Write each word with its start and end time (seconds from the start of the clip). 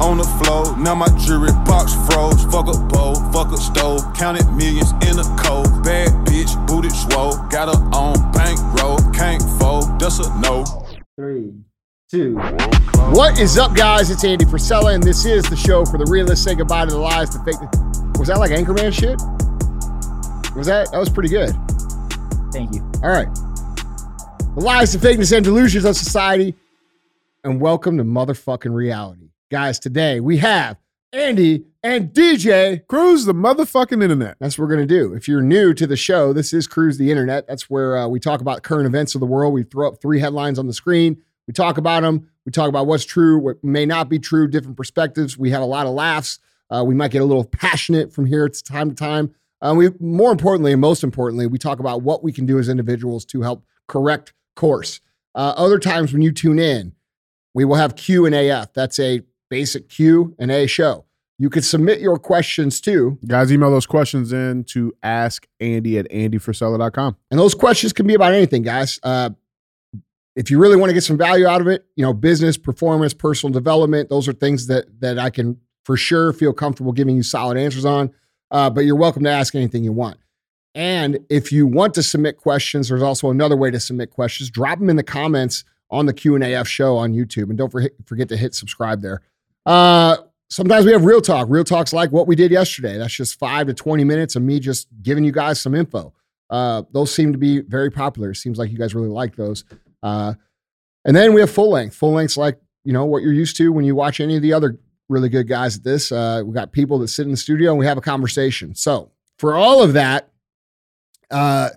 on 0.00 0.18
the 0.18 0.24
floor. 0.24 0.76
Now 0.78 0.94
my 0.94 1.08
jewelry 1.18 1.52
box 1.64 1.94
froze. 2.06 2.44
Fuck 2.44 2.68
a 2.68 2.78
bowl, 2.78 3.16
fuck 3.32 3.52
a 3.52 3.56
stove. 3.56 4.02
Counted 4.14 4.46
millions 4.52 4.92
in 5.06 5.18
a 5.18 5.24
cold. 5.38 5.82
Bad 5.82 6.10
bitch, 6.26 6.54
booted 6.66 6.92
swole. 6.92 7.36
Got 7.48 7.74
her 7.74 7.82
on 7.96 8.32
bankroll. 8.32 8.98
Can't 9.12 9.42
fold, 9.58 9.98
that's 10.00 10.18
a 10.18 10.40
no. 10.40 10.64
Three, 11.16 11.52
two. 12.10 12.38
What 13.10 13.38
is 13.38 13.58
up, 13.58 13.74
guys? 13.74 14.10
It's 14.10 14.24
Andy 14.24 14.44
Frisella, 14.44 14.94
and 14.94 15.02
this 15.02 15.24
is 15.24 15.44
the 15.44 15.56
show 15.56 15.84
for 15.84 15.98
the 15.98 16.06
realists. 16.10 16.44
Say 16.44 16.54
goodbye 16.54 16.84
to 16.84 16.90
the 16.90 16.98
lies, 16.98 17.30
the 17.30 17.38
fake. 17.44 17.60
Was 18.18 18.28
that 18.28 18.38
like 18.38 18.50
Anchorman 18.50 18.92
shit? 18.92 19.18
Was 20.56 20.66
that? 20.66 20.90
That 20.92 20.98
was 20.98 21.08
pretty 21.08 21.28
good. 21.28 21.54
Thank 22.52 22.74
you. 22.74 22.82
All 23.02 23.10
right. 23.10 23.28
The 24.54 24.64
lies, 24.64 24.92
the 24.92 24.98
fakeness, 24.98 25.34
and 25.34 25.44
delusions 25.44 25.84
of 25.84 25.96
society. 25.96 26.54
And 27.44 27.60
welcome 27.60 27.96
to 27.98 28.04
motherfucking 28.04 28.74
reality. 28.74 29.27
Guys, 29.50 29.78
today 29.78 30.20
we 30.20 30.36
have 30.36 30.76
Andy 31.10 31.64
and 31.82 32.12
DJ. 32.12 32.86
Cruise 32.86 33.24
the 33.24 33.32
motherfucking 33.32 34.02
internet. 34.02 34.36
That's 34.38 34.58
what 34.58 34.64
we're 34.64 34.74
going 34.74 34.86
to 34.86 34.94
do. 34.94 35.14
If 35.14 35.26
you're 35.26 35.40
new 35.40 35.72
to 35.72 35.86
the 35.86 35.96
show, 35.96 36.34
this 36.34 36.52
is 36.52 36.66
Cruise 36.66 36.98
the 36.98 37.10
Internet. 37.10 37.46
That's 37.48 37.70
where 37.70 37.96
uh, 37.96 38.08
we 38.08 38.20
talk 38.20 38.42
about 38.42 38.62
current 38.62 38.84
events 38.84 39.14
of 39.14 39.20
the 39.20 39.26
world. 39.26 39.54
We 39.54 39.62
throw 39.62 39.88
up 39.88 40.02
three 40.02 40.20
headlines 40.20 40.58
on 40.58 40.66
the 40.66 40.74
screen. 40.74 41.22
We 41.46 41.54
talk 41.54 41.78
about 41.78 42.02
them. 42.02 42.28
We 42.44 42.52
talk 42.52 42.68
about 42.68 42.86
what's 42.86 43.06
true, 43.06 43.38
what 43.38 43.64
may 43.64 43.86
not 43.86 44.10
be 44.10 44.18
true, 44.18 44.48
different 44.48 44.76
perspectives. 44.76 45.38
We 45.38 45.48
have 45.48 45.62
a 45.62 45.66
lot 45.66 45.86
of 45.86 45.94
laughs. 45.94 46.40
Uh, 46.68 46.84
we 46.86 46.94
might 46.94 47.10
get 47.10 47.22
a 47.22 47.24
little 47.24 47.44
passionate 47.44 48.12
from 48.12 48.26
here 48.26 48.50
to 48.50 48.62
time 48.64 48.90
to 48.90 48.94
time. 48.94 49.34
Uh, 49.62 49.72
we 49.74 49.88
more 49.98 50.30
importantly, 50.30 50.72
and 50.72 50.80
most 50.82 51.02
importantly, 51.02 51.46
we 51.46 51.56
talk 51.56 51.78
about 51.78 52.02
what 52.02 52.22
we 52.22 52.32
can 52.32 52.44
do 52.44 52.58
as 52.58 52.68
individuals 52.68 53.24
to 53.24 53.40
help 53.40 53.64
correct 53.86 54.34
course. 54.56 55.00
Uh, 55.34 55.54
other 55.56 55.78
times 55.78 56.12
when 56.12 56.20
you 56.20 56.32
tune 56.32 56.58
in, 56.58 56.92
we 57.54 57.64
will 57.64 57.76
have 57.76 57.96
Q 57.96 58.26
and 58.26 58.34
AF. 58.34 58.74
That's 58.74 58.98
a 58.98 59.22
basic 59.48 59.88
Q 59.88 60.34
and 60.38 60.50
A 60.50 60.66
show. 60.66 61.04
You 61.40 61.50
can 61.50 61.62
submit 61.62 62.00
your 62.00 62.18
questions 62.18 62.80
too, 62.80 63.18
Guys, 63.26 63.52
email 63.52 63.70
those 63.70 63.86
questions 63.86 64.32
in 64.32 64.64
to 64.64 64.92
ask 65.04 65.46
Andy 65.60 65.96
at 65.98 66.10
andyfrisella.com. 66.10 67.16
and 67.30 67.38
those 67.38 67.54
questions 67.54 67.92
can 67.92 68.06
be 68.06 68.14
about 68.14 68.32
anything, 68.32 68.62
guys. 68.62 68.98
Uh, 69.02 69.30
if 70.34 70.50
you 70.50 70.58
really 70.60 70.76
want 70.76 70.90
to 70.90 70.94
get 70.94 71.02
some 71.02 71.18
value 71.18 71.46
out 71.46 71.60
of 71.60 71.66
it, 71.66 71.84
you 71.96 72.04
know, 72.04 72.12
business, 72.12 72.56
performance, 72.56 73.12
personal 73.12 73.52
development, 73.52 74.08
those 74.08 74.28
are 74.28 74.32
things 74.32 74.66
that 74.68 74.86
that 75.00 75.18
I 75.18 75.30
can 75.30 75.58
for 75.84 75.96
sure 75.96 76.32
feel 76.32 76.52
comfortable 76.52 76.92
giving 76.92 77.16
you 77.16 77.22
solid 77.22 77.56
answers 77.56 77.84
on. 77.84 78.12
Uh, 78.50 78.70
but 78.70 78.84
you're 78.84 78.96
welcome 78.96 79.24
to 79.24 79.30
ask 79.30 79.54
anything 79.54 79.84
you 79.84 79.92
want. 79.92 80.18
And 80.74 81.18
if 81.28 81.50
you 81.50 81.66
want 81.66 81.94
to 81.94 82.02
submit 82.02 82.36
questions, 82.36 82.88
there's 82.88 83.02
also 83.02 83.30
another 83.30 83.56
way 83.56 83.70
to 83.70 83.80
submit 83.80 84.10
questions. 84.10 84.50
Drop 84.50 84.78
them 84.78 84.90
in 84.90 84.96
the 84.96 85.02
comments 85.02 85.64
on 85.90 86.06
the 86.06 86.12
Q 86.12 86.34
and 86.34 86.44
AF 86.44 86.68
show 86.68 86.96
on 86.96 87.14
YouTube, 87.14 87.48
and 87.48 87.58
don't 87.58 87.70
forget, 87.70 87.92
forget 88.06 88.28
to 88.28 88.36
hit 88.36 88.54
subscribe 88.54 89.02
there. 89.02 89.22
Uh, 89.68 90.16
sometimes 90.48 90.86
we 90.86 90.92
have 90.92 91.04
real 91.04 91.20
talk. 91.20 91.46
Real 91.50 91.62
talk's 91.62 91.92
like 91.92 92.10
what 92.10 92.26
we 92.26 92.34
did 92.34 92.50
yesterday. 92.50 92.96
That's 92.96 93.12
just 93.12 93.38
five 93.38 93.66
to 93.66 93.74
twenty 93.74 94.02
minutes 94.02 94.34
of 94.34 94.42
me 94.42 94.60
just 94.60 94.88
giving 95.02 95.24
you 95.24 95.30
guys 95.30 95.60
some 95.60 95.74
info. 95.74 96.14
Uh, 96.48 96.84
those 96.92 97.14
seem 97.14 97.32
to 97.32 97.38
be 97.38 97.60
very 97.60 97.90
popular. 97.90 98.30
It 98.30 98.36
Seems 98.36 98.58
like 98.58 98.70
you 98.70 98.78
guys 98.78 98.94
really 98.94 99.10
like 99.10 99.36
those. 99.36 99.64
Uh, 100.02 100.32
and 101.04 101.14
then 101.14 101.34
we 101.34 101.42
have 101.42 101.50
full 101.50 101.70
length. 101.70 101.94
Full 101.96 102.12
length's 102.12 102.38
like 102.38 102.58
you 102.84 102.94
know 102.94 103.04
what 103.04 103.22
you're 103.22 103.34
used 103.34 103.56
to 103.58 103.70
when 103.70 103.84
you 103.84 103.94
watch 103.94 104.20
any 104.20 104.36
of 104.36 104.42
the 104.42 104.54
other 104.54 104.78
really 105.10 105.28
good 105.28 105.46
guys 105.46 105.76
at 105.76 105.84
this. 105.84 106.10
Uh, 106.10 106.42
we 106.46 106.54
got 106.54 106.72
people 106.72 106.98
that 107.00 107.08
sit 107.08 107.26
in 107.26 107.30
the 107.30 107.36
studio 107.36 107.70
and 107.70 107.78
we 107.78 107.84
have 107.84 107.98
a 107.98 108.02
conversation. 108.02 108.74
So 108.74 109.10
for 109.38 109.54
all 109.54 109.82
of 109.82 109.92
that, 109.92 110.30
uh, 111.30 111.70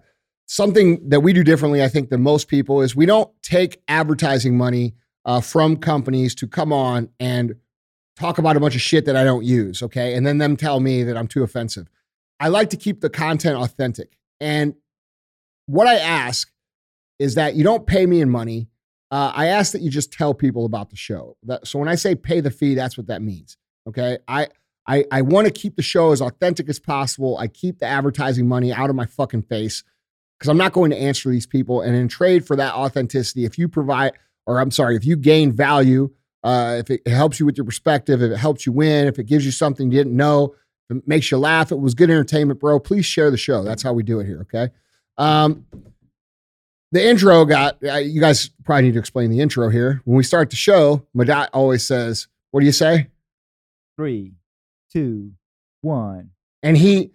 something 0.45 1.09
that 1.09 1.19
we 1.19 1.34
do 1.34 1.44
differently, 1.44 1.84
I 1.84 1.89
think, 1.89 2.09
than 2.09 2.22
most 2.22 2.47
people 2.47 2.81
is 2.81 2.95
we 2.95 3.06
don't 3.06 3.30
take 3.44 3.81
advertising 3.89 4.58
money 4.58 4.94
uh, 5.25 5.42
from 5.42 5.75
companies 5.75 6.36
to 6.36 6.47
come 6.47 6.72
on 6.72 7.09
and 7.19 7.56
talk 8.16 8.38
about 8.38 8.58
a 8.58 8.59
bunch 8.59 8.76
of 8.76 8.81
shit 8.81 9.06
that 9.06 9.16
I 9.16 9.23
don't 9.23 9.44
use. 9.44 9.81
Okay, 9.84 10.16
and 10.16 10.26
then 10.26 10.38
them 10.38 10.58
tell 10.58 10.80
me 10.80 11.04
that 11.04 11.17
I'm 11.17 11.28
too 11.28 11.44
offensive. 11.44 11.90
I 12.40 12.47
like 12.47 12.69
to 12.72 12.78
keep 12.78 13.02
the 13.02 13.09
content 13.09 13.58
authentic, 13.58 14.18
and 14.40 14.75
what 15.66 15.88
I 15.88 15.96
ask 15.96 16.52
is 17.19 17.35
that 17.35 17.56
you 17.56 17.63
don't 17.63 17.85
pay 17.85 18.06
me 18.06 18.22
in 18.22 18.30
money. 18.30 18.68
Uh, 19.12 19.31
I 19.35 19.47
ask 19.47 19.74
that 19.74 19.81
you 19.81 19.90
just 19.90 20.12
tell 20.12 20.34
people 20.34 20.66
about 20.66 20.90
the 20.90 20.96
show. 20.96 21.38
That, 21.44 21.68
so 21.68 21.78
when 21.80 21.88
I 21.88 21.96
say 21.96 22.16
pay 22.16 22.40
the 22.40 22.50
fee, 22.50 22.75
that's 22.75 22.97
what 22.97 23.08
that 23.08 23.22
means. 23.22 23.58
Okay. 23.88 24.18
I 24.28 24.47
I, 24.88 25.06
I 25.12 25.22
want 25.22 25.47
to 25.47 25.53
keep 25.53 25.75
the 25.75 25.81
show 25.81 26.12
as 26.12 26.22
authentic 26.22 26.68
as 26.68 26.80
possible. 26.80 27.38
I 27.38 27.47
keep 27.47 27.80
the 27.80 27.85
advertising 27.85 28.47
money 28.47 28.74
out 28.74 28.90
of 28.90 28.96
my 28.96 29.06
fucking 29.06 29.44
face 29.44 29.84
because 30.38 30.50
I'm 30.50 30.58
not 30.58 30.74
going 30.74 30.91
to 30.91 30.97
answer 30.97 31.30
these 31.30 31.46
people. 31.46 31.81
And 31.81 31.96
in 31.96 32.08
trade 32.08 32.46
for 32.46 32.56
that 32.56 32.74
authenticity, 32.74 33.46
if 33.46 33.58
you 33.58 33.68
provide, 33.68 34.14
or 34.47 34.59
I'm 34.59 34.72
sorry, 34.72 34.96
if 34.96 35.06
you 35.06 35.16
gain 35.16 35.52
value, 35.52 36.09
uh, 36.44 36.75
if 36.79 36.90
it 36.90 37.07
helps 37.07 37.40
you 37.40 37.46
with 37.46 37.57
your 37.57 37.66
perspective, 37.66 38.22
if 38.22 38.31
it 38.31 38.38
helps 38.38 38.66
you 38.66 38.72
win, 38.72 39.07
if 39.07 39.19
it 39.19 39.25
gives 39.25 39.46
you 39.46 39.52
something 39.52 39.91
you 39.91 39.97
didn't 39.97 40.16
know, 40.16 40.56
if 40.90 40.97
it 40.97 41.07
makes 41.07 41.31
you 41.31 41.38
laugh, 41.38 41.72
it 41.72 41.79
was 41.79 41.94
good 41.94 42.09
entertainment, 42.09 42.59
bro. 42.59 42.79
Please 42.79 43.06
share 43.06 43.31
the 43.31 43.38
show. 43.38 43.63
That's 43.63 43.84
how 43.84 43.94
we 43.94 44.03
do 44.03 44.19
it 44.19 44.25
here. 44.25 44.41
Okay. 44.41 44.69
Um, 45.18 45.66
the 46.91 47.06
intro 47.07 47.46
got 47.46 47.78
uh, 47.84 47.96
you 47.97 48.19
guys 48.19 48.50
probably 48.66 48.84
need 48.84 48.94
to 48.94 49.00
explain 49.00 49.29
the 49.29 49.40
intro 49.40 49.69
here. 49.69 50.02
When 50.06 50.18
we 50.18 50.24
start 50.24 50.50
the 50.50 50.56
show, 50.57 51.06
Madat 51.16 51.47
always 51.53 51.85
says, 51.85 52.28
"What 52.52 52.59
do 52.59 52.66
you 52.66 52.72
say?" 52.73 53.08
Three, 53.97 54.34
two, 54.91 55.31
one. 55.81 56.31
And 56.63 56.75
he 56.75 57.12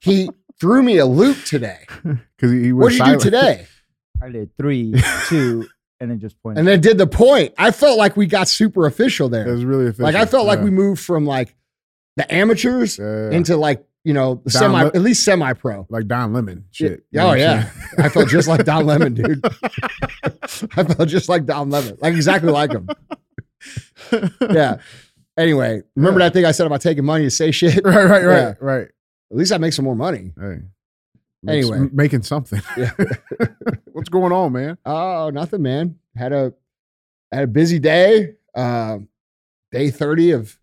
he 0.00 0.30
threw 0.58 0.82
me 0.82 0.98
a 0.98 1.06
loop 1.06 1.44
today. 1.44 1.86
Because 2.36 2.52
he, 2.52 2.62
he 2.64 2.72
What 2.72 2.86
was 2.86 2.92
did 2.94 2.98
you 3.00 3.04
silent. 3.04 3.22
do 3.22 3.30
today? 3.30 3.66
I 4.22 4.28
did 4.30 4.56
three, 4.56 4.94
two, 5.28 5.68
and 6.00 6.10
then 6.10 6.18
just 6.20 6.40
pointed. 6.42 6.58
And 6.60 6.68
then 6.68 6.80
did 6.80 6.98
the 6.98 7.06
point. 7.06 7.52
I 7.58 7.70
felt 7.70 7.98
like 7.98 8.16
we 8.16 8.26
got 8.26 8.48
super 8.48 8.86
official 8.86 9.28
there. 9.28 9.46
It 9.46 9.52
was 9.52 9.64
really 9.64 9.86
official. 9.88 10.04
Like 10.04 10.14
I 10.16 10.26
felt 10.26 10.46
like 10.46 10.60
we 10.60 10.70
moved 10.70 11.00
from 11.02 11.26
like 11.26 11.54
the 12.16 12.32
amateurs 12.32 12.98
Yeah. 12.98 13.30
into 13.30 13.56
like 13.56 13.84
you 14.02 14.14
know 14.14 14.40
the 14.44 14.50
Down 14.50 14.60
semi, 14.62 14.84
li- 14.84 14.90
at 14.94 15.02
least 15.02 15.24
semi 15.24 15.52
pro. 15.52 15.86
like 15.90 16.06
Don 16.06 16.32
Lemon 16.32 16.64
shit. 16.70 17.04
Yeah. 17.12 17.24
Oh 17.26 17.30
I'm 17.30 17.38
yeah. 17.38 17.70
I 17.98 18.08
felt 18.08 18.28
just 18.28 18.48
like 18.48 18.64
Don 18.64 18.86
Lemon, 18.86 19.12
dude. 19.14 19.44
I 20.24 20.84
felt 20.84 21.08
just 21.08 21.28
like 21.28 21.44
Don 21.44 21.68
Lemon, 21.70 21.98
like 22.00 22.14
exactly 22.14 22.50
like 22.50 22.72
him. 22.72 22.88
Yeah. 24.50 24.78
Anyway, 25.38 25.82
remember 25.96 26.20
Yeah. 26.20 26.26
that 26.26 26.32
thing 26.32 26.44
I 26.44 26.52
said 26.52 26.66
about 26.66 26.80
taking 26.80 27.04
money 27.04 27.24
to 27.24 27.30
say 27.30 27.50
shit? 27.50 27.84
right, 27.84 28.04
right, 28.04 28.24
right, 28.24 28.36
Yeah. 28.38 28.54
right. 28.60 28.88
At 29.30 29.36
least 29.36 29.52
I 29.52 29.58
make 29.58 29.72
some 29.72 29.84
more 29.84 29.94
money. 29.94 30.32
Hey. 30.38 30.58
Makes- 31.42 31.66
Anyway. 31.70 31.78
m- 31.86 31.90
making 31.94 32.22
something. 32.22 32.60
Yeah. 32.76 32.90
What's 33.92 34.08
going 34.08 34.32
on, 34.32 34.52
man? 34.52 34.76
Oh, 34.84 35.30
nothing, 35.32 35.62
man. 35.62 35.98
Had 36.16 36.32
a 36.32 36.52
had 37.32 37.44
a 37.44 37.46
busy 37.46 37.78
day. 37.78 38.34
Uh, 38.54 38.98
day 39.72 39.90
thirty 39.90 40.32
of 40.32 40.58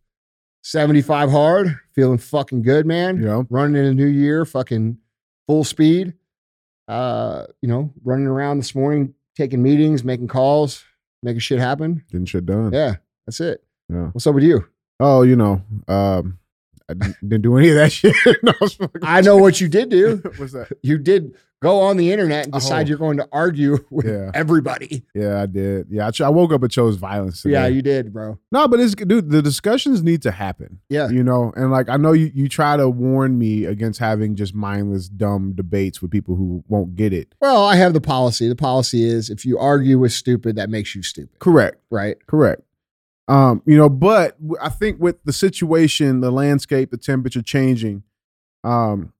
seventy 0.64 1.02
five 1.02 1.32
hard. 1.32 1.76
Feeling 1.96 2.18
fucking 2.20 2.62
good, 2.62 2.86
man. 2.86 3.22
Yeah. 3.22 3.44
Running 3.50 3.76
in 3.76 3.86
a 3.90 3.94
new 3.94 4.06
year, 4.08 4.46
fucking 4.46 4.98
full 5.48 5.64
speed. 5.64 6.14
Uh, 6.88 7.46
you 7.62 7.68
know, 7.68 7.92
running 8.04 8.28
around 8.28 8.58
this 8.58 8.74
morning, 8.76 9.14
taking 9.36 9.62
meetings, 9.64 10.04
making 10.04 10.28
calls, 10.28 10.84
making 11.24 11.40
shit 11.40 11.60
happen. 11.60 12.04
Getting 12.12 12.26
shit 12.26 12.46
done. 12.46 12.72
Yeah, 12.72 12.96
that's 13.26 13.40
it. 13.42 13.64
Yeah. 13.90 14.08
What's 14.08 14.28
up 14.28 14.36
with 14.36 14.44
you? 14.44 14.66
Oh, 15.00 15.24
you 15.24 15.36
know, 15.36 15.62
um, 15.88 16.40
I 16.90 16.94
didn't, 16.94 17.16
didn't 17.22 17.42
do 17.44 17.58
any 17.58 17.70
of 17.70 17.76
that 17.76 17.92
shit. 17.92 18.16
No, 18.44 18.54
I 19.04 19.18
I 19.18 19.22
know 19.22 19.38
what 19.38 19.60
you 19.62 19.68
did 19.68 19.90
do. 19.90 20.22
What's 20.38 20.54
that? 20.54 20.70
You 20.82 20.98
did 20.98 21.36
go 21.60 21.80
on 21.82 21.98
the 21.98 22.12
internet 22.12 22.46
and 22.46 22.54
decide 22.54 22.86
Oh. 22.86 22.90
you're 22.90 22.98
going 23.00 23.18
to 23.18 23.28
argue 23.32 23.80
with 23.90 24.06
Yeah. 24.06 24.30
everybody. 24.36 25.04
Yeah, 25.16 25.42
I 25.42 25.48
did. 25.48 25.88
Yeah, 25.90 26.08
I, 26.08 26.12
ch- 26.12 26.22
I 26.22 26.30
woke 26.30 26.54
up 26.54 26.62
and 26.62 26.72
chose 26.72 26.98
violence. 26.98 27.42
Today. 27.42 27.54
Yeah, 27.54 27.66
you 27.68 27.82
did, 27.82 28.14
bro. 28.14 28.38
No, 28.52 28.68
but 28.68 28.80
it's 28.80 28.94
dude. 28.94 29.32
The 29.32 29.42
discussions 29.42 30.04
need 30.04 30.22
to 30.22 30.32
happen. 30.32 30.80
Yeah. 30.88 31.10
you 31.10 31.24
know, 31.24 31.52
and 31.56 31.72
like 31.72 31.90
I 31.90 31.98
know 31.98 32.12
you 32.14 32.32
you 32.34 32.48
try 32.48 32.78
to 32.78 32.88
warn 32.88 33.38
me 33.40 33.66
against 33.66 34.00
having 34.00 34.36
just 34.36 34.54
mindless, 34.54 35.10
dumb 35.10 35.54
debates 35.54 36.02
with 36.02 36.12
people 36.12 36.36
who 36.36 36.64
won't 36.68 36.96
get 36.96 37.12
it. 37.12 37.34
Well, 37.42 37.66
I 37.66 37.76
have 37.76 37.94
the 37.94 38.02
policy. 38.02 38.48
The 38.48 38.56
policy 38.56 39.04
is 39.04 39.30
if 39.32 39.44
you 39.46 39.58
argue 39.58 39.98
with 40.00 40.14
stupid, 40.14 40.56
that 40.58 40.70
makes 40.70 40.94
you 40.96 41.02
stupid, 41.04 41.40
Correct. 41.40 41.82
right? 41.90 42.16
Correct. 42.28 42.62
Um, 43.28 43.62
you 43.66 43.76
know, 43.78 43.90
but 43.90 44.38
I 44.62 44.70
think 44.70 45.00
with 45.02 45.22
the 45.26 45.34
situation, 45.34 46.22
the 46.22 46.32
landscape, 46.32 46.92
the 46.92 46.98
temperature 46.98 47.42
changing, 47.42 48.04
um, 48.64 49.12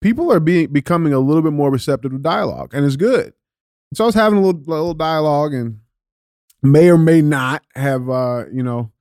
people 0.00 0.32
are 0.32 0.38
being 0.40 0.68
becoming 0.72 1.12
a 1.12 1.18
little 1.18 1.42
bit 1.42 1.52
more 1.52 1.70
receptive 1.70 2.12
to 2.12 2.18
dialogue, 2.18 2.72
and 2.74 2.84
it's 2.84 2.96
good. 2.96 3.32
So 3.94 4.04
I 4.04 4.06
was 4.06 4.14
having 4.14 4.38
a 4.38 4.42
little 4.42 4.60
little 4.66 4.94
dialogue, 4.94 5.52
and 5.52 5.80
may 6.62 6.88
or 6.90 6.98
may 6.98 7.22
not 7.22 7.64
have 7.74 8.08
uh, 8.08 8.44
you 8.52 8.62
know 8.62 8.92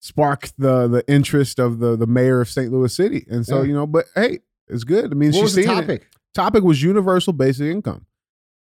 sparked 0.00 0.54
the 0.58 0.88
the 0.88 1.04
interest 1.08 1.58
of 1.60 1.78
the 1.78 1.96
the 1.96 2.06
mayor 2.06 2.40
of 2.40 2.48
St. 2.48 2.72
Louis 2.72 2.92
City, 2.94 3.24
and 3.30 3.46
so 3.46 3.58
Yeah. 3.62 3.68
you 3.68 3.72
know, 3.74 3.86
but 3.86 4.06
hey, 4.16 4.40
it's 4.66 4.84
good. 4.84 5.12
I 5.12 5.14
mean, 5.14 5.28
What 5.30 5.34
she's 5.34 5.42
was 5.42 5.54
the 5.54 5.62
seeing 5.62 5.76
it 5.78 5.80
topic? 5.82 6.06
topic 6.34 6.64
was 6.64 6.82
universal 6.82 7.32
basic 7.32 7.66
income, 7.66 8.06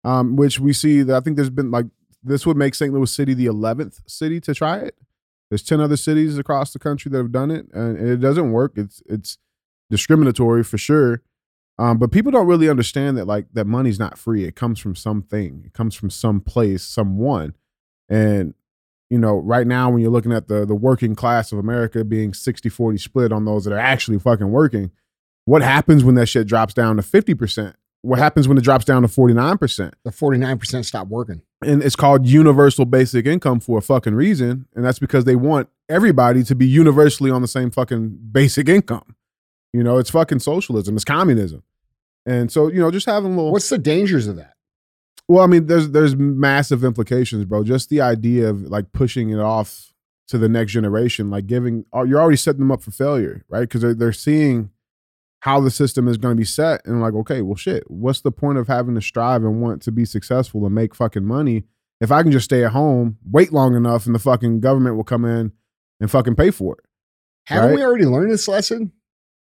um, 0.05 0.37
which 0.37 0.61
we 0.61 0.73
see 0.75 1.03
that 1.03 1.17
I 1.17 1.21
think 1.21 1.37
there's 1.37 1.51
been 1.51 1.71
like 1.71 1.87
this 2.23 2.45
would 2.47 2.57
make 2.59 2.75
St. 2.75 2.93
Louis 2.93 3.11
City 3.11 3.33
the 3.33 3.47
11th 3.47 4.01
city 4.07 4.41
to 4.43 4.55
try 4.55 4.79
it. 4.79 4.95
There's 5.51 5.63
10 5.63 5.81
other 5.81 5.97
cities 5.97 6.39
across 6.39 6.73
the 6.73 6.79
country 6.79 7.11
that 7.11 7.19
have 7.19 7.33
done 7.33 7.51
it, 7.51 7.67
and 7.73 7.97
it 7.99 8.19
doesn't 8.19 8.53
work. 8.53 8.73
It's 8.77 9.03
it's 9.07 9.39
discriminatory 9.91 10.63
for 10.63 10.79
sure. 10.79 11.23
Um, 11.79 11.99
but 11.99 12.11
people 12.11 12.33
don't 12.33 12.47
really 12.47 12.69
understand 12.69 13.17
that 13.17 13.27
like 13.27 13.47
that 13.53 13.67
money's 13.67 13.99
not 13.99 14.19
free. 14.19 14.45
It 14.45 14.57
comes 14.57 14.79
from 14.81 14.97
something. 14.97 15.63
It 15.65 15.73
comes 15.73 15.95
from 15.95 16.11
some 16.11 16.41
place, 16.41 16.83
someone. 16.83 17.55
And 18.09 18.55
you 19.11 19.19
know, 19.19 19.39
right 19.39 19.67
now 19.67 19.91
when 19.91 20.03
you're 20.03 20.11
looking 20.11 20.33
at 20.33 20.49
the 20.49 20.67
the 20.67 20.75
working 20.75 21.15
class 21.15 21.53
of 21.53 21.59
America 21.59 22.05
being 22.05 22.33
60-40 22.33 23.01
split 23.01 23.33
on 23.33 23.45
those 23.45 23.65
that 23.65 23.73
are 23.73 23.79
actually 23.79 24.19
fucking 24.19 24.51
working, 24.51 24.91
what 25.45 25.63
happens 25.63 26.05
when 26.05 26.17
that 26.17 26.27
shit 26.27 26.47
drops 26.47 26.75
down 26.75 26.97
to 26.97 27.03
50%? 27.03 27.75
What 28.03 28.19
happens 28.19 28.49
when 28.49 28.59
it 28.59 28.65
drops 28.65 28.85
down 28.85 29.03
to 29.03 29.09
49%? 29.09 29.93
The 30.05 30.11
49% 30.11 30.85
stop 30.85 31.09
working. 31.09 31.43
And 31.65 31.83
it's 31.83 31.97
called 31.97 32.27
universal 32.27 32.85
basic 32.85 33.27
income 33.27 33.61
for 33.61 33.79
a 33.79 33.83
fucking 33.83 34.15
reason. 34.15 34.67
And 34.75 34.85
that's 34.85 35.01
because 35.01 35.25
they 35.25 35.37
want 35.37 35.69
everybody 35.89 36.45
to 36.45 36.55
be 36.55 36.67
universally 36.67 37.31
on 37.31 37.43
the 37.43 37.49
same 37.49 37.71
fucking 37.71 38.19
basic 38.31 38.69
income. 38.69 39.17
You 39.73 39.83
know, 39.83 39.99
it's 39.99 40.11
fucking 40.11 40.39
socialism, 40.39 40.95
it's 40.95 41.05
communism. 41.05 41.63
And 42.25 42.53
so, 42.53 42.69
you 42.69 42.81
know, 42.81 42.91
just 42.91 43.07
having 43.07 43.33
a 43.33 43.37
little 43.37 43.53
What's 43.53 43.69
the 43.69 43.79
dangers 43.79 44.27
of 44.27 44.37
that? 44.37 44.55
well, 45.29 45.45
I 45.45 45.47
mean, 45.47 45.67
there's 45.67 45.91
there's 45.91 46.17
massive 46.17 46.85
implications, 46.85 47.45
bro. 47.45 47.63
Just 47.63 47.91
the 47.91 48.01
idea 48.01 48.49
of 48.49 48.63
like 48.63 48.93
pushing 48.93 49.31
it 49.31 49.39
off 49.39 49.93
to 50.29 50.39
the 50.39 50.49
next 50.49 50.73
generation, 50.73 51.31
like 51.31 51.47
giving 51.47 51.85
you're 51.95 52.21
already 52.21 52.37
setting 52.37 52.61
them 52.61 52.73
up 52.73 52.83
for 52.83 52.91
failure, 52.91 53.45
right? 53.49 53.61
Because 53.61 53.83
they're 53.83 53.95
they're 53.95 54.13
seeing 54.13 54.71
how 55.41 55.61
the 55.61 55.71
system 55.71 56.09
is 56.09 56.17
going 56.17 56.33
to 56.35 56.41
be 56.41 56.45
set, 56.45 56.81
and 56.85 57.01
like, 57.01 57.15
okay, 57.15 57.43
well, 57.43 57.55
shit, 57.57 57.85
what's 57.91 58.23
the 58.23 58.33
point 58.33 58.59
of 58.59 58.67
having 58.67 58.95
to 58.97 59.01
strive 59.01 59.43
and 59.45 59.61
want 59.61 59.81
to 59.83 59.93
be 59.93 60.05
successful 60.05 60.67
and 60.67 60.75
make 60.75 60.95
fucking 60.95 61.25
money 61.25 61.65
if 62.01 62.11
I 62.13 62.23
can 62.23 62.33
just 62.33 62.45
stay 62.45 62.65
at 62.65 62.73
home, 62.73 63.19
wait 63.31 63.53
long 63.53 63.75
enough, 63.77 64.07
and 64.07 64.15
the 64.15 64.19
fucking 64.21 64.61
government 64.61 64.97
will 64.97 65.05
come 65.05 65.25
in 65.25 65.53
and 66.01 66.11
fucking 66.11 66.35
pay 66.37 66.51
for 66.51 66.75
it? 66.75 66.85
Haven't 67.47 67.71
Right. 67.71 67.77
we 67.77 67.85
already 67.85 68.05
learned 68.07 68.31
this 68.31 68.47
lesson? 68.49 68.93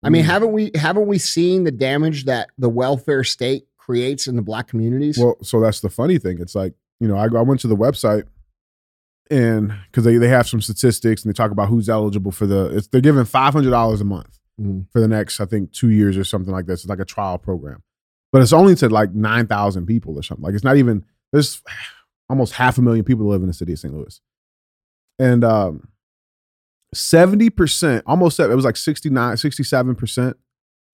I 0.03 0.11
mean, 0.11 0.23
Mm. 0.23 0.27
haven't 0.27 0.53
we 0.53 0.71
haven't 0.75 1.07
we 1.09 1.19
seen 1.19 1.65
the 1.65 1.73
damage 1.73 2.25
that 2.27 2.51
the 2.59 2.69
welfare 2.69 3.25
state 3.25 3.65
creates 3.79 4.27
in 4.29 4.37
the 4.37 4.43
black 4.43 4.69
communities? 4.69 5.19
Well, 5.19 5.37
so 5.43 5.61
that's 5.61 5.81
the 5.81 5.91
funny 5.91 6.19
thing. 6.19 6.39
It's 6.41 6.55
like, 6.55 6.75
you 7.01 7.09
know, 7.09 7.17
I, 7.17 7.25
I 7.25 7.43
went 7.43 7.61
to 7.63 7.67
the 7.67 7.77
website 7.77 8.25
and 9.31 9.73
because 9.91 10.05
they, 10.05 10.17
they 10.17 10.29
have 10.29 10.49
some 10.49 10.61
statistics 10.61 11.23
and 11.25 11.33
they 11.33 11.37
talk 11.37 11.51
about 11.51 11.69
who's 11.69 11.89
eligible 11.89 12.31
for 12.33 12.47
the, 12.47 12.77
it's, 12.77 12.87
they're 12.89 13.01
giving 13.01 13.25
$500 13.25 14.01
a 14.01 14.05
month 14.05 14.38
Mhm. 14.61 14.87
for 14.93 15.01
the 15.01 15.09
next, 15.09 15.41
I 15.41 15.45
think, 15.47 15.73
two 15.73 15.91
years 15.91 16.17
or 16.17 16.25
something 16.25 16.53
like 16.53 16.67
this. 16.67 16.81
It's 16.81 16.89
like 16.89 16.99
a 17.01 17.05
trial 17.05 17.39
program, 17.39 17.83
but 18.33 18.43
it's 18.43 18.53
only 18.53 18.75
to 18.77 18.89
like 18.89 19.15
9,000 19.15 19.87
people 19.87 20.17
or 20.19 20.23
something. 20.23 20.43
Like 20.45 20.55
it's 20.55 20.65
not 20.65 20.77
even, 20.77 21.05
there's 21.33 21.63
almost 22.31 22.55
half 22.55 22.77
a 22.79 22.83
million 22.83 23.05
people 23.05 23.27
live 23.27 23.41
in 23.43 23.47
the 23.49 23.55
city 23.55 23.73
of 23.73 23.79
St. 23.79 23.95
Louis. 23.95 24.21
And, 25.19 25.45
um, 25.45 25.89
70%, 26.95 28.03
almost, 28.07 28.41
it 28.41 28.49
was 28.55 28.65
like 28.65 28.77
69, 28.77 29.37
67%. 29.37 30.35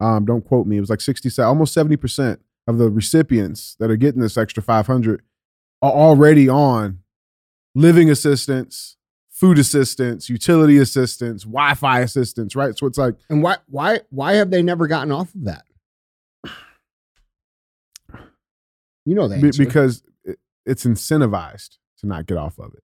Um, 0.01 0.25
don't 0.25 0.45
quote 0.45 0.67
me. 0.67 0.77
It 0.77 0.81
was 0.81 0.91
like 0.91 1.01
67, 1.01 1.47
almost 1.47 1.75
70% 1.77 2.39
of 2.67 2.79
the 2.79 2.91
recipients 2.91 3.77
that 3.79 3.91
are 3.91 3.97
getting 3.97 4.21
this 4.21 4.37
extra 4.37 4.63
500 4.63 5.23
are 5.83 5.93
already 5.93 6.49
on 6.49 6.99
living 7.75 8.11
assistance, 8.11 8.97
food 9.35 9.59
assistance, 9.59 10.31
utility 10.31 10.79
assistance, 10.79 11.43
Wi-Fi 11.43 12.01
assistance, 12.01 12.55
right? 12.55 12.79
So 12.79 12.87
it's 12.87 12.97
like 12.97 13.17
and 13.29 13.43
why 13.43 13.57
why 13.67 14.01
why 14.11 14.35
have 14.35 14.51
they 14.51 14.63
never 14.63 14.87
gotten 14.87 15.13
off 15.13 15.35
of 15.35 15.45
that? 15.45 15.65
You 19.05 19.15
know 19.15 19.29
that 19.29 19.43
be- 19.43 19.51
because 19.51 20.03
it, 20.25 20.39
it's 20.65 20.85
incentivized 20.87 21.77
to 21.99 22.07
not 22.07 22.27
get 22.27 22.39
off 22.39 22.59
of 22.59 22.73
it. 22.73 22.83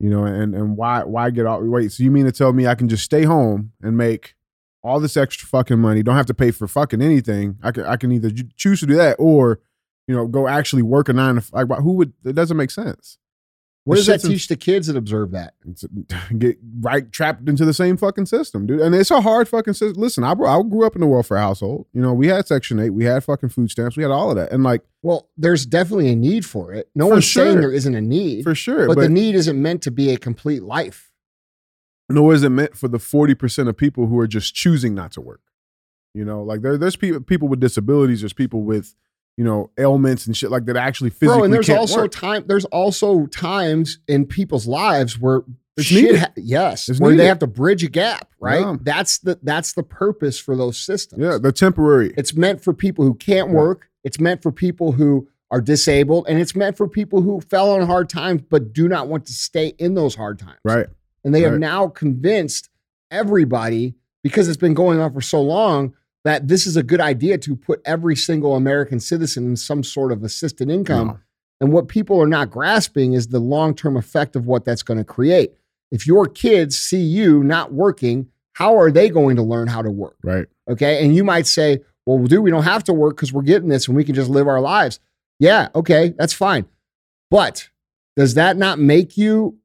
You 0.00 0.10
know, 0.10 0.24
and 0.24 0.54
and 0.54 0.76
why 0.76 1.04
why 1.04 1.30
get 1.30 1.46
off? 1.46 1.62
Wait, 1.62 1.92
so 1.92 2.02
you 2.02 2.10
mean 2.10 2.26
to 2.26 2.32
tell 2.32 2.52
me 2.52 2.66
I 2.66 2.74
can 2.74 2.88
just 2.88 3.04
stay 3.04 3.22
home 3.22 3.72
and 3.80 3.96
make 3.96 4.34
all 4.82 4.98
this 4.98 5.16
extra 5.16 5.46
fucking 5.46 5.78
money? 5.78 6.02
Don't 6.02 6.16
have 6.16 6.26
to 6.26 6.34
pay 6.34 6.50
for 6.50 6.66
fucking 6.66 7.00
anything. 7.00 7.58
I 7.62 7.70
can 7.70 7.84
I 7.84 7.96
can 7.96 8.10
either 8.10 8.30
choose 8.56 8.80
to 8.80 8.86
do 8.86 8.96
that 8.96 9.14
or 9.20 9.60
you 10.08 10.14
know 10.16 10.26
go 10.26 10.48
actually 10.48 10.82
work 10.82 11.08
a 11.08 11.12
nine 11.12 11.36
to 11.36 11.40
five. 11.40 11.68
Who 11.78 11.92
would? 11.92 12.12
It 12.24 12.34
doesn't 12.34 12.56
make 12.56 12.72
sense. 12.72 13.18
What 13.84 13.96
does 13.96 14.06
that 14.06 14.20
teach 14.20 14.46
the 14.48 14.56
kids 14.56 14.86
that 14.86 14.96
observe 14.96 15.32
that? 15.32 15.54
Get 16.38 16.58
right 16.80 17.10
trapped 17.10 17.48
into 17.48 17.64
the 17.64 17.74
same 17.74 17.96
fucking 17.96 18.26
system, 18.26 18.66
dude. 18.66 18.80
And 18.80 18.94
it's 18.94 19.10
a 19.10 19.20
hard 19.20 19.48
fucking 19.48 19.74
system. 19.74 20.00
Listen, 20.00 20.22
I, 20.22 20.32
I 20.32 20.62
grew 20.62 20.86
up 20.86 20.94
in 20.94 21.02
a 21.02 21.06
welfare 21.06 21.38
household. 21.38 21.86
You 21.92 22.00
know, 22.00 22.12
we 22.12 22.28
had 22.28 22.46
Section 22.46 22.78
8, 22.78 22.90
we 22.90 23.04
had 23.04 23.24
fucking 23.24 23.48
food 23.48 23.70
stamps, 23.70 23.96
we 23.96 24.04
had 24.04 24.12
all 24.12 24.30
of 24.30 24.36
that. 24.36 24.52
And 24.52 24.62
like, 24.62 24.82
Well, 25.02 25.28
there's 25.36 25.66
definitely 25.66 26.10
a 26.10 26.16
need 26.16 26.46
for 26.46 26.72
it. 26.72 26.90
No 26.94 27.06
For 27.06 27.14
one's 27.14 27.30
saying 27.32 27.60
there 27.60 27.72
isn't 27.72 27.94
a 27.94 28.00
need, 28.00 28.44
for 28.44 28.54
sure, 28.54 28.86
but, 28.86 28.94
but, 28.94 29.00
the 29.02 29.08
need 29.08 29.34
isn't 29.34 29.60
meant 29.60 29.82
to 29.82 29.90
be 29.90 30.10
a 30.10 30.16
complete 30.16 30.62
life. 30.62 31.12
nor 32.08 32.34
is 32.34 32.42
it 32.44 32.50
meant 32.50 32.76
for 32.76 32.88
the 32.88 32.98
40% 32.98 33.68
of 33.68 33.76
people 33.76 34.06
who 34.06 34.18
are 34.18 34.26
just 34.28 34.54
choosing 34.54 34.94
not 34.94 35.12
to 35.12 35.20
work. 35.20 35.40
You 36.14 36.24
know, 36.24 36.42
like 36.42 36.60
there, 36.60 36.76
there's 36.76 36.94
people, 36.96 37.20
people 37.20 37.48
with 37.48 37.58
disabilities, 37.58 38.20
there's 38.20 38.34
people 38.34 38.62
with, 38.62 38.94
you 39.36 39.44
know, 39.44 39.70
ailments 39.78 40.26
and 40.26 40.36
shit 40.36 40.50
like 40.50 40.66
that 40.66 40.76
actually 40.76 41.10
physically 41.10 41.36
Bro, 41.36 41.44
and 41.44 41.54
there's 41.54 41.70
also 41.70 42.02
work. 42.02 42.12
time. 42.12 42.44
There's 42.46 42.64
also 42.66 43.26
times 43.26 43.98
in 44.06 44.26
people's 44.26 44.66
lives 44.66 45.18
where 45.18 45.42
It's 45.76 45.86
shit. 45.86 46.18
Ha- 46.18 46.32
yes, 46.36 46.88
It's 46.88 47.00
where 47.00 47.16
they 47.16 47.26
have 47.26 47.38
to 47.38 47.46
bridge 47.46 47.82
a 47.82 47.88
gap. 47.88 48.30
Right. 48.38 48.60
Yeah. 48.60 48.76
That's 48.82 49.18
the 49.18 49.38
that's 49.42 49.72
the 49.72 49.82
purpose 49.82 50.38
for 50.38 50.54
those 50.56 50.76
systems. 50.78 51.22
Yeah, 51.22 51.38
they're 51.40 51.50
temporary. 51.52 52.12
It's 52.16 52.34
meant 52.34 52.62
for 52.62 52.74
people 52.74 53.04
who 53.06 53.14
can't 53.14 53.48
Yeah. 53.48 53.54
work. 53.56 53.88
It's 54.04 54.20
meant 54.20 54.42
for 54.42 54.52
people 54.52 54.92
who 54.92 55.28
are 55.50 55.60
disabled, 55.60 56.26
and 56.28 56.38
it's 56.38 56.54
meant 56.56 56.76
for 56.76 56.88
people 56.88 57.22
who 57.22 57.40
fell 57.40 57.70
on 57.72 57.86
hard 57.86 58.08
times 58.08 58.42
but 58.50 58.72
do 58.72 58.88
not 58.88 59.08
want 59.08 59.26
to 59.26 59.32
stay 59.32 59.68
in 59.78 59.94
those 59.94 60.14
hard 60.14 60.38
times. 60.38 60.58
right. 60.64 60.86
And 61.24 61.32
they 61.34 61.42
have 61.42 61.58
now 61.58 61.86
convinced 61.88 62.68
everybody 63.10 63.94
because 64.22 64.48
it's 64.48 64.56
been 64.56 64.74
going 64.74 64.98
on 64.98 65.12
for 65.12 65.20
so 65.20 65.40
long 65.40 65.94
that 66.24 66.48
this 66.48 66.66
is 66.66 66.76
a 66.76 66.82
good 66.82 67.00
idea 67.00 67.38
to 67.38 67.56
put 67.56 67.80
every 67.84 68.16
single 68.16 68.54
American 68.54 69.00
citizen 69.00 69.44
in 69.44 69.56
some 69.56 69.82
sort 69.82 70.12
of 70.12 70.22
assisted 70.22 70.70
income. 70.70 71.06
No. 71.08 71.18
And 71.60 71.72
what 71.72 71.88
people 71.88 72.20
are 72.20 72.26
not 72.26 72.50
grasping 72.50 73.12
is 73.12 73.28
the 73.28 73.38
long 73.38 73.74
term 73.74 73.96
effect 73.96 74.36
of 74.36 74.46
what 74.46 74.64
that's 74.64 74.82
going 74.82 74.98
to 74.98 75.04
create. 75.04 75.52
If 75.90 76.06
your 76.06 76.26
kids 76.26 76.78
see 76.78 77.02
you 77.02 77.44
not 77.44 77.72
working, 77.72 78.28
how 78.54 78.76
are 78.76 78.90
they 78.90 79.08
going 79.08 79.36
to 79.36 79.42
learn 79.42 79.68
how 79.68 79.82
to 79.82 79.90
work? 79.90 80.16
Right. 80.22 80.46
Okay. 80.68 81.04
And 81.04 81.14
you 81.14 81.24
might 81.24 81.46
say, 81.46 81.80
well, 82.06 82.18
dude, 82.24 82.42
we 82.42 82.50
don't 82.50 82.64
have 82.64 82.84
to 82.84 82.92
work 82.92 83.16
because 83.16 83.32
we're 83.32 83.42
getting 83.42 83.68
this 83.68 83.86
and 83.86 83.96
we 83.96 84.04
can 84.04 84.14
just 84.14 84.30
live 84.30 84.48
our 84.48 84.60
lives. 84.60 85.00
Yeah. 85.38 85.68
Okay. 85.74 86.14
That's 86.18 86.32
fine. 86.32 86.66
But 87.30 87.68
does 88.16 88.34
that 88.34 88.56
not 88.56 88.78
make 88.78 89.16
you 89.16 89.58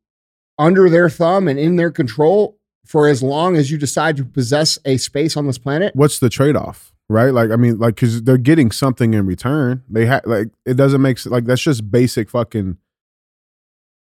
under 0.58 0.90
their 0.90 1.10
thumb 1.10 1.48
and 1.48 1.60
in 1.60 1.76
their 1.76 1.92
control 1.92 2.57
for 2.88 3.08
as 3.08 3.22
long 3.22 3.56
as 3.56 3.70
you 3.70 3.78
decide 3.78 4.18
to 4.18 4.26
possess 4.26 4.80
a 4.86 4.98
space 4.98 5.36
on 5.38 5.46
this 5.48 5.58
planet? 5.58 5.96
what's 5.96 6.20
the 6.20 6.30
trade-off 6.30 6.94
right 7.10 7.34
like 7.34 7.52
i 7.52 7.56
mean 7.56 7.78
like 7.78 7.96
because 7.96 8.24
they're 8.24 8.38
getting 8.38 8.70
something 8.72 9.14
in 9.14 9.26
return 9.26 9.82
they 9.90 10.06
have 10.06 10.22
like 10.26 10.48
it 10.66 10.74
doesn't 10.76 11.02
make 11.02 11.18
sense 11.18 11.32
like 11.32 11.46
that's 11.46 11.62
just 11.62 11.90
basic 11.90 12.30
fucking 12.30 12.78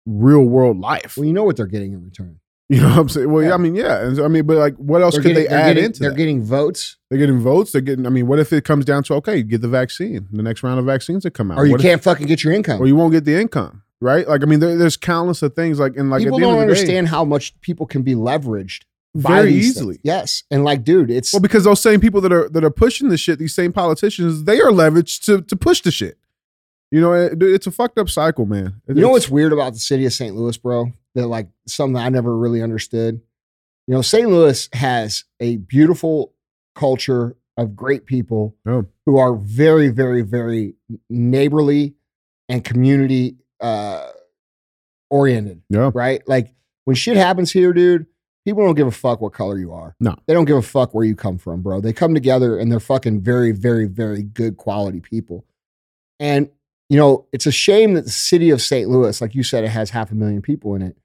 real 0.07 0.43
world 0.45 0.79
life 0.79 1.17
Well, 1.17 1.27
you 1.27 1.33
know 1.33 1.45
what 1.45 1.57
they're 1.57 1.67
getting 1.67 1.93
in 1.93 2.05
return. 2.05 2.39
you 2.69 2.81
know 2.81 2.89
what 2.89 2.99
i'm 2.99 3.09
saying 3.09 3.31
well 3.31 3.43
yeah. 3.45 3.55
I 3.55 3.59
mean 3.59 3.75
yeah 3.75 4.05
and 4.05 4.17
so, 4.17 4.25
i 4.25 4.29
mean 4.29 4.47
but 4.47 4.57
like 4.57 4.75
what 4.77 5.03
else 5.03 5.15
They're 5.15 5.23
could 5.23 5.35
getting, 5.35 5.45
they 5.51 5.55
add 5.55 5.69
getting- 5.75 5.85
into 5.85 6.01
They're 6.01 6.11
that? 6.11 6.17
getting 6.17 6.43
votes, 6.43 6.97
they're 7.11 7.19
getting 7.19 7.39
votes 7.39 7.73
they're 7.73 7.81
getting 7.81 8.07
i 8.07 8.09
mean 8.11 8.27
what 8.27 8.39
if 8.39 8.53
it 8.53 8.65
comes 8.65 8.85
down 8.85 9.03
to 9.05 9.15
okay 9.15 9.43
get 9.43 9.61
the 9.61 9.69
vaccine 9.69 10.27
the 10.33 10.43
next 10.43 10.63
round 10.63 10.79
of 10.81 10.85
vaccines 10.87 11.23
that 11.25 11.33
come 11.33 11.51
out 11.51 11.59
or 11.59 11.67
you 11.67 11.73
What 11.73 11.81
can't 11.81 12.03
fucking 12.03 12.27
get 12.27 12.43
your 12.45 12.53
income. 12.53 12.81
or 12.81 12.87
you 12.87 12.97
won't 12.97 13.13
get 13.13 13.25
the 13.25 13.39
income 13.41 13.83
right 14.01 14.29
like 14.29 14.43
i 14.43 14.47
mean 14.47 14.61
there, 14.61 14.77
there's 14.77 14.97
countless 14.97 15.43
of 15.43 15.55
things 15.55 15.79
like 15.79 15.97
and 15.97 16.11
like 16.11 16.23
people 16.23 16.39
don't 16.39 16.53
of 16.53 16.57
day- 16.59 16.63
understand 16.63 17.09
how 17.09 17.25
much 17.25 17.59
people 17.61 17.87
can 17.87 18.03
be 18.03 18.15
leveraged 18.15 18.83
Very 19.15 19.55
easily. 19.55 19.95
things. 19.95 20.05
Yes, 20.05 20.43
and 20.51 20.63
like, 20.65 20.85
dude, 20.85 21.11
it's 21.11 21.33
well 21.33 21.41
because 21.41 21.65
those 21.65 21.81
same 21.81 22.01
people 22.01 22.21
that 22.21 22.33
are 22.33 22.49
that 22.51 22.63
are 22.65 22.71
pushing 22.71 23.09
the 23.09 23.17
shit 23.17 23.39
these 23.39 23.55
same 23.55 23.73
politicians 23.73 24.45
they 24.45 24.61
are 24.61 24.71
leveraged 24.71 25.25
to 25.25 25.41
to 25.43 25.57
push 25.57 25.81
the 25.81 25.91
shit 25.91 26.19
you 26.91 27.01
know 27.01 27.13
it, 27.15 27.43
it's 27.43 27.67
a 27.67 27.71
fucked 27.71 27.99
up 27.99 28.09
cycle 28.11 28.45
man 28.47 28.81
It- 28.87 28.97
You 28.97 29.03
know 29.03 29.09
what's 29.11 29.31
weird 29.31 29.53
about 29.55 29.73
the 29.73 29.79
city 29.79 30.05
of 30.07 30.13
St. 30.13 30.37
Louis, 30.37 30.57
bro? 30.59 30.93
That 31.15 31.27
like 31.29 31.49
something 31.67 31.97
I 31.97 32.11
never 32.11 32.37
really 32.37 32.61
understood. 32.63 33.21
You 33.89 33.95
know, 33.95 34.03
St. 34.03 34.29
Louis 34.29 34.69
has 34.75 35.25
a 35.41 35.57
beautiful 35.57 36.35
culture 36.75 37.37
of 37.57 37.75
great 37.75 38.05
people 38.05 38.55
Oh. 38.67 38.85
who 39.07 39.17
are 39.17 39.35
very, 39.35 39.89
very, 39.89 40.21
very 40.21 40.75
neighborly 41.09 41.95
and 42.51 42.63
community 42.63 43.37
uh 43.61 44.09
oriented, 45.11 45.63
yeah 45.71 45.91
right? 45.95 46.23
Like 46.29 46.53
when 46.85 46.97
shit 46.97 47.17
happens 47.17 47.53
here, 47.53 47.73
dude, 47.73 48.07
people 48.45 48.65
don't 48.65 48.75
give 48.75 48.87
a 48.87 48.93
fuck 48.93 49.21
what 49.21 49.33
color 49.33 49.59
you 49.59 49.73
are. 49.73 49.95
No. 50.01 50.15
They 50.27 50.35
don't 50.35 50.45
give 50.45 50.57
a 50.57 50.63
fuck 50.63 50.95
where 50.95 51.05
you 51.05 51.15
come 51.15 51.39
from, 51.39 51.63
bro. 51.63 51.81
They 51.81 51.93
come 51.93 52.15
together 52.15 52.59
and 52.59 52.71
they're 52.71 52.81
fucking 52.81 53.21
very, 53.23 53.53
very, 53.53 53.87
very 53.87 54.23
good 54.23 54.57
quality 54.57 55.01
people. 55.01 55.45
And 56.19 56.51
you 56.89 56.97
know, 56.97 57.27
it's 57.33 57.47
a 57.47 57.53
shame 57.53 57.95
that 57.95 58.05
the 58.05 58.11
city 58.11 58.51
of 58.51 58.63
St. 58.63 58.89
Louis, 58.89 59.21
like 59.21 59.35
you 59.35 59.43
said, 59.43 59.65
it 59.65 59.71
has 59.71 59.91
half 59.91 60.13
a 60.13 60.15
million 60.15 60.41
people 60.41 60.75
in 60.77 60.83
it. 60.83 60.97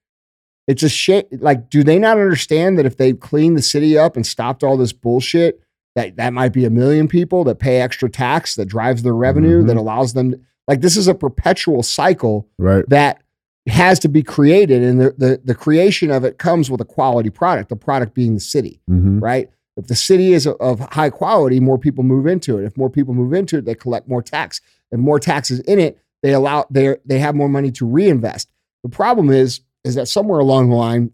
It's 0.67 0.83
a 0.83 0.89
shame. 0.89 1.23
Like, 1.31 1.71
do 1.71 1.83
they 1.83 1.97
not 1.97 2.19
understand 2.19 2.77
that 2.77 2.85
if 2.85 2.97
they 2.97 3.13
cleaned 3.13 3.57
the 3.57 3.63
city 3.63 3.97
up 3.97 4.15
and 4.15 4.25
stopped 4.25 4.63
all 4.63 4.77
this 4.77 4.93
bullshit, 4.93 5.59
that 5.95 6.17
that 6.17 6.33
might 6.33 6.53
be 6.53 6.65
a 6.65 6.69
million 6.69 7.07
people 7.07 7.43
that 7.45 7.55
pay 7.57 7.81
extra 7.81 8.11
tax 8.11 8.53
that 8.55 8.65
drives 8.67 9.01
their 9.01 9.15
revenue 9.15 9.63
Mhm. 9.63 9.67
that 9.67 9.77
allows 9.77 10.13
them? 10.13 10.35
Like, 10.67 10.81
this 10.81 10.97
is 10.97 11.07
a 11.07 11.15
perpetual 11.15 11.83
cycle 11.83 12.47
right 12.57 12.85
that 12.89 13.21
has 13.67 13.99
to 13.99 14.09
be 14.09 14.23
created, 14.23 14.83
and 14.83 14.99
the 14.99 15.11
the, 15.17 15.41
the 15.43 15.55
creation 15.55 16.11
of 16.11 16.23
it 16.23 16.37
comes 16.37 16.69
with 16.69 16.81
a 16.81 16.85
quality 16.85 17.29
product. 17.29 17.69
The 17.69 17.75
product 17.75 18.13
being 18.13 18.33
the 18.35 18.39
city 18.39 18.81
mm-hmm. 18.89 19.19
right? 19.19 19.49
If 19.77 19.87
the 19.87 19.95
city 19.95 20.33
is 20.33 20.45
of 20.47 20.79
high 20.91 21.09
quality, 21.09 21.59
more 21.59 21.77
people 21.77 22.03
move 22.03 22.27
into 22.27 22.57
it. 22.57 22.65
If 22.65 22.77
more 22.77 22.89
people 22.89 23.13
move 23.13 23.33
into 23.33 23.57
it, 23.57 23.65
they 23.65 23.75
collect 23.75 24.07
more 24.07 24.21
tax. 24.21 24.59
and 24.91 25.01
more 25.01 25.19
taxes 25.19 25.61
in 25.61 25.79
it, 25.79 25.97
they 26.21 26.33
allow 26.33 26.65
they 26.69 26.97
they 27.05 27.19
have 27.19 27.35
more 27.35 27.49
money 27.49 27.71
to 27.71 27.85
reinvest. 27.85 28.49
The 28.83 28.89
problem 28.89 29.29
is, 29.29 29.61
is 29.83 29.95
that 29.95 30.07
somewhere 30.07 30.39
along 30.39 30.69
the 30.69 30.75
line, 30.75 31.11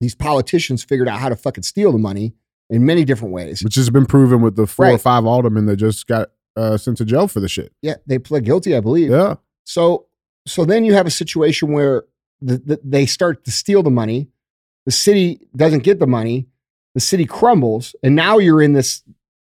these 0.00 0.14
politicians 0.14 0.82
figured 0.82 1.08
out 1.08 1.20
how 1.20 1.28
to 1.28 1.36
fucking 1.36 1.64
steal 1.64 1.92
the 1.92 1.98
money 1.98 2.34
in 2.70 2.84
many 2.84 3.04
different 3.04 3.32
ways. 3.32 3.62
Which 3.62 3.76
has 3.76 3.90
been 3.90 4.06
proven 4.06 4.40
with 4.40 4.56
the 4.56 4.66
four 4.66 4.90
or 4.90 4.98
five 4.98 5.26
aldermen 5.26 5.66
that 5.66 5.76
just 5.76 6.06
got 6.06 6.30
uh, 6.56 6.76
sent 6.76 6.96
to 6.98 7.04
jail 7.04 7.28
for 7.28 7.40
the 7.40 7.48
shit. 7.48 7.72
Yeah, 7.82 7.94
they 8.06 8.18
pled 8.18 8.44
guilty, 8.44 8.74
I 8.76 8.80
believe. 8.80 9.10
Yeah. 9.10 9.36
So 9.64 10.06
so 10.46 10.64
then 10.64 10.84
you 10.84 10.94
have 10.94 11.06
a 11.06 11.10
situation 11.10 11.72
where 11.72 12.04
the, 12.40 12.58
the, 12.58 12.80
they 12.84 13.06
start 13.06 13.44
to 13.44 13.50
steal 13.50 13.82
the 13.82 13.90
money. 13.90 14.28
The 14.84 14.92
city 14.92 15.40
doesn't 15.56 15.82
get 15.82 15.98
the 15.98 16.06
money. 16.06 16.46
The 16.94 17.00
city 17.00 17.26
crumbles, 17.26 17.94
and 18.02 18.14
now 18.14 18.38
you're 18.38 18.62
in 18.62 18.72
this 18.72 19.02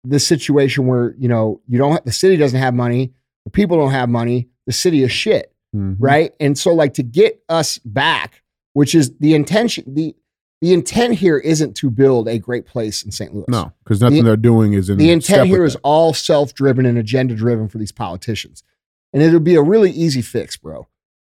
this 0.03 0.25
situation 0.25 0.87
where 0.87 1.15
you 1.17 1.27
know 1.27 1.61
you 1.67 1.77
don't 1.77 1.93
have, 1.93 2.05
the 2.05 2.11
city 2.11 2.35
doesn't 2.37 2.59
have 2.59 2.73
money. 2.73 3.13
The 3.45 3.51
people 3.51 3.77
don't 3.77 3.91
have 3.91 4.09
money. 4.09 4.49
The 4.65 4.73
city 4.73 5.03
is 5.03 5.11
shit, 5.11 5.53
Mhm. 5.75 5.95
right? 5.99 6.33
And 6.39 6.57
so 6.57 6.73
like 6.73 6.95
to 6.95 7.03
get 7.03 7.41
us 7.49 7.77
back, 7.79 8.41
which 8.73 8.93
is 8.93 9.13
the 9.19 9.33
intention 9.35 9.85
the 9.87 10.15
the 10.61 10.73
intent 10.73 11.15
here 11.15 11.37
isn't 11.37 11.75
to 11.77 11.89
build 11.89 12.27
a 12.27 12.37
great 12.37 12.65
place 12.65 13.03
in 13.03 13.11
St. 13.11 13.33
Louis. 13.33 13.45
No, 13.47 13.71
because 13.83 14.01
nothing 14.01 14.17
The- 14.17 14.23
they're 14.23 14.37
doing 14.37 14.73
is 14.73 14.89
in 14.89 14.97
The 14.97 15.11
intent 15.11 15.47
here 15.47 15.63
is 15.63 15.73
that. 15.73 15.79
all 15.83 16.13
self 16.13 16.53
driven 16.53 16.85
and 16.85 16.97
agenda 16.97 17.35
driven 17.35 17.67
for 17.69 17.77
these 17.77 17.91
politicians. 17.91 18.63
And 19.13 19.23
it'll 19.23 19.39
be 19.39 19.55
a 19.55 19.61
really 19.63 19.91
easy 19.91 20.21
fix, 20.21 20.57
bro. 20.57 20.87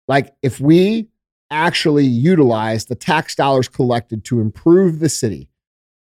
Like 0.08 0.34
if 0.42 0.60
we 0.60 1.10
actually 1.52 2.06
utilize 2.06 2.86
the 2.86 2.96
tax 2.96 3.36
dollars 3.36 3.68
collected 3.68 4.24
to 4.26 4.40
improve 4.42 5.00
the 5.00 5.10
city 5.10 5.50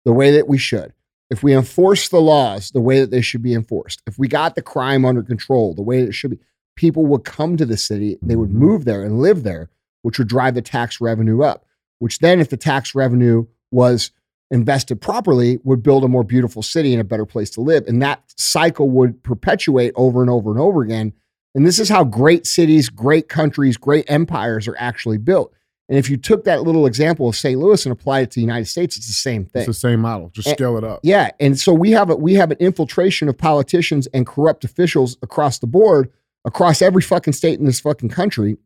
the 0.06 0.14
way 0.14 0.32
that 0.32 0.48
we 0.48 0.58
should, 0.58 0.94
if 1.30 1.42
we 1.44 1.54
enforce 1.56 2.10
the 2.10 2.20
laws 2.20 2.72
the 2.72 2.82
way 2.82 3.00
that 3.00 3.12
they 3.12 3.22
should 3.22 3.42
be 3.42 3.54
enforced, 3.54 4.02
if 4.08 4.18
we 4.20 4.28
got 4.28 4.56
the 4.56 4.62
crime 4.62 5.06
under 5.06 5.22
control 5.24 5.74
the 5.76 5.82
way 5.82 6.02
that 6.02 6.10
it 6.10 6.14
should 6.14 6.32
be, 6.32 6.40
people 6.76 7.06
would 7.06 7.24
come 7.24 7.56
to 7.58 7.66
the 7.66 7.78
city, 7.78 8.18
they 8.22 8.36
would 8.36 8.50
Mhm. 8.50 8.54
move 8.54 8.86
there 8.86 9.04
and 9.04 9.20
live 9.20 9.44
there, 9.44 9.70
which 10.02 10.18
would 10.18 10.28
drive 10.28 10.56
the 10.56 10.62
tax 10.62 11.00
revenue 11.00 11.42
up, 11.44 11.66
which 12.02 12.18
then, 12.18 12.40
if 12.40 12.50
the 12.50 12.58
tax 12.58 12.96
revenue 12.96 13.46
was 13.70 14.10
invested 14.50 15.00
properly, 15.00 15.60
would 15.64 15.84
build 15.84 16.04
a 16.04 16.08
more 16.08 16.24
beautiful 16.24 16.64
city 16.64 16.94
and 16.94 17.00
a 17.00 17.04
better 17.04 17.28
place 17.28 17.52
to 17.52 17.62
live. 17.62 17.86
And 17.86 18.02
that 18.02 18.24
cycle 18.38 18.90
would 18.90 19.22
perpetuate 19.22 19.94
over 19.96 20.20
and 20.22 20.30
over 20.30 20.50
and 20.50 20.60
over 20.60 20.82
again. 20.82 21.14
And 21.54 21.64
this 21.64 21.78
is 21.78 21.90
how 21.90 22.04
great 22.04 22.48
cities, 22.48 22.90
great 22.90 23.30
countries, 23.30 23.78
great 23.78 24.10
empires 24.10 24.68
are 24.68 24.76
actually 24.80 25.20
built. 25.20 25.54
And 25.90 25.98
if 26.00 26.10
you 26.10 26.18
took 26.18 26.44
that 26.46 26.64
little 26.64 26.88
example 26.88 27.30
of 27.30 27.36
St. 27.36 27.60
Louis 27.60 27.86
and 27.86 27.94
applied 27.94 28.22
it 28.22 28.32
to 28.32 28.36
the 28.36 28.42
United 28.42 28.66
States, 28.66 28.98
it's 28.98 29.06
the 29.08 29.14
same 29.14 29.46
thing. 29.46 29.62
It's 29.62 29.68
the 29.68 29.74
same 29.76 30.00
model. 30.00 30.32
Just 30.34 30.48
And- 30.48 30.58
scale 30.58 30.78
it 30.78 30.84
up. 30.84 31.02
Yeah, 31.04 31.30
and 31.40 31.60
so 31.60 31.72
we 31.72 31.92
have 31.92 32.10
a 32.10 32.16
we 32.16 32.34
have 32.34 32.50
an 32.50 32.58
infiltration 32.60 33.30
of 33.30 33.38
politicians 33.38 34.08
and 34.12 34.26
corrupt 34.26 34.64
officials 34.64 35.18
across 35.22 35.60
the 35.60 35.68
board, 35.68 36.10
across 36.46 36.82
every 36.82 37.04
fucking 37.04 37.34
state 37.34 37.60
in 37.60 37.66
this 37.66 37.80
fucking 37.80 38.10
country, 38.10 38.58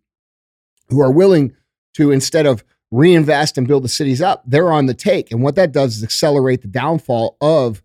who 0.88 1.02
are 1.02 1.12
willing 1.12 1.54
to 1.96 2.12
instead 2.12 2.46
of 2.46 2.64
reinvest 2.92 3.58
and 3.58 3.68
build 3.68 3.84
the 3.84 3.90
cities 3.90 4.22
up, 4.22 4.44
they're 4.46 4.72
on 4.72 4.86
the 4.86 4.94
take. 4.94 5.32
And 5.32 5.42
what 5.42 5.56
that 5.56 5.72
does 5.72 5.98
is 5.98 6.04
accelerate 6.04 6.62
the 6.62 6.68
downfall 6.68 7.38
of 7.42 7.82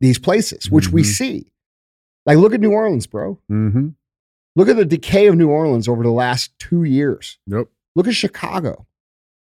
these 0.00 0.18
places, 0.18 0.70
which 0.70 0.90
we 0.90 1.02
Mhm. 1.02 1.06
see. 1.06 1.52
Like, 2.26 2.38
look 2.38 2.54
at 2.54 2.60
New 2.60 2.72
Orleans, 2.72 3.06
bro. 3.06 3.38
Mm-hmm. 3.50 3.88
Look 4.56 4.68
at 4.68 4.76
the 4.76 4.84
decay 4.84 5.26
of 5.26 5.36
New 5.36 5.48
Orleans 5.50 5.88
over 5.88 6.02
the 6.02 6.10
last 6.10 6.56
two 6.58 6.84
years. 6.84 7.38
Yep. 7.46 7.68
Look 7.96 8.06
at 8.08 8.14
Chicago. 8.14 8.86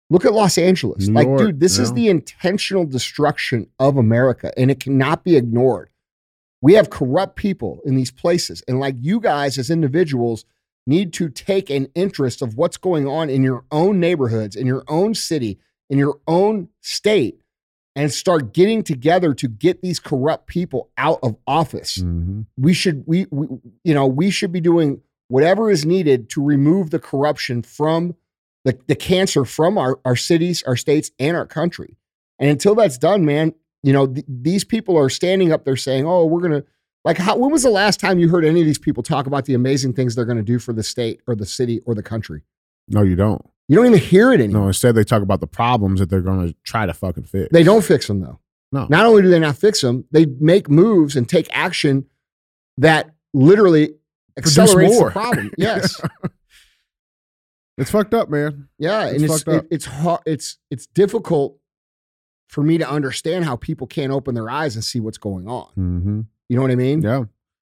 Look 0.10 0.26
at 0.26 0.34
Los 0.34 0.58
Angeles. 0.58 1.08
New 1.08 1.14
like, 1.14 1.26
York, 1.28 1.40
dude, 1.40 1.60
this 1.60 1.80
is 1.80 1.94
the 1.94 2.10
intentional 2.10 2.86
destruction 2.86 3.68
of 3.80 3.98
America, 3.98 4.52
and 4.58 4.70
it 4.70 4.80
cannot 4.80 5.24
be 5.24 5.36
ignored. 5.36 5.90
We 6.62 6.74
have 6.74 6.90
corrupt 6.90 7.36
people 7.36 7.82
in 7.86 7.96
these 7.96 8.12
places, 8.12 8.64
and 8.68 8.80
like 8.80 8.96
you 9.00 9.20
guys 9.20 9.58
as 9.58 9.70
individuals 9.70 10.46
need 10.88 11.14
to 11.14 11.30
take 11.30 11.70
an 11.70 11.88
interest 11.96 12.42
of 12.42 12.56
what's 12.56 12.78
going 12.78 13.08
on 13.08 13.30
in 13.30 13.44
your 13.44 13.66
own 13.72 14.00
neighborhoods, 14.00 14.56
in 14.56 14.68
your 14.68 14.84
own 14.88 15.14
city, 15.16 15.60
in 15.90 15.98
your 15.98 16.20
own 16.28 16.70
state, 16.82 17.40
and 17.96 18.12
start 18.12 18.54
getting 18.54 18.84
together 18.84 19.34
to 19.34 19.48
get 19.48 19.82
these 19.82 20.00
corrupt 20.00 20.48
people 20.48 20.90
out 20.98 21.20
of 21.24 21.36
office 21.48 21.98
Mm-hmm. 22.00 22.42
we 22.58 22.74
should 22.74 23.04
we, 23.08 23.26
we 23.32 23.48
you 23.84 23.94
know 23.94 24.06
we 24.06 24.30
should 24.30 24.52
be 24.52 24.60
doing 24.62 25.02
whatever 25.28 25.72
is 25.72 25.86
needed 25.86 26.30
to 26.32 26.44
remove 26.44 26.90
the 26.92 27.00
corruption 27.00 27.62
from 27.64 28.16
the, 28.66 28.78
the 28.88 28.96
cancer 28.96 29.46
from 29.46 29.78
our, 29.78 30.00
our 30.06 30.16
cities 30.16 30.62
our 30.64 30.76
states 30.76 31.10
and 31.20 31.38
our 31.38 31.46
country 31.46 31.96
and 32.38 32.50
until 32.50 32.76
that's 32.76 32.98
done 32.98 33.24
man 33.26 33.54
you 33.82 33.94
know 33.94 34.08
th- 34.08 34.26
these 34.28 34.64
people 34.66 34.98
are 34.98 35.10
standing 35.10 35.52
up 35.54 35.64
there 35.64 35.78
saying 35.78 36.06
oh 36.06 36.26
we're 36.26 36.42
gonna 36.42 36.64
like 37.06 37.18
how 37.18 37.38
when 37.38 37.52
was 37.52 37.64
the 37.64 37.70
last 37.70 38.00
time 38.02 38.20
you 38.20 38.28
heard 38.28 38.44
any 38.44 38.60
of 38.60 38.66
these 38.66 38.78
people 38.80 39.02
talk 39.04 39.26
about 39.28 39.46
the 39.46 39.54
amazing 39.54 39.94
things 39.94 40.16
they're 40.16 40.26
gonna 40.26 40.44
do 40.44 40.60
for 40.60 40.74
the 40.74 40.84
state 40.84 41.22
or 41.28 41.36
the 41.36 41.46
city 41.46 41.80
or 41.86 41.96
the 41.96 42.04
country 42.04 42.42
No, 42.90 43.02
you 43.04 43.16
don't. 43.16 43.42
you 43.70 43.76
don't 43.78 43.86
even 43.86 44.00
hear 44.00 44.34
it 44.34 44.42
anymore 44.42 44.64
No, 44.64 44.68
instead 44.68 44.96
they 44.96 45.04
talk 45.06 45.22
about 45.22 45.40
the 45.40 45.48
problems 45.48 46.00
that 46.02 46.10
they're 46.10 46.22
going 46.22 46.48
to 46.50 46.56
try 46.64 46.86
to 46.86 46.94
fucking 46.94 47.24
fix. 47.24 47.50
They 47.54 47.64
don't 47.64 47.84
fix 47.84 48.08
them 48.08 48.20
though. 48.20 48.40
No. 48.72 48.88
Not 48.90 49.06
only 49.06 49.22
do 49.22 49.30
they 49.30 49.40
not 49.40 49.56
fix 49.56 49.80
them, 49.82 50.04
they 50.12 50.26
make 50.26 50.70
moves 50.70 51.16
and 51.16 51.30
take 51.30 51.48
action 51.56 52.06
that 52.78 53.12
literally 53.34 53.94
Produce 54.36 54.58
accelerates 54.60 54.94
more. 54.96 55.10
the 55.10 55.12
problem. 55.14 55.52
Yes. 55.58 56.02
It's 57.78 57.92
fucked 57.92 58.14
up, 58.14 58.30
man. 58.30 58.70
Yeah. 58.80 59.06
It's 59.08 59.14
and 59.16 59.24
it's 59.26 59.44
fucked 59.44 59.58
up. 59.58 59.64
it, 59.66 59.68
it's 59.72 59.86
hard 59.86 60.22
it's 60.26 60.58
it's 60.72 60.88
difficult 60.88 61.58
for 62.48 62.64
me 62.64 62.78
to 62.78 62.90
understand 62.90 63.44
how 63.44 63.56
people 63.58 63.86
can't 63.88 64.12
open 64.14 64.34
their 64.34 64.50
eyes 64.50 64.76
and 64.76 64.84
see 64.84 65.00
what's 65.02 65.18
going 65.18 65.48
on. 65.48 65.68
Mm-hmm. 65.78 66.22
You 66.50 66.56
know 66.58 66.62
what 66.62 66.72
I 66.72 66.76
mean? 66.76 67.02
Yeah. 67.02 67.24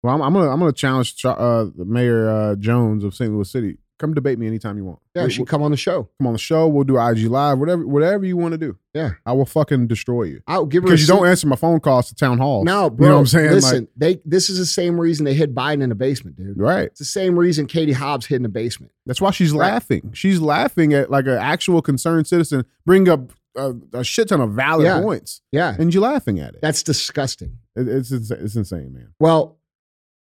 Well, 0.04 0.16
I'm, 0.16 0.22
I'm 0.22 0.34
gonna 0.34 0.50
I'm 0.50 0.60
gonna 0.60 0.72
challenge 0.72 1.16
Cha- 1.18 1.34
uh, 1.34 1.70
Mayor 1.76 2.30
uh, 2.30 2.56
Jones 2.56 3.04
of 3.04 3.14
St. 3.14 3.32
Louis 3.32 3.50
City. 3.50 3.78
Come 3.98 4.14
debate 4.14 4.40
me 4.40 4.48
anytime 4.48 4.78
you 4.78 4.86
want. 4.86 5.00
Yeah, 5.14 5.24
We'll- 5.24 5.30
she 5.30 5.44
come 5.44 5.62
on 5.62 5.72
the 5.72 5.78
show. 5.78 6.08
come 6.20 6.28
on 6.28 6.32
the 6.32 6.40
show. 6.40 6.70
We'll 6.70 6.86
do 6.86 6.98
IG 6.98 7.26
live, 7.30 7.60
whatever 7.60 7.86
whatever 7.86 8.26
you 8.26 8.38
want 8.38 8.54
to 8.54 8.58
do. 8.58 8.78
Yeah. 8.94 9.12
I 9.26 9.34
will 9.34 9.46
fucking 9.46 9.88
destroy 9.88 10.24
you 10.24 10.42
I'll 10.48 10.66
give 10.66 10.84
her 10.84 10.88
because 10.88 11.02
you 11.02 11.08
seat. 11.08 11.12
don't 11.14 11.28
answer 11.28 11.48
my 11.48 11.58
phone 11.58 11.82
calls 11.82 12.08
to 12.08 12.16
town 12.16 12.38
halls. 12.38 12.64
No, 12.64 12.90
bro. 12.90 13.06
you 13.06 13.10
know 13.10 13.16
what 13.18 13.20
I'm 13.22 13.28
saying? 13.28 13.52
Listen, 13.52 13.88
they 13.98 14.22
this 14.24 14.50
is 14.50 14.58
the 14.58 14.66
same 14.66 14.98
reason 14.98 15.26
they 15.26 15.34
hid 15.34 15.54
Biden 15.54 15.82
in 15.84 15.90
the 15.90 15.96
basement, 15.96 16.38
dude. 16.38 16.58
right. 16.58 16.86
It's 16.86 17.00
the 17.00 17.06
same 17.06 17.38
reason 17.38 17.66
Katie 17.68 17.92
Hobbs 17.92 18.26
hid 18.26 18.38
in 18.38 18.44
the 18.44 18.50
basement. 18.50 18.94
That's 19.06 19.20
why 19.20 19.32
she's 19.32 19.52
Right. 19.52 19.74
laughing. 19.74 20.12
She's 20.14 20.40
laughing 20.40 20.94
at 20.94 21.12
like 21.12 21.26
an 21.26 21.32
actual 21.34 21.82
concerned 21.82 22.26
citizen 22.26 22.64
bring 22.86 23.10
up 23.10 23.34
a, 23.56 23.74
a 23.94 24.04
shit 24.04 24.30
ton 24.30 24.42
of 24.42 24.52
valid 24.52 24.86
Yeah. 24.86 25.02
points, 25.02 25.42
Yeah. 25.52 25.76
and 25.78 25.94
you're 25.94 26.04
laughing 26.04 26.40
at 26.40 26.54
it. 26.56 26.62
That's 26.62 26.84
disgusting. 26.84 27.58
It- 27.76 27.88
it's, 27.88 28.12
it's 28.12 28.32
it's 28.32 28.56
insane, 28.56 28.94
man. 28.94 29.14
Well, 29.20 29.58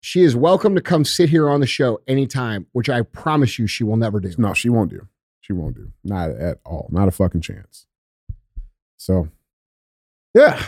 she 0.01 0.21
is 0.21 0.35
welcome 0.35 0.75
to 0.75 0.81
come 0.81 1.03
sit 1.05 1.29
here 1.29 1.49
on 1.49 1.59
the 1.59 1.67
show 1.67 1.99
anytime, 2.07 2.67
which 2.71 2.89
I 2.89 3.01
promise 3.01 3.57
you 3.59 3.67
she 3.67 3.83
will 3.83 3.97
never 3.97 4.19
do. 4.19 4.31
No, 4.37 4.53
she 4.53 4.69
won't 4.69 4.89
do. 4.91 5.07
She 5.41 5.53
won't 5.53 5.75
do. 5.75 5.91
Not 6.03 6.29
at 6.31 6.59
all. 6.65 6.87
Not 6.91 7.07
a 7.07 7.11
fucking 7.11 7.41
chance. 7.41 7.85
So, 8.97 9.29
yeah. 10.33 10.61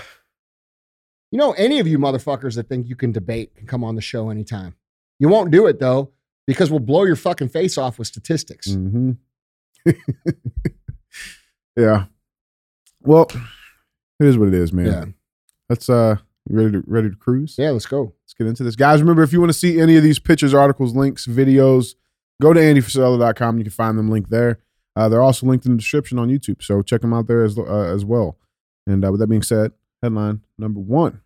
You 1.31 1.37
know, 1.37 1.51
any 1.53 1.79
of 1.79 1.87
you 1.87 1.99
motherfuckers 1.99 2.55
that 2.55 2.67
think 2.69 2.87
you 2.87 2.95
can 2.95 3.11
debate 3.11 3.55
can 3.55 3.67
come 3.67 3.83
on 3.83 3.95
the 3.95 4.01
show 4.01 4.29
anytime. 4.29 4.75
You 5.19 5.29
won't 5.29 5.51
do 5.51 5.67
it 5.67 5.79
though, 5.79 6.11
because 6.47 6.71
we'll 6.71 6.79
blow 6.79 7.03
your 7.03 7.15
fucking 7.15 7.49
face 7.49 7.77
off 7.77 7.99
with 7.99 8.07
statistics. 8.07 8.71
hmm 8.73 9.11
yeah. 11.77 12.05
Well, 13.09 13.25
it 14.19 14.27
is 14.27 14.37
what 14.37 14.49
it 14.49 14.53
is, 14.53 14.71
man. 14.71 14.85
Yeah. 14.85 15.05
Let's 15.67 15.89
uh 15.89 16.17
ready 16.47 16.73
to 16.73 16.83
ready 16.85 17.09
to 17.09 17.15
cruise? 17.15 17.55
Yeah, 17.57 17.71
let's 17.71 17.87
go. 17.87 18.13
Let's 18.23 18.35
get 18.37 18.45
into 18.45 18.63
this. 18.63 18.75
Guys, 18.75 19.01
remember 19.01 19.23
if 19.23 19.33
you 19.33 19.39
want 19.39 19.51
to 19.51 19.57
see 19.57 19.79
any 19.79 19.97
of 19.97 20.03
these 20.03 20.19
pictures, 20.19 20.53
articles, 20.53 20.95
links, 20.95 21.25
videos, 21.25 21.95
go 22.39 22.53
to 22.53 22.59
andyfrisella.com. 22.59 23.57
You 23.57 23.63
can 23.63 23.71
find 23.71 23.97
them 23.97 24.11
linked 24.11 24.29
there. 24.29 24.59
Uh, 24.95 25.09
they're 25.09 25.23
also 25.23 25.47
linked 25.47 25.65
in 25.65 25.71
the 25.71 25.79
description 25.79 26.19
on 26.19 26.29
YouTube. 26.29 26.61
So 26.61 26.83
check 26.83 27.01
them 27.01 27.11
out 27.11 27.25
there 27.25 27.43
as, 27.43 27.57
uh, 27.57 27.63
as 27.63 28.05
well. 28.05 28.37
And 28.85 29.03
uh, 29.03 29.09
with 29.09 29.21
that 29.21 29.27
being 29.27 29.41
said, 29.41 29.71
headline 30.03 30.41
number 30.59 30.79
one. 30.79 31.21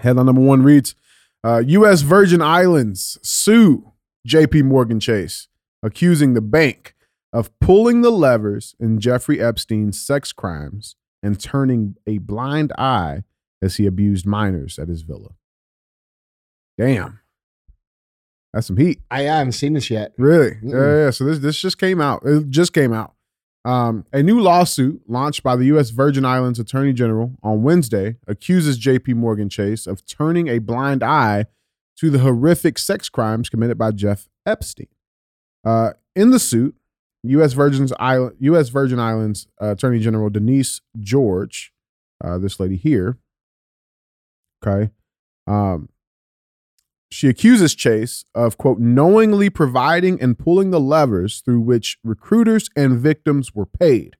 Headline 0.00 0.26
number 0.26 0.40
one 0.40 0.64
reads 0.64 0.96
uh, 1.44 1.62
U.S. 1.64 2.00
Virgin 2.00 2.42
Islands 2.42 3.16
sue 3.22 3.92
JP 4.26 4.64
Morgan 4.64 4.98
Chase, 4.98 5.46
accusing 5.84 6.34
the 6.34 6.40
bank 6.40 6.96
of 7.34 7.50
pulling 7.58 8.02
the 8.02 8.12
levers 8.12 8.76
in 8.78 9.00
Jeffrey 9.00 9.40
Epstein's 9.40 10.00
sex 10.00 10.32
crimes 10.32 10.94
and 11.20 11.38
turning 11.38 11.96
a 12.06 12.18
blind 12.18 12.72
eye 12.78 13.24
as 13.60 13.76
he 13.76 13.86
abused 13.86 14.24
minors 14.24 14.78
at 14.78 14.88
his 14.88 15.02
villa. 15.02 15.30
Damn. 16.78 17.18
That's 18.52 18.68
some 18.68 18.76
heat. 18.76 19.00
I 19.10 19.22
haven't 19.22 19.52
seen 19.52 19.72
this 19.72 19.90
yet. 19.90 20.12
Really? 20.16 20.52
Mm-mm. 20.52 20.72
Yeah, 20.72 21.04
yeah. 21.06 21.10
So 21.10 21.24
this 21.24 21.40
this 21.40 21.58
just 21.58 21.76
came 21.78 22.00
out. 22.00 22.22
It 22.24 22.50
just 22.50 22.72
came 22.72 22.92
out. 22.92 23.14
Um, 23.64 24.04
a 24.12 24.22
new 24.22 24.40
lawsuit 24.40 25.02
launched 25.08 25.42
by 25.42 25.56
the 25.56 25.64
U.S. 25.66 25.90
Virgin 25.90 26.24
Islands 26.24 26.60
Attorney 26.60 26.92
General 26.92 27.32
on 27.42 27.62
Wednesday 27.62 28.16
accuses 28.28 28.78
J.P. 28.78 29.14
Morgan 29.14 29.48
Chase 29.48 29.88
of 29.88 30.06
turning 30.06 30.46
a 30.46 30.60
blind 30.60 31.02
eye 31.02 31.46
to 31.96 32.10
the 32.10 32.18
horrific 32.20 32.78
sex 32.78 33.08
crimes 33.08 33.48
committed 33.48 33.78
by 33.78 33.90
Jeff 33.90 34.28
Epstein. 34.46 34.88
Uh, 35.64 35.92
in 36.14 36.30
the 36.30 36.38
suit, 36.38 36.76
U.S. 37.24 37.52
Virgin's 37.54 37.92
Island, 37.98 38.36
U.S. 38.40 38.68
Virgin 38.68 38.98
Islands 38.98 39.48
uh, 39.60 39.72
Attorney 39.72 39.98
General 39.98 40.30
Denise 40.30 40.80
George, 40.98 41.72
uh, 42.22 42.38
this 42.38 42.60
lady 42.60 42.76
here, 42.76 43.18
okay, 44.64 44.90
um, 45.46 45.88
she 47.10 47.28
accuses 47.28 47.74
Chase 47.74 48.24
of, 48.34 48.58
quote, 48.58 48.78
knowingly 48.78 49.48
providing 49.48 50.20
and 50.20 50.38
pulling 50.38 50.70
the 50.70 50.80
levers 50.80 51.40
through 51.40 51.60
which 51.60 51.98
recruiters 52.02 52.68
and 52.76 52.98
victims 52.98 53.54
were 53.54 53.66
paid. 53.66 54.16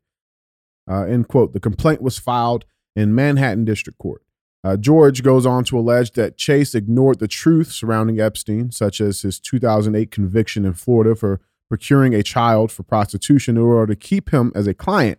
Uh, 0.88 1.02
end 1.02 1.28
quote. 1.28 1.54
The 1.54 1.60
complaint 1.60 2.02
was 2.02 2.18
filed 2.18 2.64
in 2.94 3.14
Manhattan 3.14 3.64
District 3.64 3.98
Court. 3.98 4.22
Uh, 4.62 4.76
George 4.76 5.22
goes 5.22 5.44
on 5.44 5.64
to 5.64 5.78
allege 5.78 6.12
that 6.12 6.36
Chase 6.36 6.74
ignored 6.74 7.18
the 7.18 7.28
truth 7.28 7.72
surrounding 7.72 8.20
Epstein, 8.20 8.70
such 8.70 9.00
as 9.00 9.22
his 9.22 9.40
2008 9.40 10.10
conviction 10.10 10.64
in 10.64 10.72
Florida 10.72 11.14
for 11.14 11.40
procuring 11.68 12.14
a 12.14 12.22
child 12.22 12.70
for 12.70 12.82
prostitution 12.82 13.56
in 13.56 13.62
order 13.62 13.94
to 13.94 13.98
keep 13.98 14.30
him 14.30 14.52
as 14.54 14.66
a 14.66 14.74
client, 14.74 15.18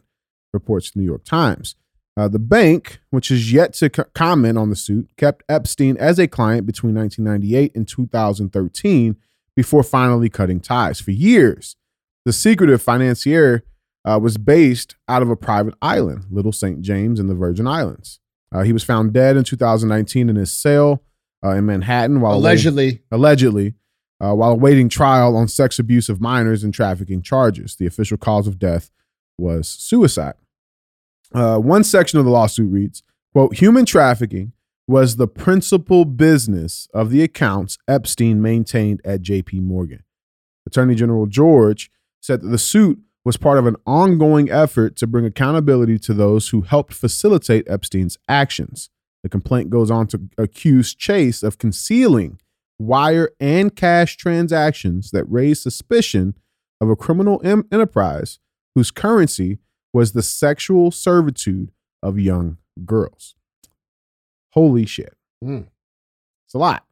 reports 0.53 0.91
the 0.91 0.99
New 0.99 1.05
York 1.05 1.23
Times. 1.23 1.75
Uh, 2.17 2.29
the 2.29 2.39
bank, 2.39 2.99
which 3.09 3.29
is 3.29 3.51
yet 3.51 3.73
to 3.73 3.89
co- 3.89 4.05
comment 4.13 4.57
on 4.57 4.69
the 4.69 4.75
suit, 4.75 5.09
kept 5.17 5.43
Epstein 5.49 5.97
as 5.97 6.17
a 6.17 6.27
client 6.27 6.65
between 6.65 6.95
1998 6.95 7.75
and 7.75 7.87
2013 7.87 9.17
before 9.55 9.83
finally 9.83 10.29
cutting 10.29 10.61
ties. 10.61 11.01
For 11.01 11.11
years, 11.11 11.75
the 12.23 12.31
secretive 12.31 12.81
financier 12.81 13.63
uh, 14.05 14.19
was 14.21 14.37
based 14.37 14.95
out 15.09 15.21
of 15.21 15.29
a 15.29 15.35
private 15.35 15.73
island, 15.81 16.25
Little 16.29 16.51
St. 16.51 16.81
James 16.81 17.19
in 17.19 17.27
the 17.27 17.35
Virgin 17.35 17.67
Islands. 17.67 18.19
Uh, 18.53 18.63
he 18.63 18.71
was 18.71 18.83
found 18.83 19.11
dead 19.11 19.35
in 19.35 19.43
2019 19.43 20.29
in 20.29 20.35
his 20.35 20.53
cell 20.53 21.03
uh, 21.43 21.49
in 21.49 21.65
Manhattan 21.65 22.21
while 22.21 22.35
Allegedly, 22.35 23.01
allegedly, 23.11 23.73
uh, 24.21 24.33
while 24.33 24.51
awaiting 24.51 24.89
trial 24.89 25.35
on 25.35 25.47
sex 25.47 25.79
abuse 25.79 26.09
of 26.09 26.21
minors 26.21 26.63
and 26.63 26.73
trafficking 26.73 27.21
charges. 27.21 27.75
The 27.75 27.85
official 27.85 28.17
cause 28.17 28.47
of 28.47 28.59
death 28.59 28.91
was 29.37 29.67
suicide. 29.67 30.35
Uh, 31.33 31.57
one 31.57 31.83
section 31.83 32.19
of 32.19 32.25
the 32.25 32.31
lawsuit 32.31 32.71
reads, 32.71 33.03
quote, 33.33 33.57
human 33.57 33.85
trafficking 33.85 34.53
was 34.87 35.15
the 35.15 35.27
principal 35.27 36.05
business 36.05 36.87
of 36.93 37.09
the 37.09 37.23
accounts 37.23 37.77
Epstein 37.87 38.41
maintained 38.41 39.01
at 39.03 39.21
JP 39.21 39.61
Morgan. 39.63 40.03
Attorney 40.67 40.95
General 40.95 41.25
George 41.25 41.91
said 42.21 42.41
that 42.41 42.49
the 42.49 42.57
suit 42.57 42.99
was 43.23 43.37
part 43.37 43.57
of 43.57 43.65
an 43.65 43.75
ongoing 43.87 44.51
effort 44.51 44.95
to 44.95 45.07
bring 45.07 45.25
accountability 45.25 45.97
to 45.97 46.13
those 46.13 46.49
who 46.49 46.61
helped 46.61 46.93
facilitate 46.93 47.67
Epstein's 47.67 48.17
actions. 48.29 48.89
The 49.23 49.29
complaint 49.29 49.71
goes 49.71 49.89
on 49.89 50.05
to 50.07 50.29
accuse 50.37 50.93
Chase 50.93 51.41
of 51.41 51.57
concealing 51.57 52.39
wire 52.79 53.29
and 53.39 53.75
cash 53.75 54.17
transactions 54.17 55.11
that 55.11 55.25
raised 55.25 55.61
suspicion 55.61 56.35
of 56.81 56.89
a 56.89 56.95
criminal 56.95 57.41
em- 57.43 57.67
enterprise 57.71 58.39
whose 58.73 58.91
currency 58.91 59.59
was 59.93 60.11
the 60.11 60.21
sexual 60.21 60.91
servitude 60.91 61.71
of 62.03 62.19
young 62.19 62.57
girls. 62.85 63.35
Holy 64.51 64.85
shit. 64.85 65.15
Mm. 65.43 65.67
It's 66.45 66.53
a 66.53 66.57
lot. 66.57 66.85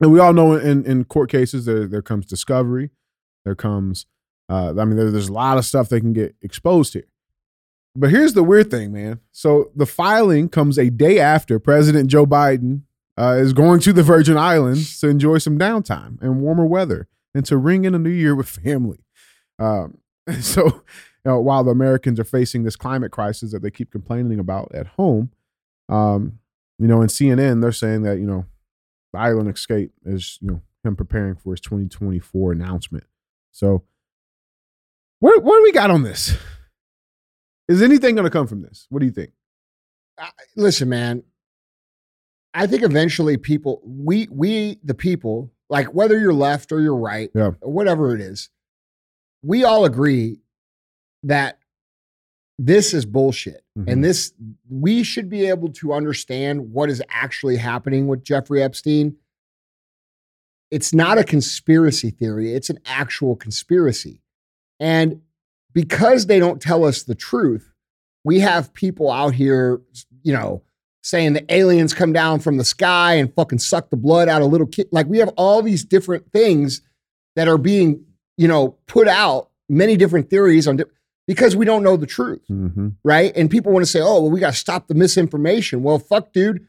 And 0.00 0.12
we 0.12 0.18
all 0.18 0.32
know 0.32 0.54
in, 0.54 0.84
in 0.84 1.04
court 1.04 1.30
cases 1.30 1.64
there, 1.66 1.86
there 1.86 2.02
comes 2.02 2.26
discovery, 2.26 2.90
there 3.44 3.54
comes 3.54 4.06
uh, 4.50 4.74
I 4.76 4.84
mean, 4.84 4.96
there, 4.96 5.10
there's 5.12 5.28
a 5.28 5.32
lot 5.32 5.58
of 5.58 5.64
stuff 5.64 5.88
that 5.90 6.00
can 6.00 6.12
get 6.12 6.34
exposed 6.42 6.92
here. 6.94 7.06
But 7.94 8.10
here's 8.10 8.34
the 8.34 8.42
weird 8.42 8.70
thing, 8.70 8.92
man. 8.92 9.20
So 9.30 9.70
the 9.76 9.86
filing 9.86 10.48
comes 10.48 10.76
a 10.76 10.90
day 10.90 11.20
after 11.20 11.60
President 11.60 12.10
Joe 12.10 12.26
Biden 12.26 12.82
uh, 13.18 13.36
is 13.38 13.52
going 13.52 13.80
to 13.80 13.92
the 13.92 14.02
Virgin 14.02 14.36
Islands 14.36 14.98
to 15.00 15.08
enjoy 15.08 15.38
some 15.38 15.58
downtime 15.58 16.20
and 16.22 16.40
warmer 16.40 16.66
weather 16.66 17.08
and 17.34 17.44
to 17.46 17.56
ring 17.56 17.84
in 17.84 17.94
a 17.94 17.98
new 17.98 18.10
year 18.10 18.34
with 18.34 18.48
family. 18.48 19.04
Um, 19.58 19.98
so, 20.40 20.64
you 20.64 20.82
know, 21.24 21.40
while 21.40 21.64
the 21.64 21.70
Americans 21.70 22.18
are 22.18 22.24
facing 22.24 22.62
this 22.62 22.76
climate 22.76 23.12
crisis 23.12 23.52
that 23.52 23.62
they 23.62 23.70
keep 23.70 23.90
complaining 23.90 24.38
about 24.38 24.74
at 24.74 24.86
home, 24.88 25.30
um, 25.88 26.38
you 26.78 26.86
know, 26.86 27.02
in 27.02 27.08
CNN, 27.08 27.60
they're 27.60 27.72
saying 27.72 28.02
that, 28.02 28.18
you 28.18 28.26
know, 28.26 28.46
the 29.12 29.18
island 29.18 29.48
escape 29.48 29.92
is, 30.04 30.38
you 30.40 30.48
know, 30.48 30.62
him 30.84 30.96
preparing 30.96 31.34
for 31.34 31.52
his 31.52 31.60
2024 31.60 32.52
announcement. 32.52 33.04
So, 33.52 33.84
what 35.18 35.42
what 35.42 35.58
do 35.58 35.62
we 35.62 35.72
got 35.72 35.90
on 35.90 36.02
this? 36.02 36.36
Is 37.68 37.82
anything 37.82 38.14
going 38.14 38.24
to 38.24 38.30
come 38.30 38.46
from 38.46 38.62
this? 38.62 38.86
What 38.88 39.00
do 39.00 39.06
you 39.06 39.12
think? 39.12 39.32
I- 40.18 40.30
listen, 40.56 40.88
man. 40.88 41.22
I 42.54 42.66
think 42.66 42.82
eventually 42.82 43.36
people, 43.36 43.80
we 43.84 44.28
we 44.30 44.78
the 44.82 44.94
people, 44.94 45.52
like 45.68 45.94
whether 45.94 46.18
you're 46.18 46.34
left 46.34 46.72
or 46.72 46.80
you're 46.80 46.96
right, 46.96 47.30
Yeah. 47.34 47.52
or 47.60 47.72
whatever 47.72 48.14
it 48.14 48.20
is, 48.20 48.48
we 49.42 49.64
all 49.64 49.84
agree 49.84 50.40
that 51.22 51.58
this 52.58 52.92
is 52.92 53.06
bullshit. 53.06 53.62
Mhm. 53.78 53.90
And 53.90 54.04
this 54.04 54.32
we 54.68 55.02
should 55.02 55.28
be 55.28 55.46
able 55.46 55.70
to 55.74 55.92
understand 55.92 56.72
what 56.72 56.90
is 56.90 57.02
actually 57.08 57.56
happening 57.56 58.06
with 58.08 58.22
Jeffrey 58.24 58.62
Epstein. 58.62 59.16
It's 60.70 60.92
not 60.92 61.18
a 61.18 61.24
conspiracy 61.24 62.10
theory, 62.10 62.52
it's 62.54 62.70
an 62.70 62.78
actual 62.84 63.34
conspiracy. 63.36 64.22
And 64.78 65.22
because 65.72 66.26
they 66.26 66.38
don't 66.38 66.60
tell 66.60 66.84
us 66.84 67.02
the 67.02 67.14
truth, 67.14 67.72
we 68.24 68.40
have 68.40 68.72
people 68.74 69.10
out 69.10 69.34
here, 69.34 69.80
you 70.22 70.32
know, 70.32 70.62
saying 71.02 71.32
the 71.32 71.54
aliens 71.54 71.94
come 71.94 72.12
down 72.12 72.40
from 72.40 72.56
the 72.56 72.64
sky 72.64 73.14
and 73.14 73.34
fucking 73.34 73.58
suck 73.58 73.90
the 73.90 73.96
blood 73.96 74.28
out 74.28 74.42
of 74.42 74.50
little 74.50 74.66
kids. 74.66 74.88
Like 74.92 75.06
we 75.06 75.18
have 75.18 75.30
all 75.36 75.62
these 75.62 75.84
different 75.84 76.30
things 76.32 76.82
that 77.36 77.48
are 77.48 77.58
being, 77.58 78.04
you 78.36 78.48
know, 78.48 78.76
put 78.86 79.08
out, 79.08 79.48
many 79.68 79.96
different 79.96 80.28
theories 80.28 80.66
on 80.68 80.76
di- 80.76 80.84
because 81.26 81.54
we 81.54 81.64
don't 81.64 81.82
know 81.84 81.96
the 81.96 82.06
truth, 82.06 82.42
Mm-hmm. 82.50 82.88
right? 83.04 83.32
And 83.36 83.48
people 83.50 83.72
want 83.72 83.84
to 83.84 83.90
say, 83.90 84.00
"Oh, 84.00 84.20
well, 84.22 84.30
we 84.30 84.40
got 84.40 84.52
to 84.52 84.58
stop 84.58 84.88
the 84.88 84.94
misinformation." 84.94 85.82
Well, 85.82 85.98
fuck, 86.00 86.32
dude. 86.32 86.66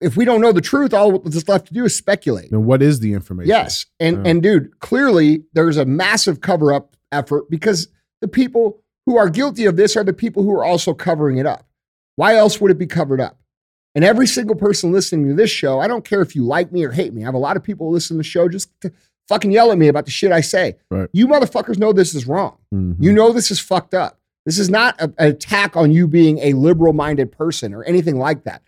If 0.00 0.16
we 0.16 0.24
don't 0.24 0.40
know 0.40 0.52
the 0.52 0.60
truth, 0.60 0.92
all 0.92 1.18
that's 1.20 1.48
left 1.48 1.68
to 1.68 1.74
do 1.74 1.84
is 1.84 1.94
speculate. 1.96 2.50
Then 2.50 2.64
what 2.66 2.82
is 2.82 3.00
the 3.00 3.12
information? 3.12 3.48
Yes. 3.48 3.86
And 4.00 4.24
Yeah. 4.24 4.30
and 4.30 4.42
dude, 4.42 4.78
clearly 4.80 5.44
there's 5.52 5.76
a 5.76 5.84
massive 5.84 6.40
cover 6.40 6.72
up 6.72 6.96
effort 7.12 7.48
because 7.50 7.88
the 8.20 8.28
people 8.28 8.80
who 9.06 9.16
are 9.16 9.28
guilty 9.28 9.64
of 9.66 9.76
this 9.76 9.96
are 9.96 10.02
the 10.04 10.12
people 10.12 10.42
who 10.42 10.52
are 10.52 10.64
also 10.64 10.94
covering 10.94 11.38
it 11.38 11.46
up. 11.46 11.66
Why 12.16 12.36
else 12.36 12.60
would 12.60 12.70
it 12.70 12.78
be 12.78 12.86
covered 12.86 13.20
up? 13.20 13.38
And 13.94 14.04
every 14.04 14.26
single 14.26 14.56
person 14.56 14.92
listening 14.92 15.28
to 15.28 15.34
this 15.34 15.50
show, 15.50 15.80
I 15.80 15.88
don't 15.88 16.04
care 16.04 16.20
if 16.20 16.34
you 16.36 16.44
like 16.44 16.70
me 16.72 16.84
or 16.84 16.90
hate 16.92 17.14
me. 17.14 17.22
I 17.22 17.26
have 17.26 17.34
a 17.34 17.38
lot 17.38 17.56
of 17.56 17.62
people 17.62 17.86
who 17.86 17.94
listen 17.94 18.16
to 18.16 18.18
the 18.18 18.24
show 18.24 18.48
just 18.48 18.68
to 18.82 18.92
fucking 19.28 19.50
yell 19.52 19.72
at 19.72 19.78
me 19.78 19.88
about 19.88 20.04
the 20.04 20.10
shit 20.10 20.32
I 20.32 20.40
say. 20.42 20.76
Right. 20.90 21.08
You 21.12 21.26
motherfuckers 21.26 21.78
know 21.78 21.92
this 21.92 22.14
is 22.14 22.26
wrong. 22.26 22.58
Mhm. 22.74 22.96
You 23.00 23.12
know 23.12 23.32
this 23.32 23.50
is 23.50 23.58
fucked 23.58 23.94
up. 23.94 24.20
This 24.44 24.58
is 24.58 24.68
not 24.70 25.00
a- 25.00 25.12
an 25.18 25.30
attack 25.30 25.76
on 25.76 25.90
you 25.92 26.06
being 26.06 26.38
a 26.38 26.52
liberal 26.52 26.92
minded 26.92 27.32
person 27.32 27.72
or 27.74 27.82
anything 27.84 28.18
like 28.18 28.44
that. 28.44 28.62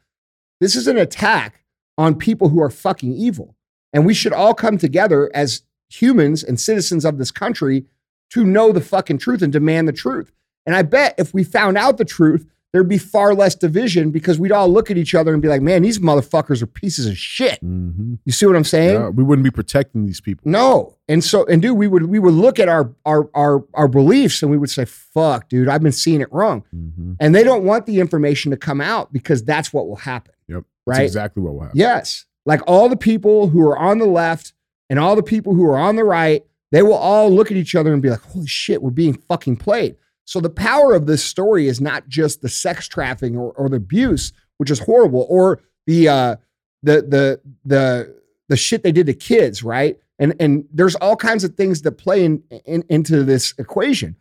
This 0.61 0.75
is 0.75 0.89
an 0.89 0.97
attack 0.97 1.63
on 1.97 2.15
people 2.17 2.49
who 2.49 2.61
are 2.63 2.71
fucking 2.71 3.13
evil. 3.13 3.55
And 3.93 4.05
we 4.05 4.15
should 4.15 4.33
all 4.33 4.55
come 4.55 4.79
together 4.79 5.31
as 5.35 5.63
humans 5.91 6.43
and 6.43 6.59
citizens 6.59 7.05
of 7.05 7.19
this 7.19 7.31
country 7.31 7.87
to 8.31 8.45
know 8.45 8.73
the 8.73 8.81
fucking 8.81 9.19
truth 9.19 9.41
and 9.43 9.53
demand 9.53 9.89
the 9.89 9.93
truth. 9.93 10.33
And 10.67 10.75
I 10.75 10.83
bet 10.83 11.15
if 11.19 11.33
we 11.33 11.45
found 11.45 11.79
out 11.79 11.97
the 11.97 12.05
truth, 12.05 12.47
there'd 12.73 12.89
be 12.89 12.99
far 12.99 13.35
less 13.35 13.55
division 13.55 14.11
because 14.11 14.39
we'd 14.39 14.53
all 14.53 14.69
look 14.69 14.91
at 14.91 14.99
each 14.99 15.15
other 15.15 15.33
and 15.33 15.41
be 15.41 15.49
like, 15.49 15.63
man, 15.63 15.83
these 15.83 15.99
motherfuckers 16.01 16.61
are 16.63 16.67
pieces 16.67 17.07
of 17.07 17.17
shit. 17.17 17.59
Mhm. 17.65 18.19
You 18.27 18.33
see 18.33 18.45
what 18.47 18.57
I'm 18.57 18.65
saying? 18.65 18.95
Yeah, 19.01 19.09
we 19.09 19.23
wouldn't 19.25 19.45
be 19.45 19.51
protecting 19.51 20.05
these 20.07 20.21
people. 20.21 20.43
No. 20.51 20.95
And 21.09 21.25
so, 21.25 21.47
and 21.47 21.63
dude, 21.63 21.79
we 21.79 21.87
would 21.87 22.05
we 22.07 22.19
would 22.19 22.35
look 22.35 22.59
at 22.59 22.69
our 22.69 22.93
our 23.07 23.31
our 23.35 23.65
our 23.75 23.89
beliefs 23.89 24.43
and 24.43 24.51
we 24.51 24.59
would 24.59 24.71
say, 24.71 24.85
fuck, 24.85 25.49
dude, 25.49 25.69
I've 25.69 25.83
been 25.83 25.93
seeing 25.93 26.21
it 26.21 26.29
wrong. 26.33 26.63
Mhm. 26.75 27.17
And 27.21 27.35
they 27.35 27.43
don't 27.45 27.65
want 27.65 27.87
the 27.87 28.01
information 28.01 28.51
to 28.51 28.57
come 28.57 28.81
out 28.81 29.13
because 29.13 29.43
that's 29.43 29.73
what 29.73 29.89
will 29.89 29.97
happen. 29.97 30.35
Yep. 30.49 30.65
That's 30.87 30.99
Right? 30.99 31.05
exactly 31.05 31.43
what 31.43 31.55
will 31.55 31.63
happen. 31.63 31.79
Yes. 31.79 32.27
Like 32.45 32.61
all 32.67 32.89
the 32.89 32.97
people 32.97 33.49
who 33.49 33.61
are 33.67 33.79
on 33.79 33.99
the 33.99 34.07
left 34.07 34.53
and 34.91 34.99
all 34.99 35.17
the 35.17 35.23
people 35.23 35.55
who 35.55 35.65
are 35.67 35.77
on 35.79 35.97
the 35.97 36.05
right, 36.05 36.45
they 36.73 36.83
will 36.83 36.95
all 36.95 37.31
look 37.31 37.51
at 37.51 37.57
each 37.57 37.75
other 37.75 37.93
and 37.95 38.03
be 38.03 38.11
like, 38.11 38.21
holy 38.21 38.47
shit, 38.47 38.83
we're 38.83 38.91
being 38.91 39.15
fucking 39.15 39.57
played. 39.57 39.97
So 40.29 40.41
the 40.41 40.51
power 40.51 40.93
of 40.93 41.07
this 41.07 41.25
story 41.25 41.69
is 41.69 41.81
not 41.81 42.07
just 42.07 42.43
the 42.43 42.51
sex 42.51 42.87
trafficking 42.87 43.39
or, 43.39 43.51
or 43.53 43.71
the 43.71 43.77
abuse, 43.77 44.35
which 44.59 44.71
is 44.71 44.79
horrible, 44.79 45.25
or 45.31 45.63
the 45.87 46.07
uh 46.09 46.37
the 46.83 47.01
the 47.01 47.41
the 47.65 48.15
the 48.51 48.57
shit 48.59 48.83
they 48.83 48.93
did 48.93 49.07
to 49.07 49.15
kids, 49.15 49.63
right? 49.63 49.99
And 50.19 50.35
and 50.39 50.67
there's 50.71 50.97
all 50.97 51.17
kinds 51.17 51.45
of 51.45 51.55
things 51.55 51.81
that 51.81 51.93
play 51.93 52.27
in, 52.27 52.43
in 52.67 52.85
into 52.91 53.25
this 53.25 53.55
equation. 53.57 54.17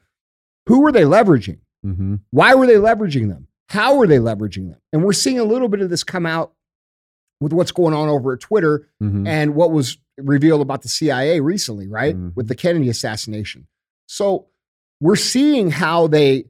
Who 0.68 0.80
were 0.80 0.94
they 0.94 1.04
leveraging? 1.04 1.60
hmm 1.84 2.16
Why 2.32 2.56
were 2.56 2.68
they 2.68 2.76
leveraging 2.76 3.28
them? 3.28 3.50
How 3.68 3.98
were 3.98 4.08
they 4.08 4.20
leveraging 4.20 4.70
them? 4.70 4.80
And 4.94 5.04
we're 5.04 5.12
seeing 5.12 5.40
a 5.40 5.44
little 5.44 5.68
bit 5.68 5.82
of 5.82 5.90
this 5.90 6.06
come 6.06 6.26
out 6.26 6.54
with 7.42 7.52
what's 7.52 7.74
going 7.74 7.94
on 7.94 8.08
over 8.08 8.32
at 8.32 8.40
Twitter 8.40 8.88
hmm 9.02 9.28
and 9.28 9.56
what 9.56 9.72
was 9.72 9.98
revealed 10.18 10.62
about 10.62 10.84
the 10.84 10.88
CIA 10.90 11.42
recently, 11.42 11.90
right? 11.90 12.16
Mhm. 12.16 12.34
With 12.34 12.48
the 12.48 12.56
Kennedy 12.56 12.88
assassination. 12.88 13.68
So 14.08 14.48
we're 15.00 15.16
seeing 15.16 15.70
how 15.72 16.08
they 16.08 16.46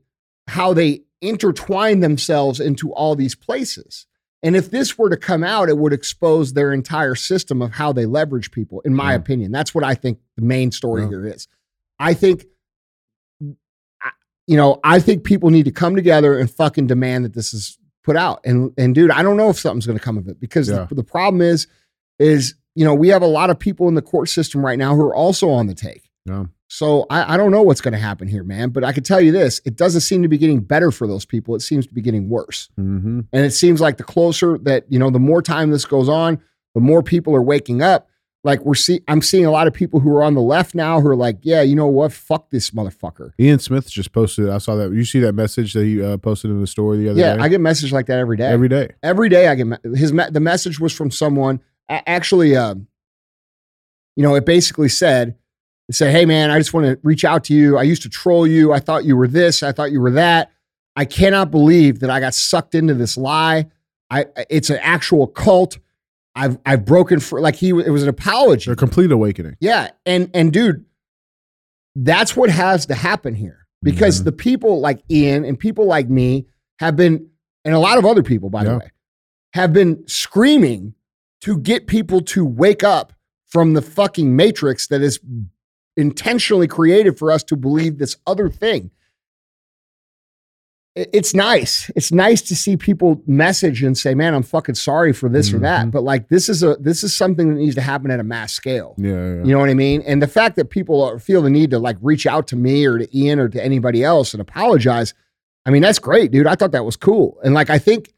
how 0.47 0.73
they 0.73 1.01
intertwine 1.21 1.99
themselves 1.99 2.60
into 2.60 2.91
all 2.93 3.15
these 3.15 3.36
places. 3.36 4.05
And 4.43 4.55
if 4.55 4.69
this 4.71 4.97
were 4.97 5.10
to 5.10 5.17
come 5.17 5.43
out, 5.43 5.67
it 5.67 5.77
would 5.77 5.91
expose 5.93 6.53
their 6.53 6.71
entire 6.71 7.15
system 7.15 7.62
of 7.62 7.71
how 7.71 7.91
they 7.91 8.05
leverage 8.05 8.51
people, 8.51 8.79
in 8.81 8.93
my 8.93 9.12
Yeah. 9.12 9.17
opinion. 9.17 9.51
That's 9.51 9.73
what 9.75 9.83
I 9.83 9.95
think 9.95 10.19
the 10.38 10.43
main 10.43 10.71
story 10.71 11.01
Yeah. 11.01 11.10
here 11.10 11.25
is. 11.27 11.47
I 11.99 12.13
think, 12.13 12.45
you 13.41 13.55
know, 14.55 14.79
I 14.83 14.99
think 14.99 15.23
people 15.23 15.49
need 15.49 15.65
to 15.65 15.71
come 15.71 15.95
together 15.95 16.38
and 16.38 16.49
fucking 16.49 16.88
demand 16.88 17.25
that 17.25 17.33
this 17.33 17.53
is 17.53 17.77
put 18.03 18.15
out. 18.15 18.39
And 18.45 18.71
and 18.77 18.95
dude, 18.95 19.12
I 19.12 19.23
don't 19.23 19.38
know 19.38 19.49
if 19.49 19.60
something's 19.60 19.86
going 19.88 19.97
to 19.99 20.03
come 20.05 20.17
of 20.17 20.27
it 20.27 20.39
because 20.39 20.69
Yeah. 20.69 20.86
the, 20.88 20.95
the 20.95 21.03
problem 21.03 21.41
is 21.41 21.67
is 22.19 22.55
you 22.75 22.86
know 22.86 22.93
we 22.93 23.10
have 23.10 23.21
a 23.21 23.27
lot 23.27 23.49
of 23.49 23.60
people 23.60 23.88
in 23.88 23.95
the 23.95 24.01
court 24.01 24.29
system 24.29 24.63
right 24.65 24.77
now 24.79 24.95
who 24.95 25.01
are 25.01 25.15
also 25.15 25.49
on 25.49 25.67
the 25.67 25.73
take. 25.75 26.10
Yeah. 26.25 26.45
So 26.69 27.06
I, 27.10 27.34
I 27.34 27.38
don't 27.38 27.51
know 27.51 27.62
what's 27.62 27.80
going 27.82 27.93
to 27.93 27.97
happen 27.99 28.27
here, 28.27 28.43
man. 28.43 28.69
But 28.69 28.84
I 28.84 28.91
can 28.91 29.03
tell 29.03 29.21
you 29.21 29.32
this: 29.32 29.62
it 29.65 29.75
doesn't 29.77 30.01
seem 30.01 30.21
to 30.23 30.27
be 30.27 30.38
getting 30.38 30.60
better 30.60 30.91
for 30.91 31.08
those 31.08 31.25
people. 31.25 31.56
It 31.56 31.62
seems 31.62 31.88
to 31.88 31.93
be 31.93 32.01
getting 32.01 32.27
worse. 32.30 32.69
Mm-hmm. 32.80 33.21
And 33.32 33.45
it 33.45 33.51
seems 33.51 33.80
like 33.80 33.97
the 33.97 34.03
closer 34.03 34.58
that, 34.60 34.86
you 34.89 34.99
know, 34.99 35.10
the 35.10 35.19
more 35.19 35.41
time 35.41 35.71
this 35.71 35.86
goes 35.86 36.10
on, 36.10 36.39
the 36.75 36.82
more 36.82 37.01
people 37.01 37.34
are 37.36 37.41
waking 37.41 37.82
up. 37.82 38.10
Like 38.43 38.62
we're 38.63 38.75
see 38.75 39.01
I'm 39.08 39.21
seeing 39.21 39.45
a 39.45 39.51
lot 39.51 39.67
of 39.67 39.73
people 39.73 39.99
who 39.99 40.15
are 40.15 40.23
on 40.23 40.34
the 40.34 40.41
left 40.41 40.75
now 40.75 41.01
who 41.01 41.08
are 41.08 41.15
like, 41.15 41.38
yeah, 41.41 41.62
you 41.62 41.75
know 41.75 41.88
what? 41.88 42.13
Fuck 42.13 42.49
this 42.49 42.69
motherfucker. 42.69 43.32
Ian 43.39 43.60
Smith 43.60 43.89
just 43.89 44.12
posted. 44.13 44.47
I 44.49 44.60
saw 44.60 44.75
that. 44.75 44.93
You 44.93 45.03
see 45.06 45.19
that 45.21 45.34
message 45.34 45.73
that 45.73 45.84
he 45.84 46.01
uh, 46.01 46.17
posted 46.17 46.51
in 46.51 46.62
the 46.62 46.67
story 46.67 46.97
the 46.99 47.10
other 47.10 47.19
Yeah, 47.19 47.34
day. 47.34 47.39
Yeah, 47.39 47.43
I 47.43 47.49
get 47.49 47.62
messages 47.62 47.91
like 47.91 48.06
that 48.06 48.19
every 48.19 48.38
day. 48.38 48.45
every 48.45 48.69
day. 48.69 48.89
every 49.03 49.27
day 49.27 49.47
I 49.47 49.56
get 49.56 49.67
me- 49.67 49.77
his 49.95 50.13
me- 50.13 50.30
the 50.32 50.39
message 50.39 50.80
was 50.80 50.93
from 50.93 51.12
someone 51.12 51.60
actually 51.89 52.56
um 52.56 52.88
you 54.15 54.23
know 54.23 54.36
it 54.36 54.45
basically 54.45 54.89
said 54.89 55.36
it 55.89 55.95
said 55.95 56.12
hey 56.12 56.26
man 56.26 56.50
I 56.52 56.58
just 56.58 56.73
want 56.73 56.86
to 56.86 57.00
reach 57.04 57.23
out 57.26 57.43
to 57.45 57.54
you. 57.54 57.78
I 57.78 57.84
used 57.84 58.02
to 58.04 58.10
troll 58.10 58.45
you. 58.47 58.73
I 58.73 58.80
thought 58.80 59.06
you 59.06 59.15
were 59.15 59.28
this. 59.28 59.63
I 59.63 59.71
thought 59.71 59.91
you 59.91 60.02
were 60.02 60.12
that. 60.12 60.52
I 60.95 61.06
cannot 61.06 61.52
believe 61.52 62.00
that 62.00 62.10
I 62.10 62.19
got 62.19 62.34
sucked 62.34 62.76
into 62.76 62.93
this 62.93 63.17
lie. 63.17 63.67
I 64.10 64.26
it's 64.50 64.69
an 64.69 64.80
actual 64.82 65.28
cult. 65.28 65.78
I've 66.36 66.58
I've 66.65 66.86
broken 66.86 67.19
for 67.19 67.39
like 67.41 67.56
he 67.56 67.69
it 67.69 67.89
was 67.89 68.04
an 68.04 68.10
apology. 68.10 68.69
A 68.71 68.76
complete 68.76 69.12
awakening. 69.12 69.56
yeah, 69.60 69.89
and 70.06 70.30
and 70.34 70.52
dude, 70.54 70.86
that's 71.95 72.36
what 72.36 72.50
has 72.50 72.86
to 72.88 72.95
happen 72.95 73.34
here 73.34 73.65
because 73.84 74.21
Mhm. 74.21 74.26
the 74.26 74.32
people 74.32 74.80
like 74.80 75.02
Ian 75.10 75.45
and 75.45 75.58
people 75.60 75.86
like 75.86 76.10
me 76.10 76.47
have 76.80 76.95
been, 76.95 77.28
and 77.65 77.73
a 77.73 77.80
lot 77.80 77.97
of 77.97 78.06
other 78.06 78.21
people, 78.23 78.50
by 78.50 78.63
Yeah. 78.63 78.71
the 78.71 78.78
way, 78.80 78.91
have 79.54 79.73
been 79.73 80.08
screaming 80.08 80.93
to 81.41 81.58
get 81.58 81.88
people 81.88 82.21
to 82.21 82.45
wake 82.45 82.84
up 82.84 83.13
from 83.47 83.73
the 83.73 83.82
fucking 83.82 84.36
matrix 84.36 84.88
that 84.88 85.02
is 85.02 85.19
intentionally 85.97 86.67
created 86.67 87.17
for 87.17 87.31
us 87.31 87.43
to 87.45 87.55
believe 87.55 87.97
this 87.97 88.15
other 88.25 88.49
thing. 88.49 88.91
It's 90.95 91.36
nice. 91.36 91.91
It's 91.95 92.12
nice 92.12 92.41
to 92.43 92.55
see 92.55 92.75
people 92.75 93.21
message 93.27 93.83
and 93.83 93.95
say, 93.95 94.15
"Man, 94.15 94.33
I'm 94.33 94.41
fucking 94.41 94.73
sorry 94.73 95.13
for 95.13 95.29
this 95.29 95.53
or 95.53 95.60
that." 95.60 95.86
Mhm. 95.86 95.91
But 95.91 96.01
like, 96.03 96.29
this 96.29 96.49
is 96.49 96.63
a 96.63 96.75
this 96.79 97.03
is 97.03 97.13
something 97.13 97.49
that 97.49 97.60
needs 97.60 97.75
to 97.75 97.81
happen 97.81 98.10
at 98.10 98.19
a 98.19 98.23
mass 98.23 98.51
scale. 98.51 98.95
Yeah. 98.97 99.12
yeah. 99.12 99.43
You 99.43 99.51
know 99.53 99.60
what 99.60 99.69
I 99.69 99.75
mean? 99.75 100.01
And 100.07 100.23
the 100.23 100.27
fact 100.27 100.55
that 100.55 100.71
people 100.71 101.03
are, 101.03 101.19
feel 101.19 101.43
the 101.43 101.51
need 101.51 101.69
to 101.69 101.77
like 101.77 101.97
reach 102.01 102.25
out 102.25 102.47
to 102.47 102.55
me 102.55 102.83
or 102.88 102.97
to 102.97 103.15
Ian 103.15 103.38
or 103.39 103.47
to 103.47 103.63
anybody 103.63 104.03
else 104.03 104.33
and 104.33 104.41
apologize, 104.41 105.13
I 105.67 105.69
mean, 105.69 105.83
that's 105.83 105.99
great, 105.99 106.31
dude. 106.31 106.47
I 106.47 106.55
thought 106.55 106.71
that 106.71 106.86
was 106.86 106.95
cool. 106.95 107.38
And 107.43 107.53
like, 107.53 107.69
I 107.69 107.77
think, 107.77 108.12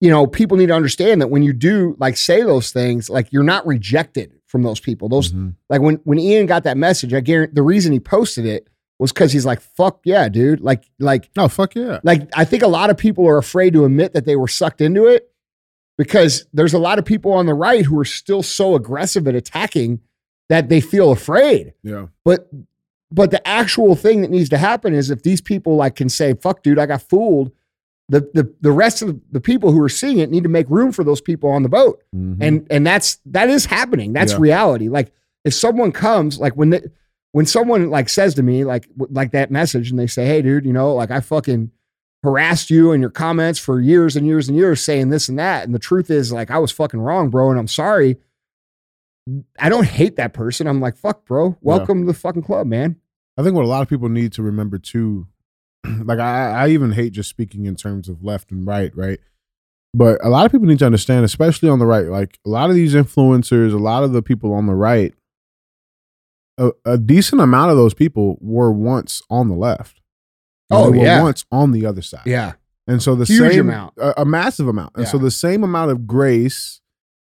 you 0.00 0.08
know, 0.10 0.28
people 0.28 0.56
need 0.56 0.66
to 0.66 0.74
understand 0.74 1.20
that 1.20 1.30
when 1.30 1.42
you 1.42 1.52
do 1.52 1.96
like 1.98 2.16
say 2.16 2.42
those 2.42 2.70
things, 2.70 3.10
like 3.10 3.32
you're 3.32 3.42
not 3.42 3.66
rejected 3.66 4.30
from 4.52 4.62
those 4.62 4.78
people. 4.78 5.08
Those, 5.08 5.32
Mhm. 5.32 5.54
like 5.70 5.80
when, 5.80 5.96
when 6.04 6.18
Ian 6.20 6.46
got 6.46 6.62
that 6.64 6.76
message, 6.76 7.12
I 7.14 7.20
guarantee 7.20 7.54
the 7.54 7.62
reason 7.62 7.90
he 7.92 7.98
posted 7.98 8.44
it 8.46 8.68
was 8.98 9.10
because 9.12 9.32
he's 9.32 9.46
like, 9.46 9.60
fuck 9.60 10.00
yeah, 10.04 10.28
dude. 10.28 10.60
Like, 10.60 10.84
like, 11.00 11.28
Oh 11.36 11.48
fuck 11.48 11.74
yeah. 11.74 11.98
like 12.04 12.28
I 12.36 12.44
think 12.44 12.62
a 12.62 12.68
lot 12.68 12.90
of 12.90 12.96
people 12.98 13.26
are 13.26 13.38
afraid 13.38 13.72
to 13.72 13.84
admit 13.84 14.12
that 14.12 14.26
they 14.26 14.36
were 14.36 14.46
sucked 14.46 14.80
into 14.80 15.06
it 15.06 15.28
because 15.98 16.46
there's 16.52 16.74
a 16.74 16.78
lot 16.78 16.98
of 16.98 17.04
people 17.04 17.32
on 17.32 17.46
the 17.46 17.54
right 17.54 17.84
who 17.84 17.98
are 17.98 18.04
still 18.04 18.42
so 18.42 18.74
aggressive 18.74 19.26
at 19.26 19.34
attacking 19.34 20.00
that 20.48 20.68
they 20.68 20.80
feel 20.80 21.10
afraid. 21.10 21.72
Yeah. 21.82 22.06
But 22.24 22.48
but 23.10 23.30
the 23.30 23.46
actual 23.46 23.94
thing 23.94 24.22
that 24.22 24.30
needs 24.30 24.48
to 24.50 24.58
happen 24.58 24.94
is 24.94 25.10
if 25.10 25.22
these 25.22 25.40
people 25.40 25.76
like 25.76 25.96
can 25.96 26.08
say, 26.08 26.34
fuck 26.34 26.62
dude, 26.62 26.78
I 26.78 26.86
got 26.86 27.02
fooled, 27.02 27.52
the 28.08 28.20
the 28.34 28.52
the 28.60 28.72
rest 28.72 29.00
of 29.02 29.18
the 29.30 29.40
people 29.40 29.70
who 29.72 29.80
are 29.82 29.88
seeing 29.88 30.18
it 30.18 30.30
need 30.30 30.42
to 30.42 30.48
make 30.48 30.68
room 30.68 30.92
for 30.92 31.04
those 31.04 31.20
people 31.20 31.50
on 31.50 31.62
the 31.62 31.68
boat. 31.68 32.02
Mhm. 32.14 32.36
and 32.40 32.66
and 32.70 32.86
that's 32.86 33.18
that 33.26 33.48
is 33.48 33.64
happening. 33.66 34.12
That's 34.12 34.32
Yeah. 34.32 34.38
reality. 34.40 34.88
Like 34.88 35.12
if 35.44 35.54
someone 35.54 35.92
comes 35.92 36.38
like 36.38 36.54
when 36.54 36.70
they, 36.70 36.82
when 37.32 37.46
someone 37.46 37.88
like 37.90 38.08
says 38.08 38.34
to 38.34 38.42
me 38.42 38.64
like 38.64 38.86
like 38.96 39.32
that 39.32 39.50
message 39.50 39.90
and 39.90 39.98
they 39.98 40.06
say 40.06 40.26
hey 40.26 40.42
dude 40.42 40.64
you 40.66 40.72
know 40.72 40.94
like 40.94 41.10
i 41.10 41.18
fucking 41.20 41.70
harassed 42.22 42.68
you 42.70 42.92
in 42.92 43.00
your 43.00 43.10
comments 43.10 43.58
for 43.58 43.80
years 43.80 44.14
and 44.16 44.26
years 44.26 44.48
and 44.48 44.56
years 44.56 44.80
saying 44.82 45.08
this 45.08 45.28
and 45.30 45.38
that 45.38 45.64
and 45.64 45.74
the 45.74 45.78
truth 45.78 46.10
is 46.10 46.30
like 46.32 46.50
i 46.50 46.58
was 46.58 46.70
fucking 46.70 47.00
wrong 47.00 47.30
bro 47.30 47.50
and 47.50 47.58
i'm 47.58 47.66
sorry 47.66 48.18
i 49.58 49.68
don't 49.68 49.86
hate 49.86 50.16
that 50.16 50.32
person. 50.34 50.66
I'm 50.66 50.80
like 50.80 50.96
fuck 50.96 51.24
bro. 51.24 51.56
Welcome 51.60 52.02
to 52.02 52.06
the 52.06 52.14
fucking 52.18 52.42
club 52.42 52.66
man. 52.66 52.96
I 53.38 53.42
think 53.42 53.54
what 53.56 53.64
a 53.64 53.68
lot 53.68 53.82
of 53.82 53.88
people 53.88 54.08
need 54.10 54.32
to 54.34 54.42
remember 54.42 54.78
too, 54.78 55.26
like 56.04 56.18
I, 56.18 56.50
I 56.64 56.68
even 56.68 56.92
hate 56.92 57.12
just 57.12 57.30
speaking 57.30 57.66
in 57.66 57.76
terms 57.76 58.08
of 58.08 58.22
left 58.24 58.50
and 58.50 58.66
right, 58.66 58.94
right? 58.96 59.20
But 59.94 60.24
a 60.24 60.28
lot 60.30 60.46
of 60.46 60.52
people 60.52 60.66
need 60.66 60.78
to 60.78 60.86
understand, 60.86 61.24
especially 61.24 61.68
on 61.68 61.78
the 61.78 61.86
right, 61.86 62.06
like 62.06 62.38
a 62.46 62.48
lot 62.48 62.70
of 62.70 62.76
these 62.76 62.94
influencers, 62.94 63.74
a 63.74 63.76
lot 63.78 64.04
of 64.04 64.12
the 64.12 64.22
people 64.22 64.54
on 64.54 64.66
the 64.66 64.74
right, 64.74 65.12
a, 66.56 66.70
a 66.86 66.96
decent 66.96 67.42
amount 67.42 67.70
of 67.70 67.76
those 67.76 67.92
people 67.94 68.38
were 68.40 68.72
once 68.72 69.22
on 69.28 69.48
the 69.48 69.54
left. 69.54 70.00
Oh, 70.70 70.90
they 70.90 70.98
were 70.98 71.04
yeah. 71.04 71.22
once 71.22 71.44
on 71.52 71.72
the 71.72 71.84
other 71.84 72.00
side. 72.00 72.22
yeah 72.24 72.52
And 72.86 73.02
so 73.02 73.14
the 73.14 73.26
Huge 73.26 73.52
same 73.52 73.60
amount. 73.68 73.94
a, 73.98 74.22
a 74.22 74.24
massive 74.24 74.66
amount. 74.68 74.96
And 74.96 75.06
so 75.06 75.18
the 75.18 75.30
same 75.30 75.62
amount 75.62 75.90
of 75.90 76.06
grace 76.06 76.80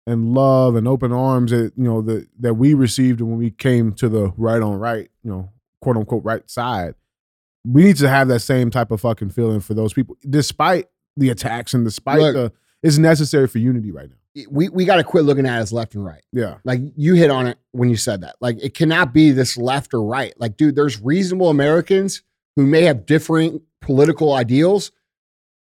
and 0.07 0.33
love 0.33 0.75
and 0.75 0.87
open 0.87 1.11
arms 1.11 1.51
that 1.51 1.73
you 1.75 1.83
know 1.83 2.01
that 2.01 2.27
that 2.39 2.53
we 2.55 2.73
received 2.73 3.19
when 3.21 3.37
we 3.37 3.51
came 3.51 3.91
to 3.93 4.07
the 4.07 4.33
right 4.37 4.61
on 4.61 4.79
right, 4.79 5.09
you 5.23 5.31
know, 5.31 5.49
quote 5.81 5.97
unquote 5.97 6.23
right 6.23 6.49
side. 6.49 6.95
We 7.65 7.83
need 7.83 7.95
to 7.97 8.09
have 8.09 8.27
that 8.27 8.39
same 8.41 8.69
type 8.69 8.91
of 8.91 9.01
fucking 9.01 9.29
feeling 9.29 9.59
for 9.61 9.73
those 9.73 9.93
people, 9.93 10.17
despite 10.29 10.87
the 11.15 11.29
attacks 11.29 11.73
and 11.73 11.85
despite 11.85 12.19
Look. 12.19 12.33
the 12.33 12.51
it's 12.81 12.97
necessary 12.97 13.47
for 13.47 13.59
unity 13.59 13.91
right 13.91 14.09
now. 14.09 14.45
we, 14.49 14.67
we 14.67 14.83
got 14.83 14.97
to 14.97 15.03
quit 15.05 15.23
looking 15.23 15.45
at 15.45 15.57
it 15.57 15.61
as 15.61 15.71
left 15.71 15.95
and 15.95 16.03
right 16.03 16.21
Yeah. 16.33 16.55
Like 16.65 16.81
you 16.97 17.13
hit 17.13 17.29
on 17.29 17.47
it 17.47 17.57
when 17.71 17.89
you 17.89 17.95
said 17.95 18.21
that. 18.21 18.35
Like 18.41 18.61
it 18.61 18.73
cannot 18.73 19.13
be 19.13 19.31
this 19.31 19.55
left 19.55 19.93
or 19.93 20.03
right. 20.03 20.33
Like, 20.37 20.57
dude, 20.57 20.75
there's 20.75 20.99
reasonable 21.01 21.49
Americans 21.49 22.23
who 22.57 22.65
may 22.65 22.81
have 22.81 23.05
differing 23.05 23.61
political 23.79 24.33
ideals. 24.33 24.91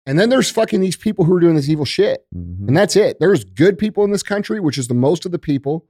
And 0.05 0.17
then 0.17 0.29
there's 0.29 0.49
fucking 0.49 0.79
these 0.79 0.95
people 0.95 1.25
who 1.25 1.35
are 1.35 1.39
doing 1.41 1.55
this 1.55 1.67
evil 1.69 1.85
shit. 1.85 2.25
Mhm. 2.33 2.67
And 2.69 2.77
that's 2.77 2.95
it. 2.95 3.19
There's 3.19 3.43
good 3.43 3.77
people 3.77 4.03
in 4.05 4.11
this 4.11 4.23
country, 4.23 4.59
which 4.61 4.77
is 4.77 4.87
the 4.87 4.93
most 4.93 5.25
of 5.25 5.31
the 5.33 5.39
people. 5.39 5.85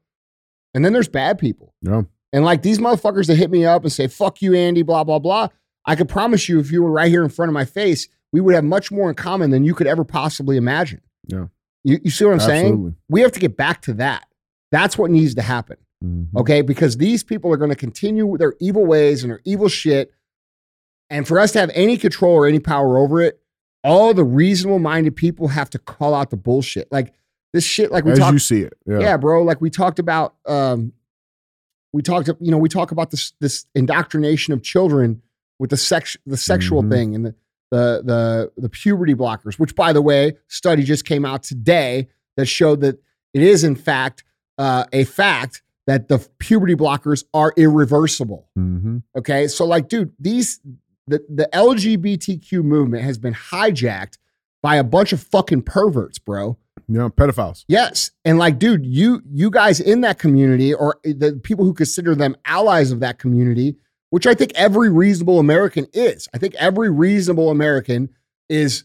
And 0.74 0.84
then 0.84 0.92
there's 0.94 1.08
bad 1.08 1.38
people. 1.38 1.76
Yeah. 1.82 2.02
And 2.34 2.44
like 2.44 2.62
these 2.64 2.80
motherfuckers 2.80 3.28
that 3.28 3.36
hit 3.36 3.52
me 3.52 3.66
up 3.66 3.84
and 3.84 3.92
say, 3.92 4.08
fuck 4.08 4.42
you, 4.42 4.56
Andy, 4.56 4.82
blah, 4.82 5.04
blah, 5.04 5.20
blah. 5.20 5.50
I 5.86 5.96
could 5.96 6.10
promise 6.10 6.48
you, 6.48 6.60
if 6.60 6.72
you 6.72 6.84
were 6.84 6.92
right 6.92 7.10
here 7.10 7.24
in 7.24 7.30
front 7.30 7.50
of 7.50 7.54
my 7.54 7.66
face, 7.66 8.08
we 8.32 8.40
would 8.40 8.56
have 8.56 8.64
much 8.64 8.92
more 8.92 9.10
in 9.10 9.16
common 9.16 9.52
than 9.52 9.64
you 9.64 9.74
could 9.74 9.88
ever 9.88 10.04
possibly 10.04 10.58
imagine. 10.58 11.02
Yeah. 11.28 11.48
You, 11.84 12.00
you 12.04 12.12
see 12.12 12.26
what 12.26 12.34
I'm 12.36 12.40
saying? 12.40 12.96
We 13.10 13.22
have 13.22 13.32
to 13.32 13.40
get 13.40 13.58
back 13.58 13.82
to 13.84 13.94
that. 13.96 14.28
That's 14.72 14.98
what 14.98 15.12
needs 15.12 15.36
to 15.36 15.42
happen. 15.42 15.78
Mhm. 16.04 16.28
Okay. 16.38 16.62
Because 16.62 16.98
these 16.98 17.24
people 17.24 17.52
are 17.52 17.58
going 17.58 17.72
to 17.72 17.76
continue 17.76 18.26
with 18.26 18.40
their 18.40 18.54
evil 18.60 18.86
ways 18.86 19.24
and 19.24 19.32
their 19.32 19.42
evil 19.44 19.68
shit. 19.68 20.14
And 21.10 21.28
for 21.28 21.40
us 21.40 21.52
to 21.54 21.60
have 21.60 21.72
any 21.74 21.98
control 21.98 22.34
or 22.34 22.46
any 22.48 22.60
power 22.60 22.98
over 22.98 23.22
it, 23.22 23.42
all 23.84 24.14
the 24.14 24.24
reasonable 24.24 24.80
minded 24.80 25.16
people 25.16 25.50
have 25.50 25.70
to 25.72 25.80
call 25.80 26.14
out 26.14 26.30
the 26.30 26.38
bullshit. 26.38 26.92
Like 26.92 27.14
this 27.54 27.66
shit, 27.66 27.92
like 27.92 28.06
we 28.06 28.12
As 28.12 28.20
talked 28.20 28.34
you 28.34 28.40
see 28.40 28.62
it. 28.62 28.74
Yeah. 28.86 29.00
yeah. 29.00 29.18
bro. 29.18 29.44
Like 29.44 29.60
we 29.60 29.70
talked 29.70 30.00
about, 30.00 30.36
um, 30.46 30.94
we 31.92 32.02
talked, 32.02 32.30
you 32.40 32.52
know, 32.52 32.58
we 32.58 32.70
talk 32.70 32.92
about 32.92 33.12
this 33.12 33.34
this 33.42 33.66
indoctrination 33.76 34.54
of 34.54 34.62
children 34.64 35.22
with 35.62 35.70
the 35.70 35.78
sex, 35.78 36.18
the 36.26 36.36
sexual 36.38 36.82
Mhm. 36.84 36.90
thing 36.92 37.16
and 37.16 37.26
the, 37.28 37.36
the 37.72 38.02
the 38.04 38.52
the 38.64 38.70
puberty 38.70 39.14
blockers. 39.16 39.60
Which, 39.60 39.76
by 39.76 39.94
the 39.94 40.02
way, 40.02 40.34
study 40.48 40.84
just 40.84 41.06
came 41.06 41.24
out 41.24 41.44
today 41.44 42.08
that 42.36 42.48
showed 42.48 42.82
that 42.82 42.96
it 43.34 43.42
is 43.44 43.64
in 43.64 43.76
fact 43.76 44.24
uh, 44.58 44.84
a 44.92 45.04
fact 45.06 45.62
that 45.88 46.08
the 46.08 46.20
puberty 46.40 46.76
blockers 46.76 47.24
are 47.34 47.54
irreversible. 47.58 48.50
Mhm. 48.58 49.04
Okay, 49.16 49.48
so 49.48 49.66
like, 49.66 49.88
dude, 49.88 50.12
these 50.20 50.60
the 51.08 51.24
the 51.30 51.48
LGBTQ 51.54 52.64
movement 52.64 53.04
has 53.04 53.18
been 53.18 53.34
hijacked 53.34 54.18
by 54.62 54.76
a 54.76 54.84
bunch 54.84 55.14
of 55.14 55.22
fucking 55.22 55.62
perverts, 55.64 56.20
bro. 56.20 56.58
Yeah. 56.88 57.10
Pedophiles. 57.10 57.64
Yes. 57.68 58.12
And 58.26 58.38
like, 58.38 58.60
dude, 58.60 58.86
you 58.86 59.22
you 59.32 59.50
guys 59.50 59.80
in 59.80 60.02
that 60.02 60.20
community 60.20 60.74
or 60.74 61.00
the 61.04 61.40
people 61.44 61.66
who 61.66 61.74
consider 61.74 62.16
them 62.16 62.36
allies 62.46 62.92
of 62.92 63.00
that 63.00 63.18
community, 63.18 63.78
which 64.12 64.28
I 64.28 64.34
think 64.36 64.52
every 64.56 64.90
reasonable 64.90 65.40
American 65.40 65.88
is. 65.94 66.28
I 66.34 66.38
think 66.38 66.54
every 66.56 66.90
reasonable 66.92 67.50
American 67.50 68.10
is 68.48 68.84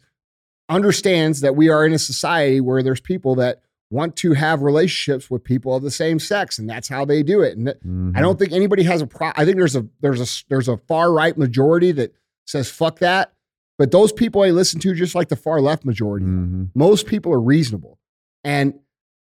understands 0.68 1.40
that 1.42 1.54
we 1.54 1.68
are 1.68 1.84
in 1.86 1.92
a 1.92 1.98
society 1.98 2.60
where 2.60 2.82
there's 2.82 3.00
people 3.00 3.34
that 3.36 3.60
want 3.90 4.16
to 4.16 4.32
have 4.32 4.62
relationships 4.62 5.30
with 5.30 5.44
people 5.44 5.76
of 5.76 5.82
the 5.84 5.90
same 5.92 6.18
sex 6.18 6.58
and 6.58 6.68
that's 6.68 6.88
how 6.88 7.04
they 7.04 7.22
do 7.22 7.40
it. 7.42 7.56
And 7.56 7.68
Mhm. 7.68 8.16
I 8.16 8.20
don't 8.20 8.36
think 8.36 8.52
anybody 8.52 8.82
has 8.82 9.00
a 9.00 9.06
pro. 9.06 9.30
I 9.36 9.44
think 9.44 9.56
there's 9.58 9.76
a 9.76 9.86
there's 10.00 10.20
a 10.20 10.44
there's 10.48 10.66
a 10.68 10.76
far 10.88 11.12
right 11.12 11.36
majority 11.38 11.92
that 11.92 12.12
says 12.48 12.68
fuck 12.68 12.98
that, 12.98 13.32
but 13.78 13.92
those 13.92 14.10
people 14.12 14.42
I 14.42 14.50
listen 14.50 14.80
to 14.80 14.92
just 14.94 15.14
like 15.14 15.28
the 15.28 15.36
far 15.36 15.60
left 15.60 15.84
majority. 15.84 16.26
Mhm. 16.26 16.70
Most 16.74 17.06
people 17.06 17.32
are 17.32 17.40
reasonable. 17.40 18.00
And 18.42 18.74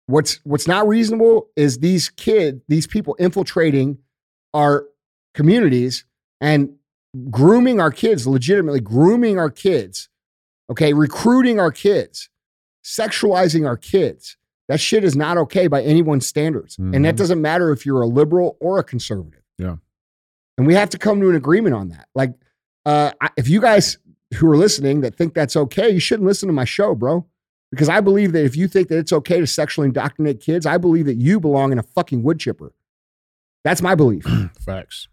what's 0.06 0.40
what's 0.44 0.66
not 0.66 0.88
reasonable 0.88 1.48
is 1.54 1.78
these 1.78 2.08
kids, 2.08 2.60
these 2.66 2.88
people 2.88 3.14
infiltrating 3.20 3.98
our 4.52 4.84
communities 5.34 6.04
and 6.40 6.74
grooming 7.30 7.80
our 7.80 7.90
kids, 7.90 8.26
legitimately 8.26 8.80
grooming 8.80 9.38
our 9.38 9.50
kids, 9.50 10.08
okay, 10.70 10.92
recruiting 10.92 11.58
our 11.58 11.72
kids, 11.72 12.28
sexualizing 12.84 13.66
our 13.66 13.76
kids. 13.76 14.36
That 14.68 14.80
shit 14.80 15.02
is 15.02 15.16
not 15.16 15.36
okay 15.36 15.66
by 15.66 15.82
anyone's 15.82 16.26
standards. 16.26 16.78
And 16.78 17.04
that 17.04 17.14
Mhm. 17.14 17.18
doesn't 17.18 17.42
matter 17.42 17.72
if 17.72 17.84
you're 17.84 18.02
a 18.02 18.06
liberal 18.06 18.56
or 18.60 18.78
a 18.78 18.84
conservative. 18.84 19.42
Yeah. 19.58 19.76
And 20.56 20.66
we 20.66 20.74
have 20.74 20.90
to 20.90 20.98
come 20.98 21.20
to 21.20 21.28
an 21.28 21.34
agreement 21.34 21.74
on 21.74 21.88
that. 21.88 22.08
Like, 22.14 22.34
uh, 22.86 23.10
if 23.36 23.48
you 23.48 23.60
guys 23.60 23.98
who 24.34 24.48
are 24.48 24.56
listening 24.56 25.00
that 25.00 25.16
think 25.16 25.34
that's 25.34 25.56
okay, 25.56 25.90
you 25.90 25.98
shouldn't 25.98 26.26
listen 26.26 26.46
to 26.46 26.52
my 26.52 26.64
show, 26.64 26.94
bro. 26.94 27.26
Because 27.72 27.88
I 27.88 28.00
believe 28.00 28.32
that 28.32 28.44
if 28.44 28.56
you 28.56 28.68
think 28.68 28.88
that 28.88 28.98
it's 28.98 29.12
okay 29.12 29.40
to 29.40 29.46
sexually 29.46 29.86
indoctrinate 29.86 30.40
kids, 30.40 30.66
I 30.66 30.76
believe 30.78 31.06
that 31.06 31.14
you 31.16 31.40
belong 31.40 31.72
in 31.72 31.78
a 31.78 31.82
fucking 31.82 32.22
wood 32.22 32.38
chipper. 32.38 32.72
That's 33.64 33.82
my 33.82 33.94
belief. 33.96 34.24
Facts. 34.64 35.08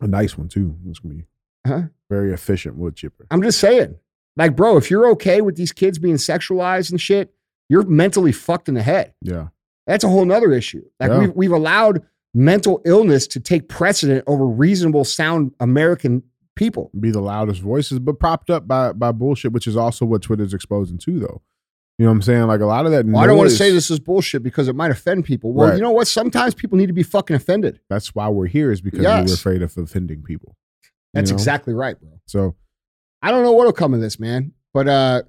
A 0.00 0.06
nice 0.06 0.36
one 0.38 0.48
too. 0.48 0.76
It's 0.88 0.98
gonna 0.98 1.14
be 1.14 1.26
Huh? 1.66 1.82
very 2.08 2.32
efficient 2.32 2.76
wood 2.76 2.96
chipper. 2.96 3.26
I'm 3.30 3.42
just 3.42 3.60
saying. 3.60 3.96
Like, 4.36 4.56
bro, 4.56 4.76
if 4.76 4.90
you're 4.90 5.08
okay 5.10 5.40
with 5.42 5.56
these 5.56 5.72
kids 5.72 5.98
being 5.98 6.14
sexualized 6.16 6.90
and 6.90 7.00
shit, 7.00 7.34
you're 7.68 7.82
mentally 7.84 8.32
fucked 8.32 8.68
in 8.68 8.74
the 8.74 8.82
head. 8.82 9.12
Yeah. 9.20 9.48
That's 9.86 10.04
a 10.04 10.08
whole 10.08 10.24
nother 10.24 10.52
issue. 10.52 10.82
Like 10.98 11.10
Yeah. 11.10 11.18
we've 11.18 11.34
we've 11.34 11.52
allowed 11.52 12.02
mental 12.32 12.80
illness 12.84 13.26
to 13.28 13.40
take 13.40 13.68
precedent 13.68 14.24
over 14.26 14.46
reasonable, 14.46 15.04
sound 15.04 15.52
American 15.60 16.22
people. 16.56 16.90
Be 16.98 17.10
the 17.10 17.20
loudest 17.20 17.60
voices, 17.60 17.98
but 17.98 18.18
propped 18.20 18.50
up 18.50 18.66
by 18.68 18.92
by 18.92 19.12
bullshit, 19.12 19.52
which 19.52 19.66
is 19.66 19.76
also 19.76 20.06
what 20.06 20.22
Twitter's 20.22 20.54
exposing 20.54 20.96
too, 20.98 21.18
though. 21.18 21.42
You 22.00 22.06
know 22.06 22.12
what 22.12 22.16
I'm 22.16 22.22
saying? 22.22 22.42
Like 22.44 22.60
a 22.62 22.64
lot 22.66 22.86
of 22.86 22.92
that. 22.92 23.04
Well, 23.04 23.22
I 23.22 23.26
don't 23.26 23.36
want 23.36 23.50
to 23.50 23.54
say 23.56 23.70
this 23.72 23.90
is 23.90 24.00
bullshit 24.00 24.42
because 24.42 24.68
it 24.68 24.74
might 24.74 24.90
offend 24.90 25.26
people. 25.26 25.52
Well, 25.52 25.68
Right. 25.68 25.76
you 25.76 25.82
know 25.82 25.90
what? 25.90 26.08
Sometimes 26.08 26.54
people 26.54 26.78
need 26.78 26.86
to 26.86 26.94
be 26.94 27.02
fucking 27.02 27.36
offended. 27.36 27.78
That's 27.90 28.14
why 28.14 28.26
we're 28.30 28.46
here, 28.46 28.72
is 28.72 28.80
because 28.80 29.02
Yes. 29.02 29.28
we're 29.28 29.34
afraid 29.34 29.60
of 29.60 29.76
offending 29.76 30.22
people. 30.22 30.56
That's 31.12 31.30
know? 31.30 31.34
exactly 31.34 31.74
right, 31.74 32.00
bro. 32.00 32.18
So 32.24 32.56
I 33.20 33.30
don't 33.30 33.42
know 33.42 33.52
what'll 33.52 33.74
come 33.74 33.92
of 33.92 34.00
this, 34.00 34.18
man. 34.18 34.52
But 34.72 34.88
uh 34.88 35.22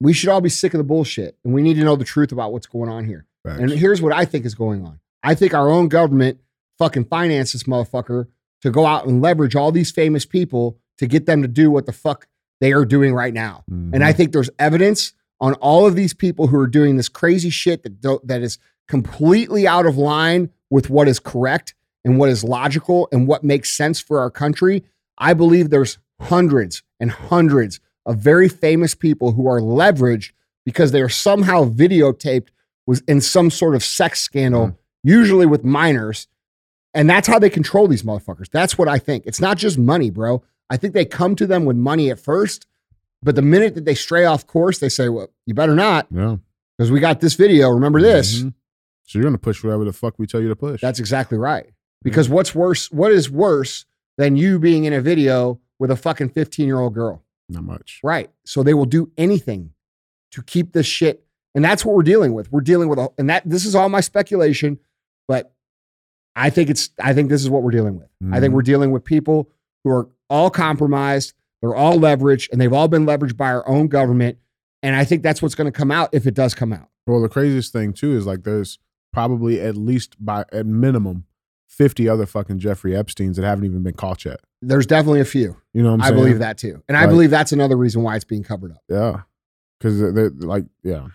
we 0.00 0.12
should 0.12 0.28
all 0.28 0.40
be 0.40 0.48
sick 0.48 0.74
of 0.74 0.78
the 0.78 0.84
bullshit 0.84 1.38
and 1.44 1.54
we 1.54 1.62
need 1.62 1.74
to 1.74 1.84
know 1.84 1.94
the 1.94 2.04
truth 2.04 2.32
about 2.32 2.52
what's 2.52 2.66
going 2.66 2.90
on 2.90 3.04
here. 3.04 3.26
facts. 3.44 3.60
And 3.60 3.70
here's 3.70 4.02
what 4.02 4.12
I 4.12 4.24
think 4.24 4.44
is 4.46 4.54
going 4.56 4.84
on. 4.84 4.98
I 5.22 5.34
think 5.36 5.54
our 5.54 5.70
own 5.70 5.86
government 5.88 6.38
fucking 6.78 7.04
financed 7.04 7.52
this 7.52 7.62
motherfucker 7.62 8.26
to 8.62 8.70
go 8.72 8.86
out 8.86 9.06
and 9.06 9.22
leverage 9.22 9.54
all 9.54 9.70
these 9.70 9.92
famous 9.92 10.24
people 10.26 10.78
to 10.98 11.06
get 11.06 11.26
them 11.26 11.42
to 11.42 11.48
do 11.48 11.70
what 11.70 11.86
the 11.86 11.92
fuck 11.92 12.26
they 12.60 12.72
are 12.72 12.84
doing 12.84 13.14
right 13.14 13.32
now. 13.32 13.62
And 13.68 14.02
I 14.02 14.12
Mhm. 14.12 14.16
think 14.16 14.32
there's 14.32 14.50
evidence 14.58 15.12
on 15.44 15.52
all 15.56 15.86
of 15.86 15.94
these 15.94 16.14
people 16.14 16.46
who 16.46 16.58
are 16.58 16.66
doing 16.66 16.96
this 16.96 17.10
crazy 17.10 17.50
shit 17.50 17.82
that 17.82 18.00
don't, 18.00 18.26
that 18.26 18.40
is 18.40 18.56
completely 18.88 19.66
out 19.68 19.84
of 19.84 19.98
line 19.98 20.48
with 20.70 20.88
what 20.88 21.06
is 21.06 21.18
correct 21.20 21.74
and 22.02 22.18
what 22.18 22.30
is 22.30 22.42
logical 22.42 23.08
and 23.12 23.28
what 23.28 23.44
makes 23.44 23.68
sense 23.68 24.00
for 24.00 24.20
our 24.20 24.30
country. 24.30 24.82
I 25.18 25.34
believe 25.34 25.68
there's 25.68 25.98
hundreds 26.18 26.82
and 26.98 27.10
hundreds 27.10 27.78
of 28.06 28.16
very 28.16 28.48
famous 28.48 28.94
people 28.94 29.32
who 29.32 29.46
are 29.46 29.60
leveraged 29.60 30.30
because 30.64 30.92
they 30.92 31.02
are 31.02 31.10
somehow 31.10 31.66
videotaped 31.66 32.48
was 32.86 33.02
in 33.06 33.20
some 33.20 33.50
sort 33.50 33.74
of 33.74 33.84
sex 33.84 34.20
scandal, 34.20 34.68
Mhm. 34.68 34.76
usually 35.02 35.44
with 35.46 35.62
minors. 35.62 36.26
And 36.94 37.10
that's 37.10 37.28
how 37.28 37.38
they 37.38 37.50
control 37.50 37.86
these 37.86 38.02
motherfuckers. 38.02 38.48
That's 38.50 38.78
what 38.78 38.88
I 38.88 38.98
think. 38.98 39.24
It's 39.26 39.42
not 39.42 39.58
just 39.58 39.76
money, 39.76 40.08
bro. 40.08 40.42
I 40.70 40.78
think 40.78 40.94
they 40.94 41.04
come 41.04 41.36
to 41.36 41.46
them 41.46 41.66
with 41.66 41.76
money 41.76 42.10
at 42.10 42.18
first, 42.18 42.66
but 43.24 43.34
the 43.34 43.42
minute 43.42 43.74
that 43.74 43.84
they 43.84 43.94
stray 43.94 44.24
off 44.24 44.46
course, 44.46 44.78
they 44.78 44.88
say, 44.88 45.08
"Well, 45.08 45.28
you 45.46 45.54
better 45.54 45.74
not, 45.74 46.06
yeah. 46.10 46.36
because 46.76 46.92
we 46.92 47.00
got 47.00 47.20
this 47.20 47.34
video. 47.34 47.70
Remember 47.70 48.00
this?" 48.00 48.42
Mhm. 48.42 48.54
So 49.04 49.18
you're 49.18 49.24
gonna 49.24 49.38
push 49.38 49.62
whatever 49.64 49.84
the 49.84 49.92
fuck 49.92 50.14
we 50.18 50.26
tell 50.26 50.40
you 50.40 50.48
to 50.48 50.56
push. 50.56 50.80
That's 50.80 50.98
exactly 51.00 51.38
right. 51.38 51.70
Because 52.02 52.28
what's 52.28 52.54
worse? 52.54 52.90
What 52.92 53.10
is 53.12 53.30
worse 53.30 53.86
than 54.18 54.36
you 54.36 54.58
being 54.58 54.84
in 54.84 54.92
a 54.92 55.00
video 55.00 55.60
with 55.78 55.90
a 55.90 55.96
fucking 55.96 56.28
fifteen-year-old 56.30 56.94
girl? 56.94 57.22
not 57.50 57.62
much. 57.64 58.00
Right. 58.02 58.30
So 58.46 58.62
they 58.62 58.72
will 58.72 58.86
do 58.86 59.10
anything 59.18 59.70
to 60.32 60.42
keep 60.42 60.72
this 60.72 60.86
shit. 60.86 61.26
And 61.54 61.62
that's 61.62 61.84
what 61.84 61.94
we're 61.94 62.02
dealing 62.02 62.32
with. 62.32 62.50
We're 62.50 62.62
dealing 62.62 62.88
with, 62.88 62.98
a, 62.98 63.10
and 63.18 63.28
that 63.28 63.42
this 63.48 63.66
is 63.66 63.74
all 63.74 63.90
my 63.90 64.00
speculation, 64.00 64.78
but 65.28 65.52
I 66.34 66.48
think 66.48 66.70
it's, 66.70 66.88
I 66.98 67.12
think 67.12 67.28
this 67.28 67.42
is 67.42 67.50
what 67.50 67.62
we're 67.62 67.70
dealing 67.70 67.96
with. 67.96 68.08
I 68.32 68.40
think 68.40 68.50
Mhm. 68.52 68.54
we're 68.56 68.62
dealing 68.62 68.90
with 68.92 69.04
people 69.04 69.50
who 69.84 69.90
are 69.90 70.08
all 70.30 70.48
compromised. 70.50 71.34
They're 71.64 71.74
all 71.74 71.98
leveraged 71.98 72.50
and 72.52 72.60
they've 72.60 72.74
all 72.74 72.88
been 72.88 73.06
leveraged 73.06 73.38
by 73.38 73.50
our 73.50 73.66
own 73.66 73.88
government. 73.88 74.36
And 74.82 74.94
I 74.94 75.06
think 75.06 75.22
that's 75.22 75.40
what's 75.40 75.54
going 75.54 75.64
to 75.64 75.72
come 75.72 75.90
out 75.90 76.10
if 76.12 76.26
it 76.26 76.34
does 76.34 76.54
come 76.54 76.74
out. 76.74 76.90
Well, 77.06 77.22
the 77.22 77.28
craziest 77.30 77.72
thing 77.72 77.94
too 77.94 78.14
is 78.14 78.26
like 78.26 78.44
there's 78.44 78.78
probably 79.14 79.62
at 79.62 79.74
least 79.74 80.22
by 80.22 80.44
at 80.52 80.66
minimum 80.66 81.24
fifty 81.66 82.06
other 82.06 82.26
fucking 82.26 82.58
Jeffrey 82.58 82.94
Epstein's 82.94 83.38
that 83.38 83.46
haven't 83.46 83.64
even 83.64 83.82
been 83.82 83.94
caught 83.94 84.26
yet. 84.26 84.40
There's 84.60 84.84
definitely 84.84 85.20
a 85.20 85.24
few. 85.24 85.56
You 85.72 85.82
know 85.82 85.92
what 85.92 86.04
I'm 86.04 86.12
I 86.12 86.14
believe 86.14 86.38
that 86.40 86.58
too. 86.58 86.82
And 86.86 86.98
I 86.98 87.06
believe 87.06 87.30
that's 87.30 87.52
another 87.52 87.78
reason 87.78 88.02
why 88.02 88.16
it's 88.16 88.26
being 88.26 88.42
covered 88.42 88.72
up. 88.72 88.82
Yeah. 88.90 89.22
Cause 89.80 89.98
they're, 89.98 90.28
like, 90.28 90.66
yeah. 90.82 91.06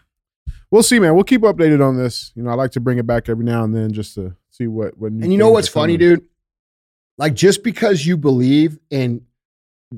We'll 0.72 0.82
see, 0.82 0.98
man. 0.98 1.14
We'll 1.14 1.26
keep 1.26 1.42
updated 1.42 1.88
on 1.88 1.96
this. 1.96 2.32
You 2.34 2.42
know, 2.42 2.50
I 2.50 2.56
like 2.56 2.72
to 2.72 2.80
bring 2.80 2.98
it 2.98 3.06
back 3.06 3.30
every 3.30 3.46
now 3.46 3.64
and 3.64 3.76
then 3.76 3.94
just 3.94 4.16
to 4.16 4.36
see 4.50 4.66
what 4.66 4.98
what. 4.98 5.12
And 5.12 5.32
you 5.32 5.38
know 5.38 5.52
what's 5.52 5.68
funny, 5.68 5.96
dude? 5.96 6.26
Like 7.20 7.36
just 7.36 7.64
because 7.64 8.08
you 8.08 8.18
believe 8.18 8.80
in 8.90 9.26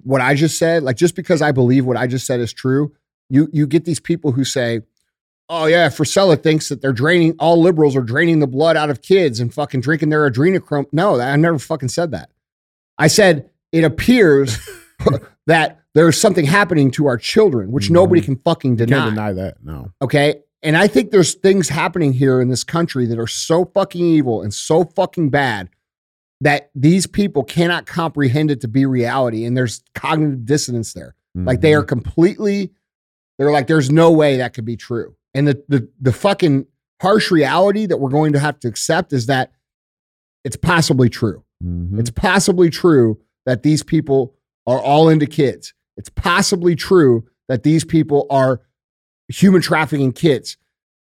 what 0.03 0.21
I 0.21 0.33
just 0.35 0.57
said, 0.57 0.83
like 0.83 0.95
just 0.97 1.15
because 1.15 1.41
I 1.41 1.51
believe 1.51 1.85
what 1.85 1.97
I 1.97 2.07
just 2.07 2.25
said 2.25 2.39
is 2.39 2.53
true, 2.53 2.93
you 3.29 3.49
you 3.51 3.67
get 3.67 3.85
these 3.85 3.99
people 3.99 4.31
who 4.31 4.43
say, 4.43 4.81
"Oh 5.49 5.65
yeah, 5.65 5.89
Frisella 5.89 6.41
thinks 6.41 6.69
that 6.69 6.81
they're 6.81 6.93
draining 6.93 7.35
all 7.39 7.61
liberals 7.61 7.95
are 7.95 8.01
draining 8.01 8.39
the 8.39 8.47
blood 8.47 8.77
out 8.77 8.89
of 8.89 9.01
kids 9.01 9.39
and 9.39 9.53
fucking 9.53 9.81
drinking 9.81 10.09
their 10.09 10.29
adrenochrome." 10.29 10.85
No, 10.91 11.19
I 11.19 11.35
never 11.35 11.59
fucking 11.59 11.89
said 11.89 12.11
that. 12.11 12.29
I 12.97 13.07
said 13.07 13.49
it 13.71 13.83
appears 13.83 14.57
that 15.47 15.79
there's 15.93 16.19
something 16.19 16.45
happening 16.45 16.91
to 16.91 17.07
our 17.07 17.17
children, 17.17 17.71
which 17.71 17.89
No. 17.89 18.01
nobody 18.01 18.21
can 18.21 18.37
fucking 18.37 18.77
deny. 18.77 18.97
can't 18.97 19.09
deny 19.15 19.33
that. 19.33 19.57
No. 19.63 19.91
Okay. 20.01 20.41
And 20.63 20.77
I 20.77 20.87
think 20.87 21.11
there's 21.11 21.33
things 21.33 21.69
happening 21.69 22.13
here 22.13 22.39
in 22.39 22.47
this 22.49 22.63
country 22.63 23.05
that 23.07 23.17
are 23.17 23.27
so 23.27 23.65
fucking 23.73 24.05
evil 24.05 24.41
and 24.43 24.53
so 24.53 24.83
fucking 24.85 25.29
bad 25.31 25.69
that 26.41 26.69
these 26.75 27.07
people 27.07 27.43
cannot 27.43 27.85
comprehend 27.85 28.51
it 28.51 28.61
to 28.61 28.67
be 28.67 28.85
reality. 28.85 29.45
And 29.45 29.55
there's 29.55 29.83
cognitive 29.95 30.45
dissonance 30.45 30.93
there. 30.93 31.15
Like 31.33 31.61
they 31.61 31.73
are 31.73 31.83
completely, 31.83 32.71
they're 33.37 33.51
like, 33.51 33.67
there's 33.67 33.89
no 33.89 34.11
way 34.11 34.37
that 34.37 34.53
could 34.53 34.65
be 34.65 34.75
true. 34.75 35.15
And 35.33 35.47
the 35.47 35.63
the 35.69 35.87
the 36.01 36.11
fucking 36.11 36.65
harsh 37.01 37.31
reality 37.31 37.85
that 37.85 37.97
we're 37.97 38.09
going 38.09 38.33
to 38.33 38.39
have 38.39 38.59
to 38.59 38.67
accept 38.67 39.13
is 39.13 39.27
that 39.27 39.53
it's 40.43 40.57
possibly 40.57 41.07
true. 41.09 41.43
Mhm. 41.63 41.99
It's 41.99 42.09
possibly 42.11 42.69
true 42.69 43.19
that 43.45 43.63
these 43.63 43.81
people 43.81 44.35
are 44.67 44.79
all 44.79 45.07
into 45.07 45.25
kids. 45.25 45.73
It's 45.95 46.09
possibly 46.09 46.75
true 46.75 47.27
that 47.47 47.63
these 47.63 47.85
people 47.85 48.27
are 48.29 48.61
human 49.29 49.61
trafficking 49.61 50.11
kids. 50.11 50.57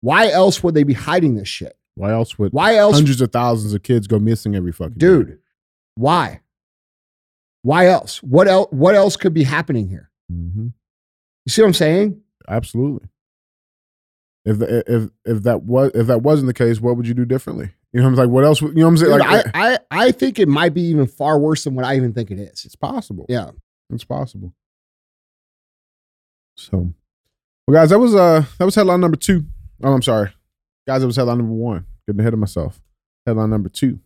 Why 0.03 0.29
else 0.31 0.63
would 0.63 0.75
they 0.75 0.85
be 0.85 0.93
hiding 0.95 1.37
this 1.37 1.49
shit? 1.49 1.77
Why 2.01 2.13
else 2.13 2.39
would 2.39 2.53
Why 2.53 2.77
else, 2.77 2.97
hundreds 2.97 3.21
of 3.21 3.31
thousands 3.31 3.75
of 3.75 3.83
kids 3.83 4.07
go 4.07 4.19
missing 4.19 4.57
every 4.57 4.73
fucking 4.73 4.95
day? 4.95 5.07
dude? 5.07 5.39
Why? 5.97 6.41
Why 7.63 7.89
else? 7.89 8.23
What 8.23 8.49
else? 8.49 8.69
What 8.71 8.95
else 8.95 9.17
could 9.17 9.35
be 9.35 9.45
happening 9.45 9.87
here? 9.89 10.11
Mhm. 10.33 10.73
You 11.45 11.51
see 11.51 11.61
what 11.61 11.69
I'm 11.69 11.75
saying? 11.75 12.23
Absolutely. 12.49 13.09
If 14.47 14.59
the, 14.59 14.83
if 14.87 15.11
if 15.27 15.43
that 15.43 15.65
was 15.65 15.91
if 15.95 16.07
that 16.07 16.23
wasn't 16.23 16.47
the 16.47 16.55
case, 16.55 16.81
what 16.81 16.97
would 16.97 17.07
you 17.07 17.13
do 17.13 17.27
differently? 17.27 17.73
You 17.93 18.01
know, 18.01 18.07
what 18.07 18.13
I'm 18.13 18.17
like, 18.17 18.29
what 18.31 18.45
else? 18.45 18.63
You 18.63 18.69
know, 18.73 18.85
what 18.85 18.89
I'm 18.89 18.97
saying, 18.97 19.13
Dude, 19.13 19.21
like, 19.21 19.47
I, 19.55 19.75
I 19.75 19.79
I 19.91 20.13
think 20.13 20.39
it 20.39 20.49
might 20.49 20.73
be 20.73 20.81
even 20.83 21.07
far 21.07 21.39
worse 21.39 21.65
than 21.65 21.75
what 21.75 21.85
I 21.85 21.97
even 21.97 22.15
think 22.15 22.31
it 22.31 22.39
is. 22.39 22.65
it's 22.65 22.77
possible. 22.77 23.27
Yeah. 23.29 23.51
it's 23.93 24.05
possible. 24.05 24.55
So, 26.57 26.95
well, 27.67 27.75
guys, 27.75 27.91
that 27.91 27.99
was 27.99 28.15
uh 28.15 28.45
that 28.59 28.65
was 28.65 28.75
headline 28.75 29.01
number 29.01 29.19
two. 29.19 29.45
Oh, 29.83 29.93
I'm 29.93 30.03
sorry, 30.03 30.31
guys, 30.87 31.01
that 31.03 31.07
was 31.07 31.17
headline 31.17 31.39
number 31.39 31.53
one. 31.53 31.85
Getting 32.07 32.21
ahead 32.21 32.33
of 32.33 32.39
myself. 32.39 32.81
Headline 33.27 33.51
number 33.51 33.69
two. 33.69 34.01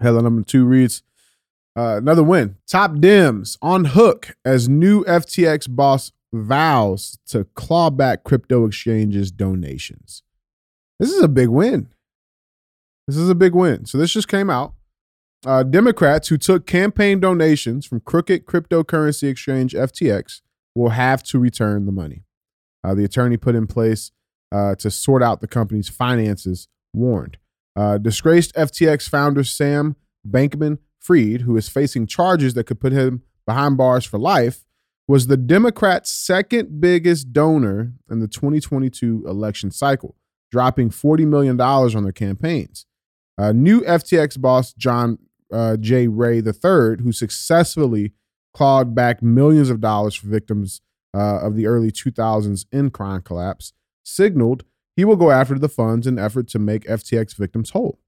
Headline 0.00 0.24
number 0.24 0.42
two 0.42 0.64
reads. 0.64 1.02
Uh, 1.76 1.96
another 1.98 2.22
win. 2.22 2.56
Top 2.66 2.92
Dems 2.92 3.58
on 3.60 3.86
hook 3.86 4.36
as 4.44 4.68
new 4.68 5.04
FTX 5.04 5.74
boss 5.74 6.12
vows 6.32 7.18
to 7.26 7.44
claw 7.54 7.90
back 7.90 8.24
crypto 8.24 8.64
exchanges 8.64 9.30
donations. 9.30 10.22
This 10.98 11.10
is 11.10 11.22
a 11.22 11.28
big 11.28 11.48
win. 11.48 11.88
This 13.06 13.16
is 13.16 13.28
a 13.28 13.34
big 13.34 13.54
win. 13.54 13.84
So 13.84 13.98
this 13.98 14.12
just 14.12 14.28
came 14.28 14.50
out. 14.50 14.74
Uh, 15.44 15.62
Democrats 15.62 16.28
who 16.28 16.38
took 16.38 16.66
campaign 16.66 17.20
donations 17.20 17.86
from 17.86 18.00
crooked 18.00 18.46
cryptocurrency 18.46 19.28
exchange 19.28 19.74
FTX 19.74 20.40
will 20.74 20.90
have 20.90 21.22
to 21.24 21.38
return 21.38 21.86
the 21.86 21.92
money. 21.92 22.24
Uh, 22.82 22.94
the 22.94 23.04
attorney 23.04 23.36
put 23.36 23.54
in 23.54 23.66
place 23.66 24.12
uh, 24.50 24.74
to 24.76 24.90
sort 24.90 25.22
out 25.22 25.40
the 25.40 25.46
company's 25.46 25.88
finances 25.88 26.68
warned. 26.96 27.36
Uh, 27.76 27.98
disgraced 27.98 28.54
FTX 28.54 29.08
founder 29.08 29.44
Sam 29.44 29.96
Bankman 30.26 30.78
Fried, 30.98 31.42
who 31.42 31.56
is 31.56 31.68
facing 31.68 32.06
charges 32.06 32.54
that 32.54 32.64
could 32.64 32.80
put 32.80 32.92
him 32.92 33.22
behind 33.46 33.76
bars 33.76 34.04
for 34.04 34.18
life, 34.18 34.64
was 35.06 35.28
the 35.28 35.36
Democrats' 35.36 36.10
second 36.10 36.80
biggest 36.80 37.32
donor 37.32 37.92
in 38.10 38.20
the 38.20 38.26
2022 38.26 39.24
election 39.26 39.70
cycle, 39.70 40.16
dropping 40.50 40.90
$40 40.90 41.26
million 41.26 41.60
on 41.60 42.02
their 42.02 42.12
campaigns. 42.12 42.86
Uh, 43.38 43.52
new 43.52 43.82
FTX 43.82 44.40
boss 44.40 44.72
John 44.72 45.18
uh, 45.52 45.76
J. 45.76 46.08
Ray 46.08 46.38
III, 46.38 47.02
who 47.02 47.12
successfully 47.12 48.12
clawed 48.52 48.94
back 48.94 49.22
millions 49.22 49.70
of 49.70 49.80
dollars 49.80 50.14
for 50.14 50.26
victims 50.26 50.80
uh, 51.14 51.40
of 51.40 51.54
the 51.54 51.66
early 51.66 51.92
2000s 51.92 52.64
Enron 52.72 53.22
collapse, 53.22 53.72
signaled 54.02 54.64
he 54.96 55.04
will 55.04 55.16
go 55.16 55.30
after 55.30 55.58
the 55.58 55.68
funds 55.68 56.06
in 56.06 56.18
effort 56.18 56.48
to 56.48 56.58
make 56.58 56.84
FTX 56.86 57.36
victims 57.36 57.70
whole. 57.70 57.98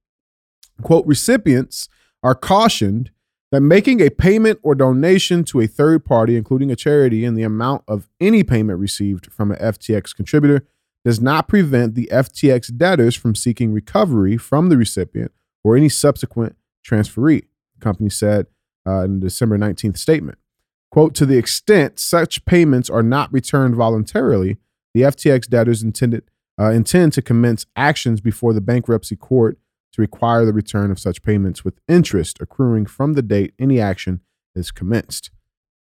Quote, 0.82 1.06
recipients 1.06 1.88
are 2.22 2.34
cautioned 2.34 3.10
that 3.50 3.60
making 3.60 4.00
a 4.00 4.10
payment 4.10 4.58
or 4.62 4.74
donation 4.74 5.44
to 5.44 5.60
a 5.60 5.66
third 5.66 6.04
party, 6.04 6.36
including 6.36 6.70
a 6.70 6.76
charity, 6.76 7.24
in 7.24 7.34
the 7.34 7.42
amount 7.42 7.82
of 7.88 8.08
any 8.20 8.42
payment 8.42 8.78
received 8.78 9.32
from 9.32 9.50
an 9.50 9.58
FTX 9.58 10.14
contributor 10.14 10.66
does 11.04 11.20
not 11.20 11.48
prevent 11.48 11.94
the 11.94 12.08
FTX 12.12 12.76
debtors 12.76 13.14
from 13.14 13.34
seeking 13.34 13.72
recovery 13.72 14.36
from 14.36 14.68
the 14.68 14.76
recipient 14.76 15.32
or 15.64 15.76
any 15.76 15.88
subsequent 15.88 16.56
transferee, 16.86 17.44
the 17.74 17.80
company 17.80 18.10
said 18.10 18.46
uh, 18.86 19.04
in 19.04 19.20
the 19.20 19.26
December 19.26 19.56
19th 19.56 19.96
statement. 19.96 20.38
Quote, 20.90 21.14
to 21.14 21.26
the 21.26 21.36
extent 21.36 21.98
such 21.98 22.44
payments 22.44 22.88
are 22.88 23.02
not 23.02 23.32
returned 23.32 23.76
voluntarily, 23.76 24.56
the 24.94 25.02
FTX 25.02 25.48
debtors 25.48 25.82
intended, 25.82 26.24
uh, 26.58 26.70
intend 26.70 27.12
to 27.12 27.22
commence 27.22 27.66
actions 27.76 28.20
before 28.20 28.52
the 28.52 28.60
bankruptcy 28.60 29.16
court 29.16 29.58
to 29.92 30.00
require 30.00 30.44
the 30.44 30.52
return 30.52 30.90
of 30.90 30.98
such 30.98 31.22
payments 31.22 31.64
with 31.64 31.80
interest 31.88 32.38
accruing 32.40 32.86
from 32.86 33.14
the 33.14 33.22
date 33.22 33.54
any 33.58 33.80
action 33.80 34.20
is 34.54 34.70
commenced. 34.70 35.30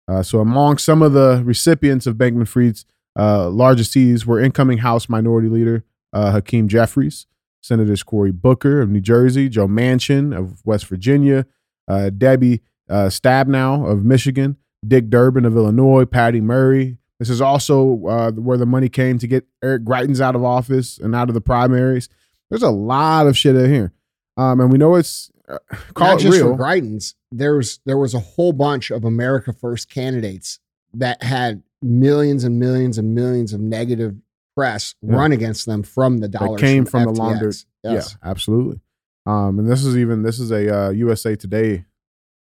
Uh, 0.08 0.22
so, 0.22 0.38
among 0.40 0.78
some 0.78 1.02
of 1.02 1.12
the 1.12 1.42
recipients 1.44 2.06
of 2.06 2.16
Bankman 2.16 2.46
Fried's 2.46 2.84
uh, 3.18 3.48
largest 3.50 3.92
seeds 3.92 4.26
were 4.26 4.40
incoming 4.40 4.78
House 4.78 5.08
Minority 5.08 5.48
Leader 5.48 5.84
uh, 6.12 6.32
Hakeem 6.32 6.68
Jeffries, 6.68 7.26
Senators 7.60 8.02
Cory 8.02 8.30
Booker 8.30 8.80
of 8.80 8.88
New 8.88 9.00
Jersey, 9.00 9.48
Joe 9.48 9.66
Manchin 9.66 10.36
of 10.36 10.64
West 10.64 10.86
Virginia, 10.86 11.46
uh, 11.88 12.10
Debbie 12.10 12.62
uh, 12.88 13.06
Stabenow 13.06 13.90
of 13.90 14.04
Michigan, 14.04 14.56
Dick 14.86 15.10
Durbin 15.10 15.44
of 15.44 15.56
Illinois, 15.56 16.04
Patty 16.04 16.40
Murray. 16.40 16.98
This 17.18 17.30
is 17.30 17.40
also 17.40 18.04
uh, 18.06 18.30
where 18.32 18.58
the 18.58 18.66
money 18.66 18.88
came 18.88 19.18
to 19.18 19.26
get 19.26 19.46
Eric 19.62 19.84
Greitens 19.84 20.20
out 20.20 20.34
of 20.36 20.44
office 20.44 20.98
and 20.98 21.14
out 21.14 21.28
of 21.28 21.34
the 21.34 21.40
primaries. 21.40 22.08
There's 22.50 22.62
a 22.62 22.70
lot 22.70 23.26
of 23.26 23.36
shit 23.36 23.56
in 23.56 23.72
here, 23.72 23.92
um, 24.36 24.60
and 24.60 24.70
we 24.70 24.78
know 24.78 24.94
it's 24.96 25.30
uh, 25.48 25.58
call 25.94 26.08
Not 26.08 26.20
it 26.20 26.22
just 26.24 26.38
real. 26.38 26.56
for 26.56 26.62
Greitens. 26.62 27.14
There's 27.32 27.80
there 27.86 27.98
was 27.98 28.14
a 28.14 28.20
whole 28.20 28.52
bunch 28.52 28.90
of 28.90 29.04
America 29.04 29.52
First 29.52 29.88
candidates 29.90 30.60
that 30.94 31.22
had 31.22 31.62
millions 31.82 32.44
and 32.44 32.58
millions 32.58 32.98
and 32.98 33.14
millions 33.14 33.52
of 33.52 33.60
negative 33.60 34.14
press 34.54 34.94
Yeah. 35.02 35.16
run 35.16 35.32
against 35.32 35.66
them 35.66 35.82
from 35.82 36.18
the 36.18 36.28
dollar 36.28 36.58
came 36.58 36.84
from 36.86 37.04
the 37.04 37.10
laundered-. 37.10 37.56
Yes. 37.82 38.16
Yeah, 38.22 38.30
absolutely. 38.30 38.80
Um, 39.26 39.58
and 39.58 39.68
this 39.68 39.84
is 39.84 39.96
even 39.96 40.22
this 40.22 40.38
is 40.38 40.50
a 40.50 40.74
uh, 40.86 40.90
USA 40.90 41.34
Today 41.36 41.84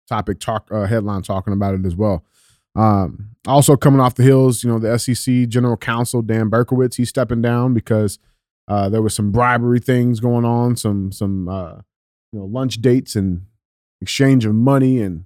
topic 0.08 0.40
talk 0.40 0.70
uh, 0.72 0.86
headline 0.86 1.22
talking 1.22 1.54
about 1.54 1.76
it 1.76 1.86
as 1.86 1.96
well. 1.96 2.24
Um, 2.80 3.30
also 3.48 3.76
coming 3.76 4.00
off 4.00 4.16
the 4.16 4.24
hills, 4.24 4.64
you 4.64 4.70
know, 4.70 4.80
the 4.80 4.98
SEC 4.98 5.48
General 5.48 5.78
Counsel 5.78 6.22
Dan 6.22 6.50
Berkovitz, 6.50 6.96
he's 6.96 7.10
stepping 7.10 7.42
down 7.42 7.74
because 7.74 8.20
uh, 8.68 8.90
there 8.90 9.02
was 9.02 9.14
some 9.16 9.32
bribery 9.32 9.80
things 9.80 10.20
going 10.20 10.46
on, 10.46 10.76
some 10.76 11.12
some 11.12 11.50
uh, 11.50 11.76
you 12.32 12.40
know 12.40 12.46
lunch 12.46 12.82
dates 12.82 13.16
and 13.16 13.46
exchange 14.02 14.46
of 14.46 14.54
money, 14.56 15.02
and 15.02 15.26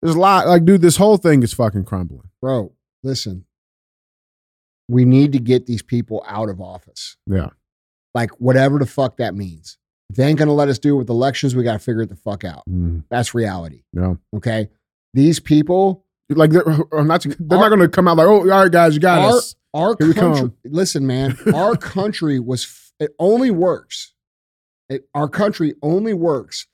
there's 0.00 0.14
a 0.14 0.18
lot. 0.20 0.46
Like, 0.46 0.64
dude, 0.64 0.80
this 0.82 0.96
whole 0.96 1.18
thing 1.18 1.42
is 1.42 1.52
fucking 1.52 1.84
crumbling. 1.84 2.30
Bro, 2.40 2.72
listen. 3.02 3.44
We 4.88 5.04
need 5.04 5.32
to 5.32 5.38
get 5.38 5.66
these 5.66 5.82
people 5.82 6.24
out 6.26 6.48
of 6.48 6.60
office. 6.60 7.16
Yeah, 7.26 7.50
Like 8.14 8.30
whatever 8.32 8.78
the 8.78 8.86
fuck 8.86 9.16
that 9.18 9.34
means. 9.34 9.78
If 10.10 10.16
they 10.16 10.26
ain't 10.26 10.38
gonna 10.38 10.52
let 10.52 10.68
us 10.68 10.78
do 10.78 10.94
it 10.94 10.98
with 10.98 11.08
elections, 11.08 11.54
we 11.54 11.62
gotta 11.62 11.78
figure 11.78 12.02
it 12.02 12.08
the 12.10 12.16
fuck 12.16 12.44
out. 12.44 12.62
Mm, 12.68 13.04
That's 13.10 13.34
reality. 13.34 13.84
yeah. 13.92 14.14
Okay. 14.36 14.68
These 15.14 15.40
people 15.40 16.04
Like 16.34 16.50
they're, 16.50 16.64
not, 16.64 16.84
they're 16.86 17.00
Our- 17.00 17.04
not 17.04 17.68
going 17.68 17.80
to 17.80 17.88
come 17.88 18.08
out 18.08 18.16
like, 18.16 18.26
oh, 18.26 18.40
all 18.40 18.62
right, 18.62 18.70
guys, 18.70 18.94
you 18.94 19.00
got 19.00 19.20
Our- 19.20 19.36
us. 19.38 19.54
Our 19.74 19.96
Here 19.98 20.12
country, 20.12 20.50
listen, 20.66 21.06
man, 21.06 21.34
our 21.54 21.76
country 21.76 22.38
was, 22.38 22.92
it 23.00 23.14
only 23.18 23.50
works. 23.50 24.12
It, 24.90 25.08
our 25.14 25.28
country 25.28 25.74
only 25.82 26.12
works 26.12 26.66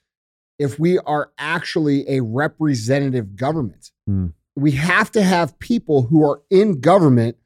if 0.59 0.81
we 0.81 0.99
are 0.99 1.31
actually 1.39 2.09
a 2.09 2.21
representative 2.23 3.37
government. 3.37 3.93
Hmm. 4.09 4.27
We 4.57 4.73
have 4.73 5.13
to 5.13 5.23
have 5.23 5.57
people 5.61 6.03
who 6.09 6.29
are 6.29 6.43
in 6.51 6.81
government 6.81 7.37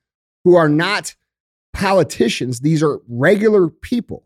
who 0.45 0.57
are 0.57 0.71
not 0.71 1.15
politicians. 1.75 2.61
These 2.61 2.83
are 2.83 3.01
regular 3.07 3.69
people 3.69 4.25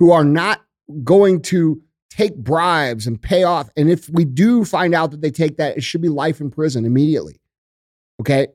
who 0.00 0.10
are 0.10 0.24
not 0.24 0.62
going 1.04 1.42
to 1.42 1.80
take 2.16 2.36
bribes 2.36 3.06
and 3.06 3.20
pay 3.20 3.42
off. 3.42 3.70
And 3.76 3.90
if 3.90 4.08
we 4.10 4.24
do 4.24 4.64
find 4.64 4.94
out 4.94 5.10
that 5.10 5.20
they 5.20 5.30
take 5.30 5.56
that, 5.56 5.76
it 5.76 5.82
should 5.82 6.00
be 6.02 6.08
life 6.08 6.40
in 6.40 6.50
prison 6.50 6.84
immediately. 6.84 7.40
Okay 8.20 8.48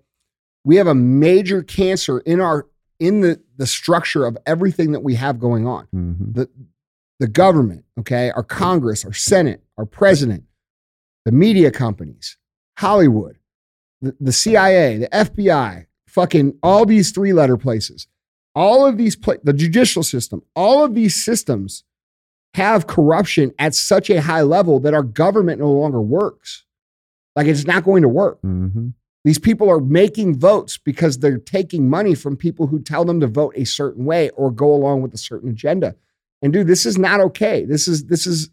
we 0.66 0.76
have 0.76 0.88
a 0.88 0.94
major 0.96 1.64
cancer 1.64 2.20
in 2.20 2.42
our 2.42 2.68
in 3.00 3.22
the 3.22 3.42
the 3.56 3.66
structure 3.66 4.26
of 4.26 4.38
everything 4.46 4.92
that 4.92 5.00
we 5.00 5.16
have 5.16 5.40
going 5.40 5.66
on 5.66 5.88
Mhm. 5.96 6.34
the 6.36 6.50
the 7.20 7.28
government 7.28 7.86
okay 7.98 8.30
our 8.32 8.44
congress 8.44 9.06
our 9.06 9.14
senate 9.14 9.64
our 9.78 9.86
president 9.86 10.44
the 11.26 11.32
media 11.32 11.72
companies 11.72 12.38
hollywood 12.78 13.38
the, 14.02 14.14
the 14.20 14.34
cia 14.34 14.98
the 14.98 15.08
fbi 15.08 15.86
fucking 16.08 16.58
all 16.62 16.86
these 16.86 17.12
three 17.12 17.32
letter 17.32 17.56
places 17.58 18.08
all 18.54 18.86
of 18.86 18.98
these 18.98 19.16
pla- 19.16 19.36
the 19.44 19.54
judicial 19.54 20.04
system 20.04 20.44
all 20.58 20.84
of 20.84 20.94
these 20.94 21.16
systems 21.16 21.86
have 22.56 22.88
corruption 22.88 23.52
at 23.60 23.76
such 23.76 24.10
a 24.10 24.22
high 24.22 24.42
level 24.42 24.80
that 24.80 24.94
our 24.94 25.04
government 25.04 25.60
no 25.60 25.72
longer 25.72 26.02
works 26.02 26.66
like 27.36 27.48
it's 27.48 27.66
not 27.68 27.84
going 27.84 28.02
to 28.02 28.10
work 28.10 28.42
Mhm. 28.42 28.94
these 29.24 29.38
people 29.40 29.70
are 29.70 29.80
making 29.80 30.38
votes 30.40 30.78
because 30.78 31.20
they're 31.20 31.38
taking 31.38 31.90
money 31.90 32.16
from 32.16 32.36
people 32.36 32.68
who 32.68 32.80
tell 32.80 33.06
them 33.06 33.20
to 33.20 33.28
vote 33.28 33.54
a 33.56 33.66
certain 33.66 34.04
way 34.06 34.30
or 34.32 34.50
go 34.52 34.74
along 34.74 35.02
with 35.02 35.14
a 35.14 35.18
certain 35.18 35.50
agenda. 35.50 35.96
And 36.42 36.52
dude, 36.54 36.68
this 36.68 36.86
is 36.86 36.98
not 36.98 37.20
okay. 37.20 37.66
This 37.66 37.88
is 37.88 38.06
this 38.06 38.26
is 38.26 38.50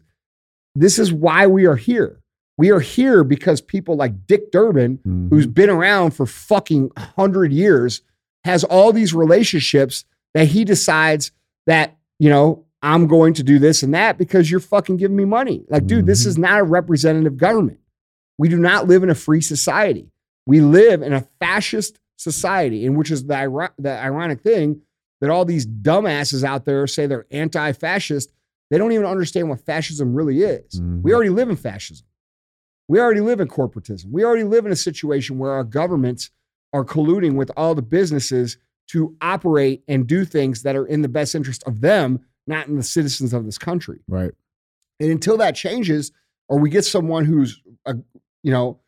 this 0.75 0.99
is 0.99 1.11
why 1.11 1.47
we 1.47 1.65
are 1.65 1.75
here. 1.77 2.19
We 2.57 2.69
are 2.71 2.79
here 2.81 3.23
because 3.23 3.61
people 3.61 3.95
like 3.95 4.27
Dick 4.27 4.51
Durbin, 4.51 4.99
Mhm. 5.07 5.29
who's 5.29 5.47
been 5.47 5.69
around 5.71 6.11
for 6.11 6.25
fucking 6.25 6.91
100 6.97 7.51
years, 7.51 8.01
has 8.43 8.63
all 8.63 8.91
these 8.93 9.13
relationships 9.13 10.05
that 10.35 10.49
he 10.49 10.63
decides 10.65 11.31
that, 11.65 11.97
you 12.19 12.29
know, 12.29 12.65
I'm 12.81 13.07
going 13.07 13.33
to 13.35 13.43
do 13.43 13.59
this 13.59 13.81
and 13.83 13.93
that 13.93 14.17
because 14.17 14.49
you're 14.51 14.59
fucking 14.59 14.97
giving 14.97 15.17
me 15.17 15.25
money. 15.25 15.65
Like, 15.69 15.87
dude, 15.87 16.05
this 16.05 16.23
Mhm. 16.23 16.27
is 16.27 16.37
not 16.37 16.59
a 16.59 16.63
representative 16.63 17.37
government. 17.37 17.79
We 18.37 18.49
do 18.49 18.57
not 18.57 18.87
live 18.87 19.01
in 19.03 19.09
a 19.09 19.15
free 19.15 19.41
society. 19.41 20.11
We 20.45 20.61
live 20.61 21.01
in 21.01 21.11
a 21.13 21.21
fascist 21.39 21.99
society, 22.17 22.85
in 22.85 22.95
which 22.95 23.09
is 23.11 23.25
the, 23.25 23.71
the 23.79 23.91
ironic 23.99 24.41
thing 24.41 24.81
that 25.21 25.29
all 25.31 25.43
these 25.45 25.65
dumbasses 25.65 26.43
out 26.43 26.65
there 26.65 26.85
say 26.87 27.07
they're 27.07 27.25
anti 27.31 27.71
fascist. 27.73 28.31
They 28.69 28.77
don't 28.77 28.91
even 28.91 29.05
understand 29.05 29.49
what 29.49 29.61
fascism 29.61 30.13
really 30.13 30.41
is. 30.43 30.79
Mhm. 30.79 31.01
We 31.01 31.13
already 31.13 31.29
live 31.31 31.49
in 31.49 31.55
fascism. 31.55 32.05
We 32.87 32.99
already 32.99 33.21
live 33.21 33.39
in 33.41 33.47
corporatism. 33.47 34.11
We 34.11 34.23
already 34.23 34.43
live 34.43 34.65
in 34.65 34.71
a 34.71 34.75
situation 34.75 35.39
where 35.39 35.51
our 35.51 35.63
governments 35.63 36.29
are 36.73 36.85
colluding 36.85 37.35
with 37.35 37.49
all 37.57 37.75
the 37.75 37.81
businesses 37.81 38.57
to 38.89 39.15
operate 39.19 39.83
and 39.87 40.05
do 40.07 40.23
things 40.23 40.61
that 40.63 40.75
are 40.75 40.85
in 40.85 41.01
the 41.01 41.09
best 41.09 41.33
interest 41.35 41.63
of 41.65 41.81
them, 41.81 42.19
not 42.47 42.67
in 42.67 42.77
the 42.77 42.83
citizens 42.83 43.33
of 43.33 43.45
this 43.45 43.57
country. 43.57 43.99
Right. 44.07 44.31
And 44.99 45.11
until 45.11 45.37
that 45.37 45.55
changes, 45.55 46.11
or 46.49 46.59
we 46.59 46.69
get 46.69 46.85
someone 46.85 47.25
who's, 47.25 47.61
uh, 47.85 47.93
you 48.43 48.51
know, 48.51 48.79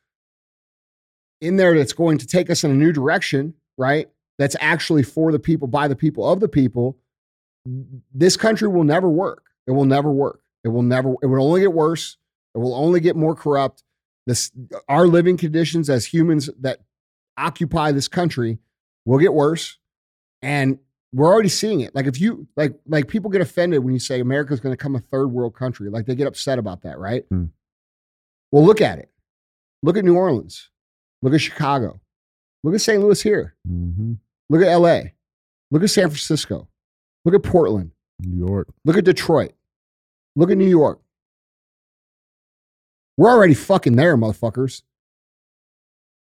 in 1.41 1.58
there 1.58 1.78
that's 1.78 1.93
going 1.93 2.17
to 2.17 2.28
take 2.28 2.50
us 2.50 2.63
in 2.63 2.72
a 2.72 2.76
new 2.76 2.91
direction, 2.91 3.54
right? 3.78 4.10
That's 4.38 4.56
actually 4.60 5.04
for 5.04 5.32
the 5.32 5.39
people, 5.39 5.67
by 5.67 5.88
the 5.88 5.95
people, 5.95 6.30
of 6.30 6.39
the 6.39 6.48
people. 6.50 6.98
This 8.13 8.38
country 8.38 8.67
will 8.67 8.84
never 8.84 9.10
work. 9.10 9.45
It 9.67 9.72
will 9.72 9.86
never 9.86 10.12
work. 10.12 10.41
It 10.63 10.69
will 10.69 10.82
never. 10.82 11.13
It 11.22 11.28
will 11.28 11.45
only 11.45 11.62
get 11.62 11.74
worse. 11.74 12.17
It 12.56 12.58
will 12.58 12.74
only 12.74 13.00
get 13.00 13.15
more 13.15 13.36
corrupt. 13.36 13.84
This, 14.26 14.52
our 14.88 15.08
living 15.08 15.38
conditions 15.38 15.89
as 15.89 16.06
humans 16.06 16.50
that 16.62 16.80
occupy 17.38 17.91
this 17.91 18.08
country 18.08 18.60
will 19.06 19.19
get 19.19 19.34
worse, 19.34 19.78
and 20.41 20.80
we're 21.14 21.32
already 21.32 21.49
seeing 21.49 21.82
it. 21.82 21.95
Like 21.95 22.05
if 22.05 22.20
you 22.22 22.47
like, 22.55 22.74
like 22.88 23.07
people 23.07 23.32
get 23.32 23.41
offended 23.41 23.84
when 23.84 23.93
you 23.93 23.99
say 23.99 24.20
America's 24.20 24.60
going 24.60 24.72
to 24.74 24.78
become 24.78 24.95
a 24.95 24.99
third 24.99 25.28
world 25.28 25.55
country. 25.55 25.89
Like 25.89 26.05
they 26.05 26.16
get 26.16 26.28
upset 26.28 26.60
about 26.60 26.84
that, 26.84 26.99
right? 26.99 27.26
Hmm. 27.30 27.45
Well, 28.51 28.66
look 28.66 28.82
at 28.82 28.99
it. 28.99 29.10
Look 29.82 29.97
at 29.97 30.05
New 30.05 30.16
Orleans. 30.16 30.70
Look 31.22 31.34
at 31.34 31.41
Chicago. 31.41 31.99
Look 32.64 32.76
at 32.76 32.82
St. 32.82 33.01
Louis 33.01 33.22
here. 33.22 33.55
Mhm. 33.68 34.18
Look 34.49 34.62
at 34.62 34.68
LA. 34.68 35.12
Look 35.72 35.84
at 35.84 35.89
San 35.89 36.07
Francisco. 36.10 36.68
Look 37.26 37.36
at 37.36 37.43
Portland. 37.43 37.91
New 38.20 38.45
York. 38.45 38.68
Look 38.86 38.97
at 38.97 39.05
Detroit. 39.05 39.53
Look 40.36 40.51
at 40.51 40.57
New 40.57 40.68
York. 40.68 41.01
We're 43.18 43.30
already 43.30 43.53
fucking 43.53 43.95
there, 43.95 44.18
motherfuckers. 44.18 44.82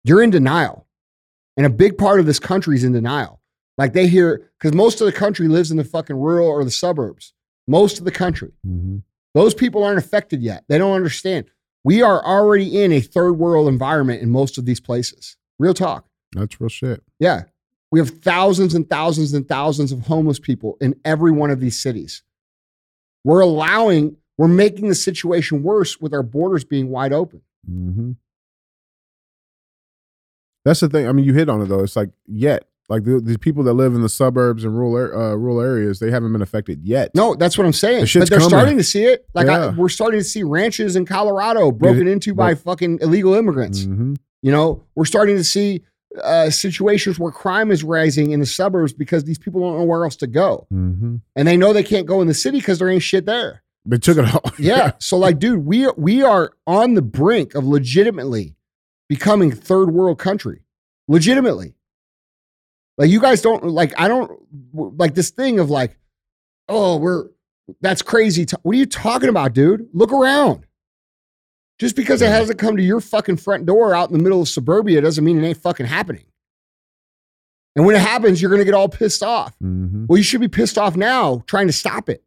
You're 0.03 0.21
in 0.21 0.29
denial. 0.29 0.85
And 1.57 1.65
a 1.65 1.69
big 1.69 1.97
part 1.97 2.19
of 2.19 2.25
this 2.25 2.39
country 2.39 2.75
is 2.75 2.83
in 2.83 2.93
denial. 2.93 3.38
Like 3.79 3.93
they 3.93 4.07
hear, 4.07 4.51
because 4.59 4.75
most 4.75 4.99
of 5.01 5.05
the 5.05 5.11
country 5.13 5.47
lives 5.47 5.71
in 5.71 5.77
the 5.77 5.83
fucking 5.85 6.17
rural 6.17 6.47
or 6.47 6.63
the 6.65 6.69
suburbs. 6.69 7.33
Most 7.65 7.97
of 7.97 8.03
the 8.05 8.11
country. 8.11 8.51
Mhm. 8.67 9.03
Those 9.33 9.53
people 9.53 9.83
aren't 9.83 9.97
affected 9.97 10.41
yet. 10.43 10.65
They 10.67 10.77
don't 10.77 10.95
understand. 10.95 11.49
We 11.85 12.01
are 12.01 12.23
already 12.23 12.83
in 12.83 12.91
a 12.91 12.99
third 12.99 13.33
world 13.33 13.69
environment 13.69 14.21
in 14.21 14.29
most 14.31 14.57
of 14.57 14.65
these 14.65 14.81
places. 14.81 15.37
Real 15.59 15.73
talk. 15.73 16.05
That's 16.33 16.59
real 16.59 16.67
shit. 16.69 17.01
Yeah. 17.19 17.43
We 17.91 17.99
have 17.99 18.09
thousands 18.21 18.75
and 18.75 18.87
thousands 18.89 19.33
and 19.33 19.47
thousands 19.47 19.91
of 19.93 20.01
homeless 20.01 20.39
people 20.39 20.77
in 20.81 20.99
every 21.05 21.31
one 21.31 21.49
of 21.49 21.59
these 21.61 21.79
cities. 21.81 22.21
We're 23.23 23.39
allowing, 23.39 24.17
we're 24.37 24.47
making 24.49 24.89
the 24.89 24.95
situation 24.95 25.63
worse 25.63 25.99
with 26.01 26.13
our 26.13 26.21
borders 26.23 26.65
being 26.65 26.89
wide 26.89 27.13
open. 27.13 27.41
hmm 27.65 28.11
That's 30.65 30.81
the 30.81 30.89
thing. 30.89 31.07
I 31.07 31.11
mean, 31.13 31.25
you 31.25 31.33
hit 31.33 31.49
on 31.49 31.61
it 31.61 31.65
though. 31.67 31.83
It's 31.83 31.95
like 31.95 32.09
yet, 32.27 32.65
like 32.89 33.03
the, 33.03 33.19
the 33.19 33.37
people 33.37 33.63
that 33.63 33.73
live 33.73 33.93
in 33.93 34.01
the 34.01 34.09
suburbs 34.09 34.63
and 34.63 34.75
rural 34.77 34.95
uh, 35.13 35.35
rural 35.35 35.61
areas, 35.61 35.99
they 35.99 36.09
haven't 36.11 36.31
been 36.33 36.41
affected 36.41 36.83
yet. 36.83 37.11
No, 37.15 37.35
that's 37.35 37.57
what 37.57 37.65
I'm 37.65 37.73
saying. 37.73 38.05
The 38.05 38.19
But 38.19 38.29
they're 38.29 38.39
coming. 38.39 38.49
starting 38.49 38.77
to 38.77 38.83
see 38.83 39.03
it. 39.05 39.25
Like 39.33 39.47
I, 39.47 39.69
we're 39.69 39.89
starting 39.89 40.19
to 40.19 40.23
see 40.23 40.43
ranches 40.43 40.95
in 40.95 41.05
Colorado 41.05 41.71
broken 41.71 42.07
into 42.07 42.33
by 42.33 42.55
fucking 42.55 42.99
illegal 43.01 43.33
immigrants. 43.35 43.83
hmm 43.85 44.15
You 44.41 44.51
know, 44.51 44.83
we're 44.95 45.05
starting 45.05 45.37
to 45.37 45.43
see 45.43 45.83
uh, 46.23 46.49
situations 46.49 47.19
where 47.19 47.31
crime 47.31 47.69
is 47.71 47.83
rising 47.83 48.31
in 48.31 48.39
the 48.39 48.45
suburbs 48.47 48.91
because 48.93 49.23
these 49.25 49.37
people 49.37 49.61
don't 49.61 49.77
know 49.77 49.83
where 49.83 50.03
else 50.03 50.15
to 50.17 50.27
go, 50.27 50.65
hmm 50.69 51.17
and 51.35 51.47
they 51.47 51.55
know 51.55 51.71
they 51.73 51.83
can't 51.83 52.07
go 52.07 52.21
in 52.21 52.27
the 52.27 52.33
city 52.33 52.57
because 52.57 52.79
there 52.79 52.89
ain't 52.89 53.03
shit 53.03 53.25
there. 53.27 53.61
They 53.85 53.97
took 53.97 54.17
it 54.17 54.25
all. 54.33 54.51
Yeah. 54.59 54.91
so, 54.99 55.17
like, 55.17 55.37
dude, 55.39 55.65
we 55.65 55.87
we 55.95 56.23
are 56.23 56.51
on 56.65 56.95
the 56.95 57.01
brink 57.01 57.53
of 57.55 57.65
legitimately 57.65 58.55
becoming 59.07 59.51
third 59.51 59.91
world 59.91 60.17
country. 60.19 60.61
Legitimately. 61.07 61.75
Like, 62.99 63.09
you 63.09 63.19
guys 63.19 63.41
don't 63.41 63.63
like. 63.63 63.93
I 63.99 64.07
don't 64.07 64.39
like 64.73 65.15
this 65.15 65.31
thing 65.31 65.57
of 65.59 65.69
like, 65.71 65.97
oh, 66.67 66.97
we're 66.97 67.29
that's 67.81 68.01
crazy. 68.03 68.45
What 68.61 68.75
are 68.75 68.77
you 68.77 68.85
talking 68.85 69.29
about, 69.29 69.53
dude? 69.53 69.87
Look 69.93 70.11
around. 70.11 70.65
Just 71.79 71.95
because 71.95 72.21
it 72.21 72.27
hasn't 72.29 72.59
come 72.59 72.75
to 72.75 72.83
your 72.83 72.99
fucking 72.99 73.37
front 73.37 73.65
door 73.65 73.95
out 73.95 74.09
in 74.11 74.17
the 74.17 74.21
middle 74.21 74.41
of 74.41 74.49
suburbia 74.49 74.99
doesn't 75.01 75.23
mean 75.23 75.41
it 75.41 75.47
ain't 75.47 75.57
fucking 75.57 75.85
happening. 75.85 76.25
And 77.75 77.85
when 77.85 77.95
it 77.95 78.01
happens, 78.01 78.41
you're 78.41 78.51
gonna 78.51 78.65
get 78.65 78.73
all 78.73 78.89
pissed 78.89 79.23
off. 79.23 79.55
hmm 79.59 80.05
Well, 80.09 80.17
you 80.17 80.23
should 80.23 80.41
be 80.41 80.49
pissed 80.49 80.77
off 80.77 80.97
now 80.97 81.41
trying 81.47 81.67
to 81.67 81.73
stop 81.73 82.09
it. 82.09 82.21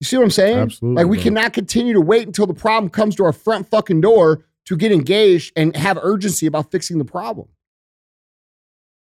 You 0.00 0.06
see 0.06 0.16
what 0.16 0.24
I'm 0.24 0.30
saying? 0.30 0.58
Absolutely, 0.58 1.02
Like 1.04 1.10
we 1.10 1.18
bro. 1.18 1.22
cannot 1.24 1.52
continue 1.52 1.92
to 1.92 2.00
wait 2.00 2.26
until 2.26 2.46
the 2.46 2.54
problem 2.54 2.90
comes 2.90 3.14
to 3.16 3.24
our 3.24 3.32
front 3.32 3.68
fucking 3.70 4.00
door 4.00 4.44
to 4.64 4.76
get 4.76 4.90
engaged 4.90 5.52
and 5.54 5.76
have 5.76 5.98
urgency 6.02 6.46
about 6.46 6.72
fixing 6.72 6.98
the 6.98 7.04
problem. 7.04 7.48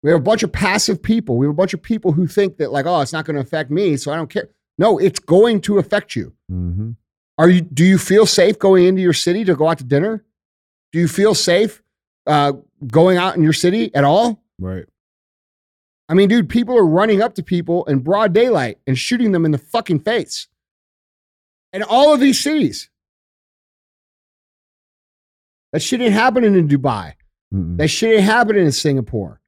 We 0.02 0.12
have 0.12 0.20
a 0.20 0.24
bunch 0.24 0.44
of 0.44 0.52
passive 0.52 1.02
people. 1.02 1.38
We 1.38 1.46
have 1.46 1.52
a 1.52 1.58
bunch 1.58 1.74
of 1.74 1.82
people 1.82 2.12
who 2.14 2.26
think 2.26 2.58
that 2.58 2.72
like, 2.72 2.86
oh, 2.86 3.02
it's 3.02 3.12
not 3.14 3.26
going 3.26 3.36
to 3.36 3.42
affect 3.42 3.70
me, 3.70 3.98
so 3.98 4.12
I 4.12 4.16
don't 4.16 4.30
care. 4.30 4.50
No, 4.78 4.98
it's 4.98 5.20
going 5.20 5.60
to 5.62 5.78
affect 5.78 6.16
you. 6.16 6.34
hmm 6.48 6.92
Are 7.38 7.50
you 7.50 7.62
do 7.62 7.84
you 7.86 7.98
feel 7.98 8.26
safe 8.26 8.58
going 8.58 8.86
into 8.86 9.02
your 9.02 9.14
city 9.14 9.44
to 9.46 9.56
go 9.56 9.68
out 9.68 9.78
to 9.80 9.84
dinner? 9.84 10.24
Do 10.94 11.00
you 11.00 11.08
feel 11.08 11.36
safe 11.36 11.84
uh, 12.26 12.54
going 12.88 13.18
out 13.18 13.36
in 13.36 13.44
your 13.44 13.54
city 13.54 13.94
at 13.94 14.04
all? 14.04 14.42
Right. 14.58 14.86
I 16.08 16.16
mean, 16.16 16.28
dude, 16.30 16.50
people 16.50 16.76
are 16.78 16.86
running 16.86 17.22
up 17.22 17.36
to 17.36 17.44
people 17.44 17.84
in 17.86 18.00
broad 18.00 18.34
daylight 18.34 18.80
and 18.88 18.98
shooting 18.98 19.32
them 19.32 19.46
in 19.46 19.52
the 19.52 19.58
fucking 19.60 20.00
face. 20.00 20.48
In 21.72 21.84
all 21.84 22.14
of 22.14 22.20
these 22.20 22.40
cities. 22.40 22.90
That 25.72 25.84
shit 25.84 26.02
ain't 26.02 26.14
happening 26.14 26.56
in 26.56 26.68
Dubai. 26.68 27.14
Mm-mm. 27.54 27.78
That 27.78 27.90
shit 27.90 28.16
ain't 28.16 28.24
happening 28.24 28.66
in 28.66 28.72
Singapore. 28.72 29.39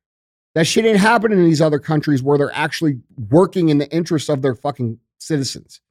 That 0.55 0.65
shit 0.67 0.85
ain't 0.85 0.97
happening 0.99 1.39
in 1.39 1.45
these 1.45 1.61
other 1.61 1.79
countries 1.79 2.21
where 2.21 2.37
they're 2.37 2.53
actually 2.53 2.99
working 3.29 3.69
in 3.69 3.77
the 3.77 3.89
interest 3.89 4.29
of 4.29 4.41
their 4.41 4.55
fucking 4.55 4.99
citizens. 5.19 5.81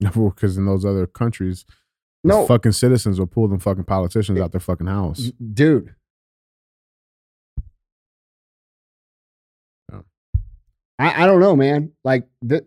Because 0.00 0.56
in 0.56 0.64
those 0.64 0.84
other 0.84 1.06
countries, 1.08 1.64
No, 2.22 2.46
fucking 2.46 2.70
citizens 2.72 3.18
will 3.18 3.26
pull 3.26 3.48
them 3.48 3.58
fucking 3.58 3.82
politicians 3.84 4.40
out 4.40 4.52
their 4.52 4.60
fucking 4.60 4.86
house. 4.86 5.32
dude. 5.52 5.92
Yeah. 9.92 10.00
I, 11.00 11.24
I 11.24 11.26
don't 11.26 11.40
know, 11.40 11.56
man. 11.56 11.92
Like 12.04 12.28
the 12.42 12.64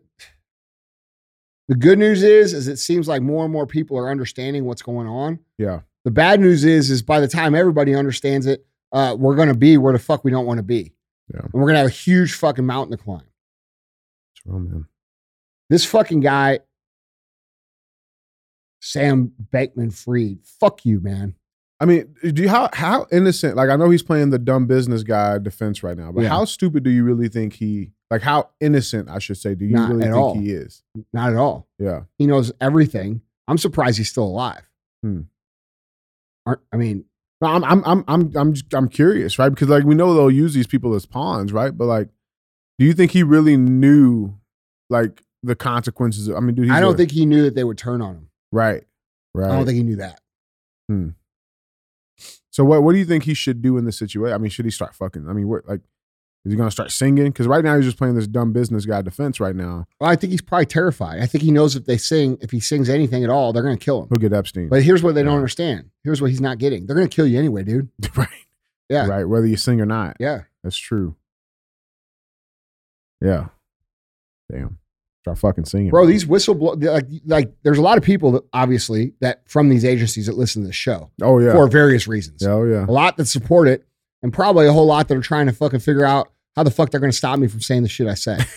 the 1.68 1.76
good 1.76 2.00
news 2.00 2.22
is, 2.22 2.54
is 2.54 2.68
it 2.68 2.78
seems 2.80 3.08
like 3.08 3.22
more 3.22 3.46
and 3.46 3.54
more 3.54 3.66
people 3.66 3.98
are 3.98 4.10
understanding 4.10 4.66
what's 4.66 4.82
going 4.82 5.08
on. 5.08 5.40
Yeah. 5.58 5.82
The 6.04 6.12
bad 6.12 6.42
news 6.42 6.66
is, 6.66 6.90
is 6.90 7.02
by 7.02 7.22
the 7.22 7.28
time 7.30 7.56
everybody 7.56 7.96
understands 7.96 8.46
it, 8.46 8.66
uh, 8.92 9.16
we're 9.18 9.36
gonna 9.36 9.54
be 9.56 9.78
where 9.78 9.94
the 9.94 10.00
fuck 10.00 10.24
we 10.24 10.32
don't 10.32 10.46
want 10.46 10.58
to 10.58 10.64
be, 10.64 10.94
Yeah. 11.34 11.42
and 11.42 11.54
we're 11.54 11.68
gonna 11.68 11.80
have 11.80 11.88
a 11.88 11.92
huge 11.92 12.34
fucking 12.34 12.66
mountain 12.66 12.98
to 12.98 13.04
climb. 13.04 13.24
True, 14.36 14.60
man. 14.60 14.86
This 15.70 15.86
fucking 15.86 16.20
guy, 16.20 16.60
Sam 18.82 19.32
Bankman 19.54 19.94
Fried, 19.94 20.40
fuck 20.44 20.86
you, 20.86 21.00
man. 21.00 21.36
I 21.80 21.86
mean, 21.86 22.14
do 22.22 22.44
you 22.44 22.50
how 22.50 22.70
how 22.74 23.08
innocent? 23.12 23.56
Like 23.56 23.70
I 23.70 23.76
know 23.76 23.90
he's 23.90 24.04
playing 24.04 24.30
the 24.30 24.40
dumb 24.40 24.68
business 24.68 25.04
guy 25.04 25.38
defense 25.40 25.82
right 25.84 25.98
now, 25.98 26.12
but 26.12 26.22
Yeah. 26.24 26.30
how 26.30 26.46
stupid 26.46 26.84
do 26.84 26.90
you 26.90 27.04
really 27.04 27.28
think 27.28 27.54
he? 27.54 27.92
Like 28.12 28.22
how 28.22 28.50
innocent, 28.60 29.10
I 29.10 29.20
should 29.20 29.38
say, 29.38 29.56
do 29.56 29.66
you 29.66 29.76
Not 29.76 29.90
really 29.90 30.04
think 30.04 30.16
all. 30.16 30.36
he 30.38 30.52
is? 30.52 30.84
Not 31.14 31.32
at 31.32 31.38
all. 31.38 31.68
Yeah. 31.80 32.02
He 32.18 32.28
knows 32.28 32.52
everything. 32.60 33.22
I'm 33.48 33.58
surprised 33.58 33.98
he's 33.98 34.10
still 34.10 34.26
alive. 34.26 34.62
Hmm. 35.02 35.22
Aren't 36.46 36.62
I 36.72 36.78
mean, 36.78 37.06
I'm 37.42 37.64
I'm 37.64 37.84
I'm 37.86 38.04
I'm 38.08 38.32
I'm 38.36 38.54
just, 38.54 38.74
I'm 38.74 38.88
curious, 38.88 39.40
right? 39.40 39.50
Because 39.50 39.70
like 39.70 39.84
we 39.84 39.96
know 39.96 40.14
they'll 40.14 40.30
use 40.32 40.54
these 40.54 40.68
people 40.68 40.94
as 40.94 41.06
pawns, 41.06 41.52
right? 41.52 41.76
But 41.76 41.86
like, 41.86 42.10
do 42.78 42.86
you 42.86 42.94
think 42.94 43.12
he 43.12 43.24
really 43.24 43.58
knew 43.58 44.36
like 44.90 45.24
the 45.44 45.56
consequences? 45.56 46.28
Of, 46.28 46.36
I 46.36 46.40
mean, 46.40 46.56
dude, 46.56 46.70
I 46.70 46.80
don't 46.80 46.94
a- 46.94 46.98
think 46.98 47.12
he 47.12 47.26
knew 47.26 47.44
that 47.44 47.56
they 47.56 47.64
would 47.64 47.78
turn 47.78 48.02
on 48.02 48.16
him. 48.16 48.30
right, 48.52 48.84
right. 49.34 49.50
I 49.52 49.56
don't 49.56 49.66
think 49.66 49.78
he 49.78 49.84
knew 49.84 49.96
that. 49.98 50.20
Hmm. 50.88 51.10
so 52.52 52.64
what 52.66 52.84
what 52.84 52.92
do 52.94 53.00
you 53.00 53.06
think 53.06 53.24
he 53.24 53.34
should 53.34 53.62
do 53.62 53.78
in 53.78 53.86
this 53.86 53.98
situation? 53.98 54.34
I 54.34 54.38
mean, 54.38 54.50
should 54.52 54.66
he 54.66 54.72
start 54.72 54.94
fucking? 54.94 55.28
I 55.30 55.34
mean, 55.34 55.48
what 55.48 55.68
like 55.68 55.82
is 56.44 56.52
he 56.52 56.58
gonna 56.58 56.72
start 56.72 56.90
singing? 56.92 57.26
Because 57.26 57.46
right 57.48 57.64
now 57.64 57.76
he's 57.76 57.86
just 57.86 57.98
playing 57.98 58.16
this 58.16 58.26
dumb 58.28 58.52
business 58.52 58.86
guy 58.86 59.02
defense. 59.02 59.40
Right 59.40 59.56
now, 59.56 59.86
Well, 60.00 60.10
I 60.10 60.16
think 60.16 60.32
he's 60.32 60.42
probably 60.42 60.66
terrified. 60.66 61.22
I 61.22 61.26
think 61.28 61.44
he 61.44 61.52
knows 61.52 61.76
if 61.76 61.86
they 61.86 61.98
sing, 61.98 62.38
if 62.42 62.50
he 62.52 62.60
sings 62.60 62.90
anything 62.90 63.24
at 63.24 63.30
all, 63.30 63.54
they're 63.54 63.62
going 63.64 63.78
to 63.78 63.84
kill 63.84 64.02
him. 64.02 64.08
he'll 64.10 64.18
get 64.18 64.34
Epstein. 64.34 64.68
But 64.70 64.82
here's 64.84 65.04
what 65.04 65.14
they 65.16 65.22
don't 65.24 65.36
understand. 65.36 65.92
Here's 66.04 66.20
what 66.22 66.32
he's 66.32 66.42
not 66.42 66.58
getting. 66.58 66.86
They're 66.88 66.96
going 66.96 67.08
to 67.08 67.16
kill 67.16 67.28
you 67.28 67.38
anyway, 67.38 67.64
dude. 67.64 67.90
right, 68.16 68.28
Yeah. 68.90 69.06
right. 69.08 69.24
Whether 69.26 69.46
you 69.48 69.56
sing 69.58 69.80
or 69.82 69.86
not, 69.86 70.18
Yeah. 70.20 70.42
that's 70.64 70.78
true. 70.78 71.16
Yeah, 73.24 73.50
damn. 74.52 74.78
Start 75.22 75.38
fucking 75.38 75.66
singing, 75.66 75.92
Bro, 75.92 76.08
these 76.08 76.26
whistleblow 76.26 76.84
like 76.84 77.06
like 77.28 77.52
there's 77.62 77.78
a 77.78 77.82
lot 77.84 78.00
of 78.00 78.04
people 78.04 78.32
that 78.32 78.44
obviously 78.54 79.14
that 79.22 79.48
from 79.48 79.70
these 79.70 79.86
agencies 79.86 80.26
that 80.26 80.36
listen 80.36 80.64
to 80.64 80.68
this 80.70 80.76
show 80.76 81.12
Oh 81.22 81.38
yeah, 81.38 81.52
for 81.52 81.68
various 81.68 82.08
reasons. 82.08 82.42
oh 82.44 82.64
yeah. 82.64 82.86
A 82.86 82.90
lot 82.92 83.18
that 83.18 83.26
support 83.28 83.68
it 83.68 83.86
and 84.24 84.32
probably 84.34 84.68
a 84.68 84.74
whole 84.74 84.86
lot 84.86 85.08
that 85.08 85.18
are 85.18 85.22
trying 85.22 85.48
to 85.48 85.52
fucking 85.54 85.80
figure 85.80 86.06
out 86.06 86.32
how 86.56 86.64
the 86.64 86.72
fuck 86.72 86.90
they're 86.92 87.00
going 87.00 87.12
to 87.12 87.18
stop 87.18 87.40
me 87.40 87.48
from 87.48 87.62
saying 87.62 87.84
the 87.84 87.90
shit 87.90 88.08
I 88.08 88.14
say. 88.16 88.38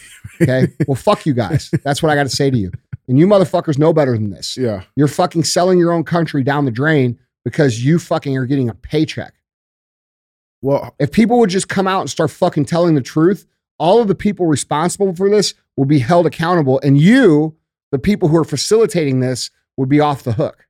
Okay? 0.40 0.68
well, 0.88 0.94
fuck 0.96 1.26
you 1.26 1.34
guys. 1.34 1.70
That's 1.84 2.02
what 2.02 2.10
I 2.10 2.14
got 2.14 2.22
to 2.24 2.30
say 2.30 2.50
to 2.50 2.56
you. 2.56 2.72
And 3.08 3.18
you 3.18 3.26
motherfuckers 3.26 3.78
know 3.78 3.92
better 3.92 4.12
than 4.12 4.30
this. 4.30 4.56
Yeah, 4.56 4.82
You're 4.96 5.06
fucking 5.06 5.44
selling 5.44 5.78
your 5.78 5.92
own 5.92 6.02
country 6.02 6.42
down 6.42 6.64
the 6.64 6.70
drain 6.70 7.18
because 7.44 7.84
you 7.84 7.98
fucking 7.98 8.36
are 8.36 8.46
getting 8.46 8.70
a 8.70 8.74
paycheck. 8.74 9.34
well, 10.62 10.94
If 10.98 11.12
people 11.12 11.38
would 11.38 11.50
just 11.50 11.68
come 11.68 11.86
out 11.86 12.00
and 12.00 12.10
start 12.10 12.30
fucking 12.30 12.64
telling 12.64 12.94
the 12.94 13.02
truth, 13.02 13.46
all 13.78 14.00
of 14.00 14.08
the 14.08 14.14
people 14.14 14.46
responsible 14.46 15.14
for 15.14 15.28
this 15.28 15.52
will 15.76 15.84
be 15.84 15.98
held 15.98 16.24
accountable. 16.26 16.80
And 16.82 16.98
you, 16.98 17.54
the 17.92 17.98
people 17.98 18.28
who 18.28 18.36
are 18.38 18.44
facilitating 18.44 19.20
this, 19.20 19.50
would 19.76 19.88
be 19.90 20.00
off 20.00 20.22
the 20.22 20.32
hook. 20.32 20.66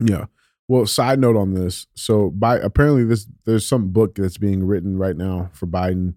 Yeah. 0.00 0.26
Well, 0.68 0.86
side 0.86 1.18
note 1.18 1.36
on 1.36 1.54
this. 1.54 1.86
So, 1.94 2.30
by 2.30 2.58
apparently, 2.58 3.04
this 3.04 3.26
there's 3.46 3.66
some 3.66 3.88
book 3.88 4.16
that's 4.16 4.36
being 4.36 4.66
written 4.66 4.98
right 4.98 5.16
now 5.16 5.48
for 5.54 5.66
Biden, 5.66 6.14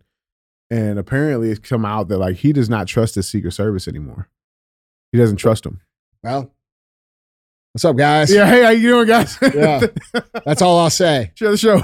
and 0.69 0.99
apparently, 0.99 1.49
it's 1.49 1.59
come 1.59 1.85
out 1.85 2.09
that 2.09 2.17
like 2.17 2.37
he 2.37 2.51
does 2.51 2.69
not 2.69 2.87
trust 2.87 3.15
his 3.15 3.29
Secret 3.29 3.53
Service 3.53 3.87
anymore. 3.87 4.27
He 5.13 5.17
doesn't 5.17 5.37
trust 5.37 5.63
them. 5.63 5.79
Well, 6.21 6.51
what's 7.71 7.85
up, 7.85 7.95
guys? 7.95 8.33
Yeah. 8.33 8.45
Hey, 8.45 8.63
how 8.63 8.69
you 8.71 8.89
doing, 8.89 9.07
guys? 9.07 9.37
Yeah. 9.41 9.87
That's 10.45 10.61
all 10.61 10.79
I'll 10.79 10.89
say. 10.89 11.31
Share 11.35 11.51
the 11.51 11.57
show. 11.57 11.81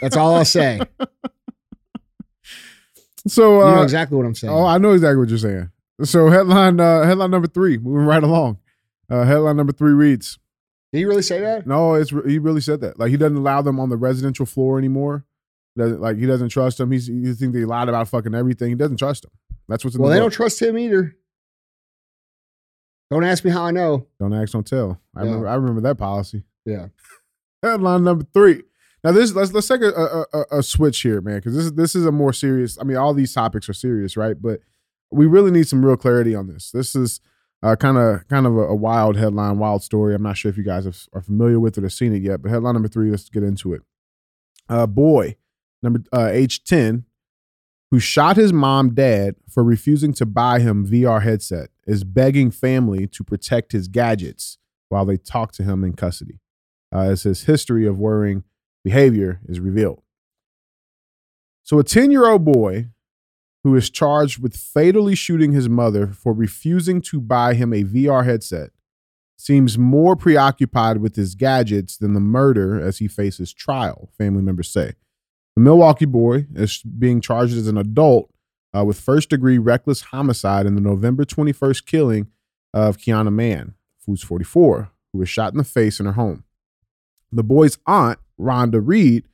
That's 0.00 0.16
all 0.16 0.36
I'll 0.36 0.44
say. 0.44 0.80
so, 3.26 3.58
You 3.58 3.74
know 3.74 3.80
uh, 3.80 3.82
exactly 3.82 4.16
what 4.16 4.26
I'm 4.26 4.34
saying. 4.34 4.52
oh, 4.52 4.64
I 4.64 4.78
know 4.78 4.92
exactly 4.92 5.18
what 5.18 5.28
you're 5.28 5.38
saying. 5.38 5.70
So, 6.04 6.30
headline 6.30 6.80
uh, 6.80 7.02
headline 7.02 7.30
number 7.30 7.48
three, 7.48 7.78
moving 7.78 8.06
right 8.06 8.22
along. 8.22 8.58
Uh, 9.10 9.24
headline 9.24 9.56
number 9.56 9.72
three 9.72 9.92
reads. 9.92 10.38
Did 10.92 10.98
he 10.98 11.04
really 11.06 11.22
say 11.22 11.40
that? 11.40 11.66
No, 11.66 11.94
it's 11.94 12.10
he 12.10 12.38
really 12.38 12.60
said 12.60 12.80
that. 12.82 12.98
Like 12.98 13.10
he 13.10 13.16
doesn't 13.16 13.36
allow 13.38 13.62
them 13.62 13.80
on 13.80 13.88
the 13.88 13.96
residential 13.96 14.44
floor 14.46 14.78
anymore. 14.78 15.24
Doesn't 15.76 16.00
like 16.00 16.18
he 16.18 16.26
doesn't 16.26 16.50
trust 16.50 16.78
them. 16.78 16.92
He's 16.92 17.08
you 17.08 17.34
think 17.34 17.54
they 17.54 17.64
lied 17.64 17.88
about 17.88 18.08
fucking 18.08 18.34
everything. 18.34 18.68
He 18.68 18.74
doesn't 18.74 18.98
trust 18.98 19.22
them. 19.22 19.30
That's 19.68 19.84
what's 19.84 19.96
in 19.96 20.02
Well, 20.02 20.10
the 20.10 20.14
they 20.16 20.20
book. 20.20 20.24
don't 20.24 20.36
trust 20.36 20.60
him 20.60 20.76
either. 20.76 21.16
Don't 23.10 23.24
ask 23.24 23.44
me 23.44 23.50
how 23.50 23.64
I 23.64 23.70
know. 23.70 24.06
Don't 24.18 24.32
ask, 24.32 24.52
don't 24.52 24.66
tell. 24.66 25.00
I 25.14 25.20
Yeah. 25.20 25.26
remember. 25.26 25.48
I 25.48 25.54
remember 25.54 25.80
that 25.82 25.98
policy. 25.98 26.44
Yeah. 26.64 26.88
Headline 27.62 28.04
number 28.04 28.24
three. 28.32 28.62
Now 29.04 29.12
this 29.12 29.34
let's 29.34 29.52
let's 29.52 29.68
take 29.68 29.82
a 29.82 29.88
a, 29.92 30.24
a, 30.32 30.44
a 30.58 30.62
switch 30.62 31.00
here, 31.00 31.20
man, 31.20 31.36
because 31.36 31.54
this 31.54 31.64
is 31.64 31.72
this 31.72 31.94
is 31.94 32.06
a 32.06 32.12
more 32.12 32.32
serious. 32.32 32.78
I 32.80 32.84
mean, 32.84 32.96
all 32.96 33.14
these 33.14 33.32
topics 33.32 33.68
are 33.68 33.72
serious, 33.74 34.16
right? 34.16 34.40
But 34.40 34.60
we 35.10 35.26
really 35.26 35.50
need 35.50 35.68
some 35.68 35.84
real 35.84 35.96
clarity 35.96 36.34
on 36.34 36.46
this. 36.48 36.70
This 36.70 36.94
is 36.94 37.20
kind 37.76 37.96
of 37.96 38.26
kind 38.28 38.46
of 38.46 38.56
a, 38.56 38.62
a 38.62 38.74
wild 38.74 39.16
headline, 39.16 39.58
wild 39.58 39.82
story. 39.82 40.14
I'm 40.14 40.22
not 40.22 40.36
sure 40.36 40.50
if 40.50 40.56
you 40.56 40.64
guys 40.64 40.84
have, 40.84 40.98
are 41.12 41.22
familiar 41.22 41.60
with 41.60 41.78
it 41.78 41.84
or 41.84 41.88
seen 41.88 42.14
it 42.14 42.22
yet. 42.22 42.42
But 42.42 42.50
headline 42.50 42.74
number 42.74 42.88
three. 42.88 43.10
Let's 43.10 43.28
get 43.28 43.42
into 43.42 43.72
it. 43.72 43.82
Uh, 44.68 44.86
boy 44.86 45.36
number 45.82 46.02
uh, 46.12 46.28
age 46.30 46.64
10, 46.64 47.04
who 47.90 47.98
shot 47.98 48.36
his 48.36 48.52
mom 48.52 48.94
dead 48.94 49.36
for 49.48 49.62
refusing 49.62 50.12
to 50.14 50.26
buy 50.26 50.60
him 50.60 50.86
VR 50.86 51.22
headset, 51.22 51.70
is 51.86 52.04
begging 52.04 52.50
family 52.50 53.06
to 53.08 53.24
protect 53.24 53.72
his 53.72 53.88
gadgets 53.88 54.58
while 54.88 55.04
they 55.04 55.16
talk 55.16 55.52
to 55.52 55.62
him 55.62 55.84
in 55.84 55.94
custody, 55.94 56.38
uh, 56.94 57.00
as 57.00 57.24
his 57.24 57.44
history 57.44 57.86
of 57.86 57.98
worrying 57.98 58.44
behavior 58.84 59.40
is 59.46 59.60
revealed. 59.60 60.02
So, 61.62 61.78
a 61.78 61.84
10 61.84 62.10
year 62.10 62.28
old 62.28 62.44
boy 62.44 62.88
who 63.64 63.74
is 63.76 63.90
charged 63.90 64.42
with 64.42 64.56
fatally 64.56 65.14
shooting 65.14 65.52
his 65.52 65.68
mother 65.68 66.08
for 66.08 66.32
refusing 66.32 67.00
to 67.00 67.20
buy 67.20 67.54
him 67.54 67.72
a 67.72 67.84
VR 67.84 68.24
headset 68.24 68.70
seems 69.36 69.76
more 69.76 70.14
preoccupied 70.14 70.98
with 70.98 71.16
his 71.16 71.34
gadgets 71.34 71.96
than 71.96 72.14
the 72.14 72.20
murder 72.20 72.80
as 72.80 72.98
he 72.98 73.08
faces 73.08 73.52
trial, 73.52 74.08
family 74.16 74.42
members 74.42 74.70
say. 74.70 74.92
The 75.56 75.62
Milwaukee 75.62 76.06
boy 76.06 76.46
is 76.54 76.82
being 76.82 77.20
charged 77.20 77.56
as 77.56 77.66
an 77.66 77.76
adult 77.76 78.30
uh, 78.74 78.84
with 78.84 79.00
first 79.00 79.30
degree 79.30 79.58
reckless 79.58 80.02
homicide 80.02 80.66
in 80.66 80.74
the 80.74 80.80
November 80.80 81.24
21st 81.24 81.84
killing 81.86 82.28
of 82.72 82.96
Kiana 82.96 83.32
Mann, 83.32 83.74
who's 84.06 84.22
44, 84.22 84.90
who 85.12 85.18
was 85.18 85.28
shot 85.28 85.52
in 85.52 85.58
the 85.58 85.64
face 85.64 86.00
in 86.00 86.06
her 86.06 86.12
home. 86.12 86.44
The 87.30 87.44
boy's 87.44 87.78
aunt, 87.86 88.18
Rhonda 88.40 88.80
Reed, 88.82 89.26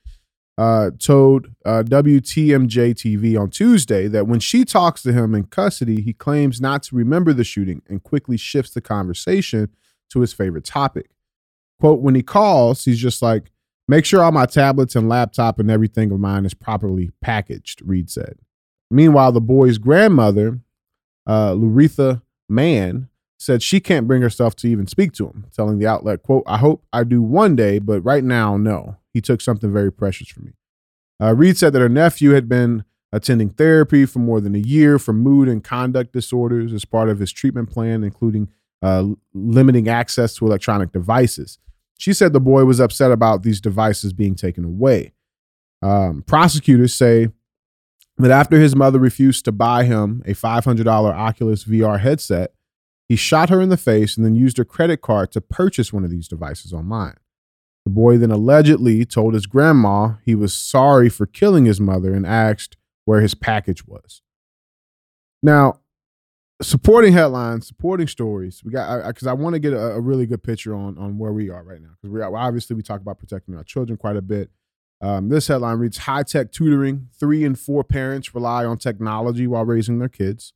uh, 0.58 0.90
told 0.98 1.46
uh, 1.64 1.84
WTMJ 1.86 2.92
TV 2.92 3.40
on 3.40 3.48
Tuesday 3.48 4.08
that 4.08 4.26
when 4.26 4.40
she 4.40 4.64
talks 4.64 5.02
to 5.02 5.12
him 5.12 5.32
in 5.32 5.44
custody, 5.44 6.00
he 6.00 6.12
claims 6.12 6.60
not 6.60 6.82
to 6.82 6.96
remember 6.96 7.32
the 7.32 7.44
shooting 7.44 7.80
and 7.88 8.02
quickly 8.02 8.36
shifts 8.36 8.74
the 8.74 8.80
conversation 8.80 9.68
to 10.10 10.20
his 10.20 10.32
favorite 10.32 10.64
topic. 10.64 11.10
Quote, 11.78 12.00
when 12.00 12.16
he 12.16 12.24
calls, 12.24 12.84
he's 12.84 12.98
just 12.98 13.22
like, 13.22 13.52
make 13.86 14.04
sure 14.04 14.20
all 14.20 14.32
my 14.32 14.46
tablets 14.46 14.96
and 14.96 15.08
laptop 15.08 15.60
and 15.60 15.70
everything 15.70 16.10
of 16.10 16.18
mine 16.18 16.44
is 16.44 16.54
properly 16.54 17.12
packaged, 17.20 17.80
Reed 17.84 18.10
said. 18.10 18.38
Meanwhile, 18.90 19.30
the 19.30 19.40
boy's 19.40 19.78
grandmother, 19.78 20.58
uh, 21.24 21.52
Luretha 21.52 22.22
Mann, 22.48 23.08
said 23.38 23.62
she 23.62 23.80
can't 23.80 24.08
bring 24.08 24.20
herself 24.20 24.56
to 24.56 24.68
even 24.68 24.86
speak 24.86 25.12
to 25.12 25.26
him, 25.26 25.46
telling 25.54 25.78
the 25.78 25.86
outlet, 25.86 26.22
quote, 26.22 26.42
I 26.46 26.58
hope 26.58 26.84
I 26.92 27.04
do 27.04 27.22
one 27.22 27.54
day, 27.56 27.78
but 27.78 28.00
right 28.00 28.24
now, 28.24 28.56
no. 28.56 28.96
He 29.14 29.20
took 29.20 29.40
something 29.40 29.72
very 29.72 29.90
precious 29.90 30.28
from 30.28 30.46
me. 30.46 30.52
Uh, 31.20 31.34
Reed 31.34 31.56
said 31.56 31.72
that 31.72 31.80
her 31.80 31.88
nephew 31.88 32.30
had 32.30 32.48
been 32.48 32.84
attending 33.12 33.50
therapy 33.50 34.04
for 34.04 34.18
more 34.18 34.40
than 34.40 34.54
a 34.54 34.58
year 34.58 34.98
for 34.98 35.12
mood 35.12 35.48
and 35.48 35.64
conduct 35.64 36.12
disorders 36.12 36.72
as 36.72 36.84
part 36.84 37.08
of 37.08 37.18
his 37.18 37.32
treatment 37.32 37.70
plan, 37.70 38.04
including 38.04 38.48
uh, 38.82 39.06
limiting 39.32 39.88
access 39.88 40.34
to 40.34 40.46
electronic 40.46 40.92
devices. 40.92 41.58
She 41.98 42.12
said 42.12 42.32
the 42.32 42.40
boy 42.40 42.64
was 42.64 42.80
upset 42.80 43.10
about 43.10 43.42
these 43.42 43.60
devices 43.60 44.12
being 44.12 44.34
taken 44.34 44.64
away. 44.64 45.12
Um, 45.82 46.22
prosecutors 46.22 46.94
say 46.94 47.28
that 48.18 48.30
after 48.30 48.58
his 48.58 48.76
mother 48.76 48.98
refused 48.98 49.44
to 49.46 49.52
buy 49.52 49.84
him 49.84 50.22
a 50.26 50.34
$500 50.34 50.86
Oculus 50.86 51.64
VR 51.64 51.98
headset, 51.98 52.52
he 53.08 53.16
shot 53.16 53.48
her 53.48 53.60
in 53.60 53.70
the 53.70 53.76
face 53.76 54.16
and 54.16 54.24
then 54.24 54.34
used 54.34 54.58
her 54.58 54.64
credit 54.64 55.00
card 55.00 55.32
to 55.32 55.40
purchase 55.40 55.92
one 55.92 56.04
of 56.04 56.10
these 56.10 56.28
devices 56.28 56.72
online. 56.72 57.16
The 57.84 57.90
boy 57.90 58.18
then 58.18 58.30
allegedly 58.30 59.04
told 59.06 59.32
his 59.32 59.46
grandma 59.46 60.16
he 60.24 60.34
was 60.34 60.52
sorry 60.52 61.08
for 61.08 61.24
killing 61.24 61.64
his 61.64 61.80
mother 61.80 62.12
and 62.12 62.26
asked 62.26 62.76
where 63.06 63.22
his 63.22 63.34
package 63.34 63.86
was. 63.86 64.20
Now, 65.42 65.80
supporting 66.60 67.12
headlines, 67.14 67.66
supporting 67.66 68.06
stories. 68.06 68.62
We 68.62 68.72
got 68.72 69.06
because 69.06 69.26
I, 69.26 69.30
I 69.30 69.34
want 69.34 69.54
to 69.54 69.60
get 69.60 69.72
a, 69.72 69.92
a, 69.92 70.00
really 70.00 70.26
good 70.26 70.42
picture 70.42 70.74
on 70.74 70.98
on 70.98 71.16
where 71.16 71.32
we 71.32 71.48
are 71.48 71.62
right 71.62 71.80
now 71.80 71.90
because 72.00 72.12
we 72.12 72.20
are, 72.20 72.36
obviously 72.36 72.76
we 72.76 72.82
talk 72.82 73.00
about 73.00 73.18
protecting 73.18 73.54
our 73.54 73.64
children 73.64 73.96
quite 73.96 74.16
a 74.16 74.22
bit. 74.22 74.50
Um, 75.00 75.28
this 75.28 75.46
headline 75.46 75.78
reads: 75.78 75.98
High 75.98 76.24
tech 76.24 76.52
tutoring. 76.52 77.08
Three 77.18 77.44
and 77.44 77.58
four 77.58 77.84
parents 77.84 78.34
rely 78.34 78.64
on 78.64 78.78
technology 78.78 79.46
while 79.46 79.64
raising 79.64 79.98
their 79.98 80.08
kids. 80.08 80.52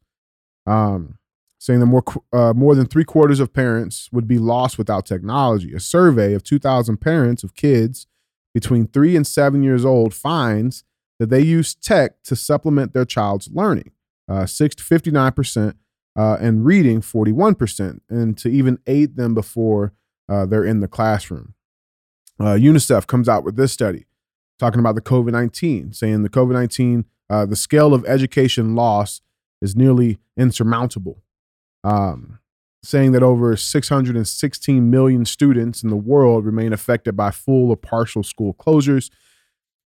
Um, 0.66 1.18
saying 1.62 1.78
that 1.78 1.86
more 1.86 2.02
uh, 2.32 2.52
more 2.52 2.74
than 2.74 2.86
three 2.86 3.04
quarters 3.04 3.38
of 3.38 3.52
parents 3.52 4.08
would 4.10 4.26
be 4.26 4.38
lost 4.38 4.78
without 4.78 5.06
technology. 5.06 5.72
A 5.72 5.78
survey 5.78 6.34
of 6.34 6.42
2,000 6.42 6.96
parents 6.96 7.44
of 7.44 7.54
kids 7.54 8.08
between 8.52 8.88
three 8.88 9.14
and 9.14 9.24
seven 9.24 9.62
years 9.62 9.84
old 9.84 10.12
finds 10.12 10.82
that 11.20 11.30
they 11.30 11.40
use 11.40 11.72
tech 11.72 12.20
to 12.24 12.34
supplement 12.34 12.94
their 12.94 13.04
child's 13.04 13.48
learning. 13.52 13.92
Uh, 14.28 14.44
six 14.44 14.74
to 14.74 14.82
59 14.82 15.30
percent 15.30 15.76
uh, 16.16 16.36
and 16.40 16.64
reading 16.64 17.00
41%, 17.00 18.00
and 18.10 18.36
to 18.38 18.48
even 18.48 18.80
aid 18.88 19.14
them 19.14 19.32
before 19.32 19.92
uh, 20.28 20.44
they're 20.44 20.64
in 20.64 20.80
the 20.80 20.88
classroom. 20.88 21.54
Uh, 22.40 22.56
UNICEF 22.56 23.06
comes 23.06 23.28
out 23.28 23.44
with 23.44 23.54
this 23.54 23.72
study 23.72 24.06
talking 24.58 24.80
about 24.80 24.96
the 24.96 25.00
COVID 25.00 25.30
19, 25.30 25.92
saying 25.92 26.24
the 26.24 26.28
COVID 26.28 26.54
19, 26.54 27.04
uh, 27.30 27.46
the 27.46 27.54
scale 27.54 27.94
of 27.94 28.04
education 28.06 28.74
loss 28.74 29.20
is 29.60 29.76
nearly 29.76 30.18
insurmountable. 30.36 31.22
Um, 31.84 32.38
saying 32.84 33.12
that 33.12 33.22
over 33.22 33.56
616 33.56 34.90
million 34.90 35.24
students 35.24 35.82
in 35.82 35.90
the 35.90 35.96
world 35.96 36.44
remain 36.44 36.72
affected 36.72 37.16
by 37.16 37.30
full 37.30 37.70
or 37.70 37.76
partial 37.76 38.22
school 38.22 38.54
closures. 38.54 39.10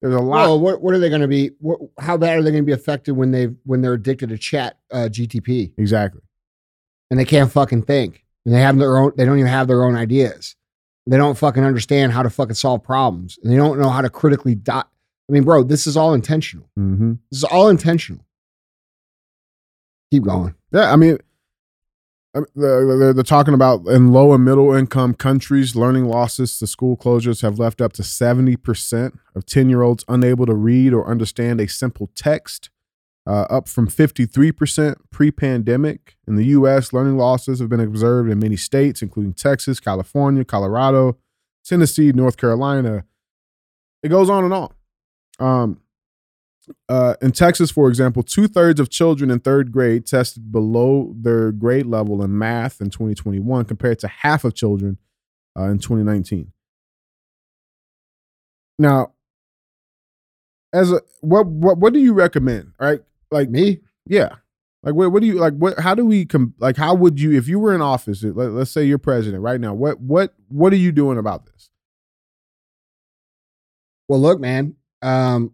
There's 0.02 0.16
a 0.16 0.20
lot. 0.20 0.48
Well, 0.48 0.60
what, 0.60 0.82
what 0.82 0.94
are 0.94 1.00
they 1.00 1.10
going 1.10 1.22
to 1.22 1.28
be? 1.28 1.52
What, 1.60 1.80
how 2.00 2.18
bad 2.18 2.38
are 2.38 2.42
they 2.42 2.52
going 2.52 2.64
to 2.64 2.68
be 2.68 2.74
affected 2.74 3.14
when 3.14 3.32
they 3.32 3.46
when 3.64 3.82
they're 3.82 3.94
addicted 3.94 4.30
to 4.30 4.38
chat 4.38 4.80
uh, 4.92 5.10
GTP 5.12 5.74
Exactly. 5.78 6.22
and 7.10 7.20
they 7.20 7.26
can't 7.26 7.52
fucking 7.52 7.84
think 7.84 8.26
and 8.46 8.54
they 8.54 8.62
have 8.62 8.78
their 8.78 8.98
own? 8.98 9.12
They 9.16 9.26
don't 9.26 9.38
even 9.38 9.52
have 9.52 9.68
their 9.68 9.84
own 9.86 9.96
ideas. 9.96 10.56
They 11.08 11.18
don't 11.18 11.38
fucking 11.38 11.64
understand 11.64 12.12
how 12.12 12.24
to 12.24 12.30
fucking 12.30 12.56
solve 12.56 12.84
problems. 12.84 13.38
And 13.44 13.52
they 13.52 13.58
don't 13.58 13.80
know 13.80 13.90
how 13.90 14.02
to 14.02 14.10
critically 14.10 14.56
dot. 14.56 14.90
I 15.30 15.34
mean, 15.34 15.44
bro, 15.44 15.64
this 15.64 15.88
is 15.88 15.96
all 15.96 16.14
intentional. 16.14 16.70
Mm-hmm. 16.78 17.14
This 17.30 17.40
is 17.40 17.44
all 17.44 17.70
intentional. 17.70 18.26
Keep 20.12 20.24
going. 20.24 20.56
Yeah, 20.72 20.92
I 20.92 20.96
mean, 20.96 21.18
they're, 22.34 23.14
they're, 23.14 23.24
talking 23.24 23.54
about 23.54 23.86
in 23.88 24.12
low 24.14 24.34
and 24.34 24.46
middle 24.46 24.74
income 24.74 25.14
countries, 25.14 25.76
learning 25.76 26.06
losses 26.06 26.58
to 26.60 26.68
school 26.68 26.96
closures 26.96 27.42
have 27.42 27.60
left 27.60 27.82
up 27.82 27.92
to 27.94 28.04
70% 28.04 29.18
of 29.36 29.46
10 29.46 29.70
year 29.70 29.82
olds 29.82 30.06
unable 30.08 30.46
to 30.46 30.54
read 30.54 30.94
or 30.94 31.08
understand 31.08 31.60
a 31.60 31.68
simple 31.68 32.10
text, 32.16 32.70
uh, 33.28 33.46
up 33.50 33.68
from 33.68 33.88
53% 33.88 34.96
pre 35.12 35.30
pandemic. 35.32 36.16
In 36.26 36.38
the 36.38 36.46
US, 36.46 36.94
learning 36.94 37.18
losses 37.18 37.60
have 37.60 37.70
been 37.70 37.82
observed 37.82 38.30
in 38.30 38.40
many 38.40 38.56
states, 38.56 39.02
including 39.02 39.34
Texas, 39.34 39.80
California, 39.82 40.46
Colorado, 40.46 41.18
Tennessee, 41.66 42.14
North 42.14 42.38
Carolina. 42.38 43.04
It 44.04 44.10
goes 44.10 44.30
on 44.30 44.46
and 44.46 44.54
on. 44.54 44.74
Um, 45.40 45.82
uh, 46.90 47.16
in 47.22 47.32
Texas, 47.32 47.72
for 47.72 47.88
example, 47.90 48.24
two 48.24 48.48
thirds 48.48 48.80
of 48.80 48.90
children 48.90 49.32
in 49.32 49.40
third 49.40 49.72
grade 49.72 50.06
tested 50.06 50.52
below 50.52 51.14
their 51.18 51.52
grade 51.52 51.86
level 51.86 52.24
in 52.24 52.38
math 52.38 52.82
in 52.82 52.90
2021, 52.90 53.66
compared 53.66 54.00
to 54.00 54.08
half 54.08 54.44
of 54.44 54.54
children 54.54 54.98
uh, 55.58 55.64
in 55.64 55.80
2019. 55.80 56.52
Now, 58.80 59.14
as 60.74 60.92
a 60.92 61.02
what 61.22 61.46
what 61.48 61.78
what 61.78 61.94
do 61.94 62.00
you 62.00 62.14
recommend? 62.14 62.74
Right, 62.80 63.02
like 63.30 63.50
Me? 63.50 63.82
yeah, 64.08 64.36
like 64.84 64.96
what 64.96 65.12
what 65.12 65.22
do 65.22 65.28
you 65.28 65.36
like? 65.36 65.54
What 65.54 65.80
how 65.80 65.94
do 65.94 66.06
we 66.06 66.26
com- 66.26 66.56
like? 66.60 66.78
How 66.78 66.96
would 66.96 67.20
you 67.20 67.32
if 67.38 67.48
you 67.48 67.60
were 67.60 67.76
in 67.76 67.82
office? 67.82 68.24
Let, 68.24 68.52
let's 68.52 68.72
say 68.72 68.84
you're 68.84 68.98
president 68.98 69.44
right 69.44 69.60
now. 69.60 69.74
What 69.74 70.00
what 70.00 70.34
what 70.48 70.74
are 70.74 70.78
you 70.78 70.92
doing 70.92 71.18
about 71.18 71.46
this? 71.46 71.70
Well, 74.08 74.20
look, 74.20 74.40
man. 74.40 74.76
Um, 75.02 75.54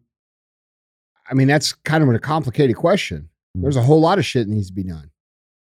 I 1.29 1.33
mean, 1.33 1.47
that's 1.47 1.73
kind 1.73 2.03
of 2.03 2.09
a 2.09 2.19
complicated 2.19 2.75
question. 2.75 3.29
There's 3.61 3.75
a 3.75 3.81
whole 3.81 3.99
lot 3.99 4.19
of 4.19 4.25
shit 4.25 4.47
that 4.47 4.53
needs 4.53 4.67
to 4.67 4.73
be 4.73 4.83
done. 4.83 5.09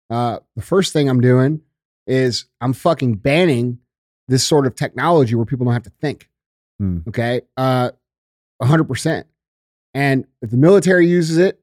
Uh, 0.10 0.40
the 0.56 0.62
first 0.62 0.94
thing 0.94 1.10
I'm 1.10 1.22
doing 1.22 1.62
is 2.08 2.46
I'm 2.62 2.74
fucking 2.74 3.16
banning 3.16 3.80
this 4.28 4.46
sort 4.46 4.66
of 4.66 4.76
technology 4.76 5.36
where 5.36 5.46
people 5.46 5.66
don't 5.66 5.74
have 5.74 5.84
to 5.84 5.92
think. 6.02 6.30
Hmm. 6.80 7.00
Okay. 7.08 7.42
Uh, 7.58 7.92
100%. 8.62 9.26
And 9.94 10.26
if 10.42 10.52
the 10.52 10.58
military 10.58 11.08
uses 11.08 11.38
it 11.38 11.60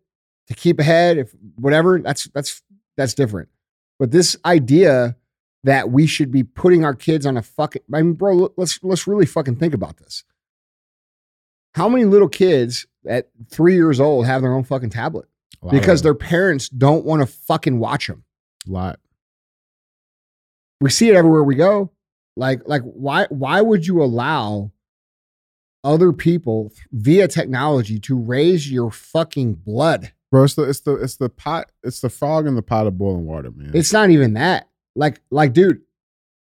to 0.48 0.54
keep 0.54 0.78
ahead, 0.78 1.18
if 1.18 1.34
whatever, 1.56 1.98
that's, 1.98 2.24
that's, 2.34 2.62
that's 2.96 3.14
different. 3.14 3.48
But 3.98 4.10
this 4.10 4.36
idea 4.44 5.16
that 5.64 5.90
we 5.90 6.06
should 6.06 6.30
be 6.30 6.42
putting 6.42 6.84
our 6.84 6.94
kids 6.94 7.26
on 7.26 7.36
a 7.36 7.42
fucking, 7.42 7.82
I 7.92 8.02
mean, 8.02 8.14
bro, 8.14 8.52
let's, 8.56 8.78
let's 8.82 9.06
really 9.06 9.26
fucking 9.26 9.56
think 9.56 9.74
about 9.74 9.96
this. 9.96 10.24
How 11.74 11.88
many 11.88 12.04
little 12.04 12.28
kids 12.28 12.86
at 13.08 13.28
three 13.50 13.74
years 13.74 14.00
old 14.00 14.26
have 14.26 14.42
their 14.42 14.52
own 14.52 14.64
fucking 14.64 14.90
tablet? 14.90 15.26
Because 15.70 16.02
their 16.02 16.14
parents 16.14 16.68
don't 16.68 17.04
want 17.04 17.20
to 17.20 17.26
fucking 17.26 17.80
watch 17.80 18.06
them. 18.06 18.24
them. 18.64 18.72
lot. 18.74 19.00
We 20.80 20.90
see 20.90 21.08
it 21.08 21.16
everywhere 21.16 21.42
we 21.42 21.56
go. 21.56 21.90
Like, 22.36 22.62
like 22.66 22.82
why 22.82 23.26
why 23.30 23.60
would 23.60 23.86
you 23.86 24.00
allow 24.00 24.70
other 25.82 26.12
people 26.12 26.72
via 26.92 27.26
technology 27.26 27.98
to 28.00 28.16
raise 28.16 28.70
your 28.70 28.90
fucking 28.92 29.54
blood? 29.54 30.12
Bro, 30.30 30.44
it's 30.44 30.54
the 30.54 30.62
it's 30.62 30.80
the 30.80 30.94
it's 30.94 31.16
the 31.16 31.28
pot 31.28 31.72
it's 31.82 32.00
the 32.00 32.10
frog 32.10 32.46
in 32.46 32.54
the 32.54 32.62
pot 32.62 32.86
of 32.86 32.96
boiling 32.96 33.26
water, 33.26 33.50
man. 33.50 33.72
It's 33.74 33.92
not 33.92 34.10
even 34.10 34.34
that. 34.34 34.68
Like, 34.94 35.20
like, 35.30 35.52
dude, 35.52 35.80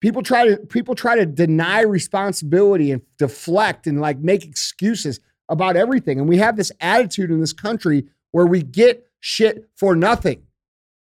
people 0.01 0.23
try 0.23 0.49
to 0.49 0.57
people 0.59 0.95
try 0.95 1.17
to 1.17 1.27
deny 1.27 1.83
responsibility 1.83 2.93
and 2.93 3.03
deflect 3.19 3.87
and 3.87 4.01
like 4.01 4.19
make 4.19 4.45
excuses. 4.45 5.21
About 5.49 5.77
everything. 5.77 6.19
And 6.19 6.29
we 6.29 6.39
have 6.39 6.57
this 6.57 6.73
attitude 6.81 7.31
in 7.31 7.41
this 7.41 7.53
country 7.53 8.07
where 8.31 8.47
we 8.47 8.63
get 8.63 9.07
shit 9.21 9.69
for 9.75 9.97
nothing. 9.97 10.43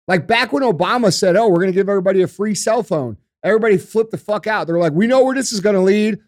Like 0.07 0.27
back 0.27 0.51
when 0.51 0.63
Obama 0.63 1.13
said, 1.13 1.35
oh, 1.35 1.47
we're 1.49 1.55
going 1.55 1.67
to 1.67 1.73
give 1.73 1.89
everybody 1.89 2.21
a 2.21 2.27
free 2.27 2.55
cell 2.55 2.83
phone, 2.83 3.17
everybody 3.43 3.77
flipped 3.77 4.11
the 4.11 4.17
fuck 4.17 4.47
out. 4.47 4.67
They're 4.67 4.79
like, 4.79 4.93
we 4.93 5.07
know 5.07 5.23
where 5.23 5.35
this 5.35 5.51
is 5.51 5.59
going 5.59 5.75
to 5.75 5.81
lead. 5.81 6.19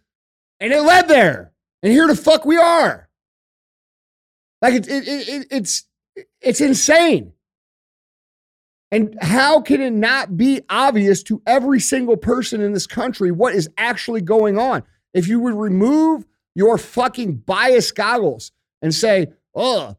And 0.60 0.72
it 0.72 0.82
led 0.82 1.08
there. 1.08 1.52
And 1.82 1.92
here 1.92 2.08
the 2.08 2.16
fuck 2.16 2.46
we 2.46 2.58
are. 2.58 3.10
Like 4.62 4.76
it, 4.76 4.88
it, 4.88 5.08
it, 5.08 5.48
it's 5.50 5.86
it's 6.40 6.62
insane. 6.62 7.34
And 8.92 9.18
how 9.22 9.62
can 9.62 9.82
it 9.82 9.94
not 9.94 10.38
be 10.38 10.62
obvious 10.70 11.24
to 11.24 11.42
every 11.48 11.80
single 11.80 12.18
person 12.18 12.62
in 12.62 12.74
this 12.74 12.86
country 12.86 13.32
what 13.32 13.56
is 13.56 13.70
actually 13.78 14.22
going 14.22 14.60
on? 14.60 14.84
If 15.14 15.28
you 15.28 15.40
would 15.40 15.56
remove 15.56 16.26
your 16.56 16.78
fucking 16.78 17.36
bias 17.38 17.92
goggles 17.92 18.52
and 18.82 18.94
say, 18.94 19.28
oh, 19.56 19.96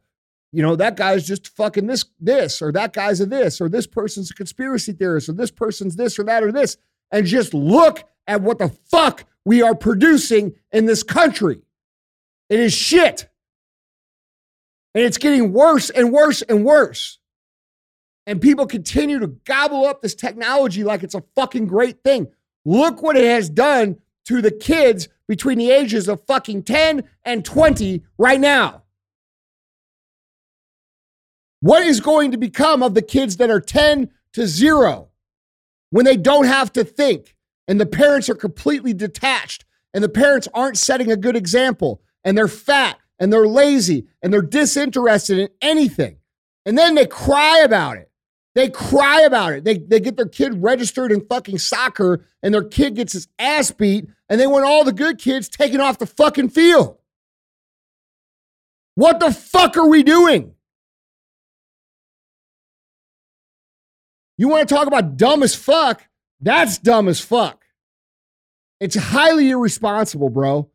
you 0.52 0.62
know, 0.62 0.76
that 0.76 0.96
guy's 0.96 1.26
just 1.26 1.48
fucking 1.48 1.86
this, 1.86 2.04
this, 2.20 2.60
or 2.60 2.72
that 2.72 2.92
guy's 2.92 3.20
a 3.20 3.26
this, 3.26 3.60
or 3.60 3.68
this 3.68 3.86
person's 3.86 4.30
a 4.30 4.34
conspiracy 4.34 4.92
theorist, 4.92 5.28
or 5.28 5.32
this 5.32 5.50
person's 5.50 5.96
this 5.96 6.18
or 6.18 6.24
that 6.24 6.42
or 6.42 6.52
this, 6.52 6.76
and 7.10 7.26
just 7.26 7.54
look 7.54 8.04
at 8.26 8.42
what 8.42 8.58
the 8.58 8.68
fuck 8.90 9.24
we 9.44 9.62
are 9.62 9.74
producing 9.74 10.52
in 10.70 10.86
this 10.86 11.02
country. 11.02 11.60
It 12.50 12.60
is 12.60 12.72
shit. 12.72 13.28
And 14.94 15.04
it's 15.04 15.18
getting 15.18 15.52
worse 15.52 15.88
and 15.88 16.12
worse 16.12 16.42
and 16.42 16.64
worse. 16.64 17.18
And 18.26 18.40
people 18.40 18.66
continue 18.66 19.18
to 19.18 19.28
gobble 19.28 19.86
up 19.86 20.02
this 20.02 20.14
technology 20.14 20.84
like 20.84 21.02
it's 21.02 21.14
a 21.14 21.24
fucking 21.34 21.66
great 21.66 22.04
thing. 22.04 22.28
Look 22.64 23.02
what 23.02 23.16
it 23.16 23.24
has 23.24 23.48
done 23.48 23.96
to 24.26 24.42
the 24.42 24.50
kids 24.50 25.08
between 25.32 25.56
the 25.56 25.70
ages 25.70 26.08
of 26.08 26.26
fucking 26.26 26.62
10 26.62 27.04
and 27.24 27.42
20 27.42 28.02
right 28.18 28.38
now. 28.38 28.82
What 31.60 31.82
is 31.82 32.00
going 32.00 32.32
to 32.32 32.36
become 32.36 32.82
of 32.82 32.92
the 32.92 33.00
kids 33.00 33.38
that 33.38 33.48
are 33.48 33.58
10 33.58 34.10
to 34.34 34.46
0 34.46 35.08
when 35.88 36.04
they 36.04 36.18
don't 36.18 36.44
have 36.44 36.70
to 36.74 36.84
think 36.84 37.34
and 37.66 37.80
the 37.80 37.86
parents 37.86 38.28
are 38.28 38.34
completely 38.34 38.92
detached 38.92 39.64
and 39.94 40.04
the 40.04 40.10
parents 40.10 40.48
aren't 40.52 40.76
setting 40.76 41.10
a 41.10 41.16
good 41.16 41.34
example 41.34 42.02
and 42.24 42.36
they're 42.36 42.46
fat 42.46 42.98
and 43.18 43.32
they're 43.32 43.48
lazy 43.48 44.08
and 44.22 44.34
they're 44.34 44.42
disinterested 44.42 45.38
in 45.38 45.48
anything. 45.62 46.18
And 46.66 46.76
then 46.76 46.94
they 46.94 47.06
cry 47.06 47.60
about 47.64 47.96
it. 47.96 48.11
They 48.54 48.68
cry 48.68 49.22
about 49.22 49.54
it. 49.54 49.64
They, 49.64 49.78
they 49.78 50.00
get 50.00 50.16
their 50.16 50.28
kid 50.28 50.62
registered 50.62 51.10
in 51.10 51.26
fucking 51.26 51.58
soccer 51.58 52.26
and 52.42 52.52
their 52.52 52.64
kid 52.64 52.96
gets 52.96 53.14
his 53.14 53.28
ass 53.38 53.70
beat 53.70 54.08
and 54.28 54.38
they 54.38 54.46
want 54.46 54.66
all 54.66 54.84
the 54.84 54.92
good 54.92 55.18
kids 55.18 55.48
taken 55.48 55.80
off 55.80 55.98
the 55.98 56.06
fucking 56.06 56.50
field. 56.50 56.98
What 58.94 59.20
the 59.20 59.32
fuck 59.32 59.76
are 59.76 59.88
we 59.88 60.02
doing? 60.02 60.54
You 64.36 64.48
want 64.48 64.68
to 64.68 64.74
talk 64.74 64.86
about 64.86 65.16
dumb 65.16 65.42
as 65.42 65.54
fuck? 65.54 66.06
That's 66.40 66.76
dumb 66.76 67.08
as 67.08 67.20
fuck. 67.20 67.64
It's 68.80 68.96
highly 68.96 69.50
irresponsible, 69.50 70.28
bro. 70.28 70.68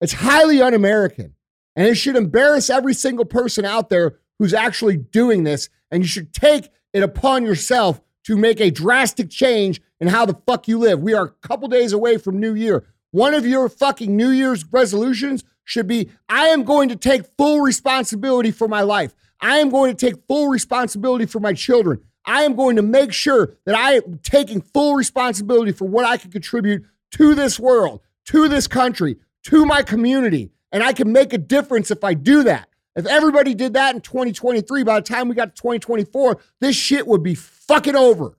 It's 0.00 0.14
highly 0.14 0.62
un 0.62 0.74
American. 0.74 1.34
And 1.76 1.86
it 1.86 1.96
should 1.96 2.16
embarrass 2.16 2.70
every 2.70 2.94
single 2.94 3.24
person 3.24 3.64
out 3.64 3.90
there 3.90 4.18
who's 4.38 4.54
actually 4.54 4.96
doing 4.96 5.44
this. 5.44 5.68
And 5.90 6.02
you 6.02 6.08
should 6.08 6.32
take 6.32 6.70
it 6.92 7.02
upon 7.02 7.44
yourself 7.44 8.00
to 8.24 8.36
make 8.36 8.60
a 8.60 8.70
drastic 8.70 9.30
change 9.30 9.80
in 10.00 10.08
how 10.08 10.26
the 10.26 10.36
fuck 10.46 10.68
you 10.68 10.78
live. 10.78 11.00
We 11.00 11.14
are 11.14 11.24
a 11.24 11.46
couple 11.46 11.68
days 11.68 11.92
away 11.92 12.18
from 12.18 12.38
New 12.38 12.54
Year. 12.54 12.84
One 13.10 13.34
of 13.34 13.46
your 13.46 13.68
fucking 13.68 14.16
New 14.16 14.30
Year's 14.30 14.64
resolutions 14.72 15.44
should 15.64 15.86
be 15.86 16.10
I 16.28 16.48
am 16.48 16.64
going 16.64 16.88
to 16.88 16.96
take 16.96 17.26
full 17.36 17.60
responsibility 17.60 18.50
for 18.50 18.68
my 18.68 18.82
life. 18.82 19.14
I 19.40 19.58
am 19.58 19.70
going 19.70 19.94
to 19.94 20.06
take 20.06 20.26
full 20.28 20.48
responsibility 20.48 21.26
for 21.26 21.40
my 21.40 21.52
children. 21.52 22.00
I 22.24 22.42
am 22.42 22.54
going 22.54 22.76
to 22.76 22.82
make 22.82 23.12
sure 23.12 23.54
that 23.66 23.74
I 23.74 23.94
am 23.94 24.20
taking 24.22 24.60
full 24.60 24.94
responsibility 24.94 25.72
for 25.72 25.86
what 25.86 26.06
I 26.06 26.16
can 26.16 26.30
contribute 26.30 26.84
to 27.12 27.34
this 27.34 27.58
world, 27.58 28.00
to 28.26 28.48
this 28.48 28.68
country, 28.68 29.16
to 29.44 29.66
my 29.66 29.82
community. 29.82 30.52
And 30.70 30.82
I 30.82 30.92
can 30.92 31.12
make 31.12 31.32
a 31.32 31.38
difference 31.38 31.90
if 31.90 32.04
I 32.04 32.14
do 32.14 32.44
that. 32.44 32.68
If 32.94 33.06
everybody 33.06 33.54
did 33.54 33.74
that 33.74 33.94
in 33.94 34.00
2023, 34.00 34.84
by 34.84 35.00
the 35.00 35.06
time 35.06 35.28
we 35.28 35.34
got 35.34 35.56
to 35.56 35.62
2024, 35.62 36.38
this 36.60 36.76
shit 36.76 37.06
would 37.06 37.22
be 37.22 37.34
fucking 37.34 37.96
over. 37.96 38.36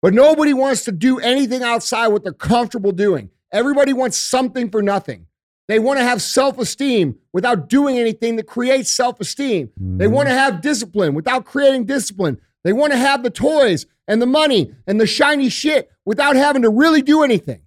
But 0.00 0.14
nobody 0.14 0.52
wants 0.52 0.84
to 0.84 0.92
do 0.92 1.18
anything 1.18 1.62
outside 1.62 2.08
what 2.08 2.22
they're 2.22 2.32
comfortable 2.32 2.92
doing. 2.92 3.30
Everybody 3.50 3.92
wants 3.92 4.18
something 4.18 4.70
for 4.70 4.82
nothing. 4.82 5.26
They 5.66 5.78
want 5.78 5.98
to 5.98 6.04
have 6.04 6.20
self 6.20 6.58
esteem 6.58 7.16
without 7.32 7.68
doing 7.68 7.98
anything 7.98 8.36
that 8.36 8.46
creates 8.46 8.90
self 8.90 9.18
esteem. 9.20 9.70
They 9.76 10.04
mm-hmm. 10.04 10.14
want 10.14 10.28
to 10.28 10.34
have 10.34 10.60
discipline 10.60 11.14
without 11.14 11.46
creating 11.46 11.86
discipline. 11.86 12.38
They 12.64 12.72
want 12.72 12.92
to 12.92 12.98
have 12.98 13.22
the 13.22 13.30
toys 13.30 13.86
and 14.06 14.20
the 14.20 14.26
money 14.26 14.74
and 14.86 15.00
the 15.00 15.06
shiny 15.06 15.48
shit 15.48 15.90
without 16.04 16.36
having 16.36 16.62
to 16.62 16.70
really 16.70 17.02
do 17.02 17.22
anything. 17.22 17.62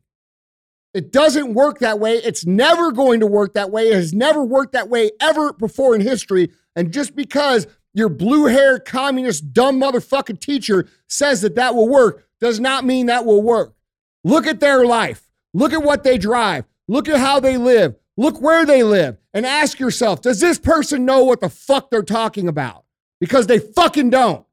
It 0.97 1.11
doesn't 1.11 1.53
work 1.53 1.77
that 1.77 1.99
way. 1.99 2.15
It's 2.15 2.47
never 2.47 2.91
going 2.91 3.19
to 3.19 3.27
work 3.27 3.53
that 3.53 3.69
way. 3.69 3.89
It 3.89 3.93
has 3.93 4.13
never 4.13 4.43
worked 4.43 4.71
that 4.71 4.89
way 4.89 5.11
ever 5.21 5.53
before 5.53 5.93
in 5.93 6.01
history. 6.01 6.49
And 6.75 6.91
just 6.91 7.15
because 7.15 7.67
your 7.93 8.09
blue 8.09 8.45
haired 8.45 8.83
communist 8.83 9.53
dumb 9.53 9.79
motherfucking 9.79 10.39
teacher 10.39 10.87
says 11.07 11.41
that 11.41 11.53
that 11.53 11.75
will 11.75 11.87
work 11.87 12.25
does 12.41 12.59
not 12.59 12.83
mean 12.83 13.05
that 13.05 13.25
will 13.25 13.43
work. 13.43 13.75
Look 14.23 14.47
at 14.47 14.59
their 14.59 14.87
life. 14.87 15.29
Look 15.53 15.71
at 15.71 15.83
what 15.83 16.03
they 16.03 16.17
drive. 16.17 16.65
Look 16.87 17.07
at 17.07 17.19
how 17.19 17.39
they 17.39 17.57
live. 17.57 17.95
Look 18.17 18.41
where 18.41 18.65
they 18.65 18.81
live 18.81 19.19
and 19.35 19.45
ask 19.45 19.79
yourself, 19.79 20.23
does 20.23 20.39
this 20.39 20.57
person 20.57 21.05
know 21.05 21.23
what 21.23 21.41
the 21.41 21.49
fuck 21.49 21.91
they're 21.91 22.01
talking 22.01 22.47
about? 22.47 22.85
Because 23.19 23.45
they 23.45 23.59
fucking 23.59 24.09
don't. 24.09 24.47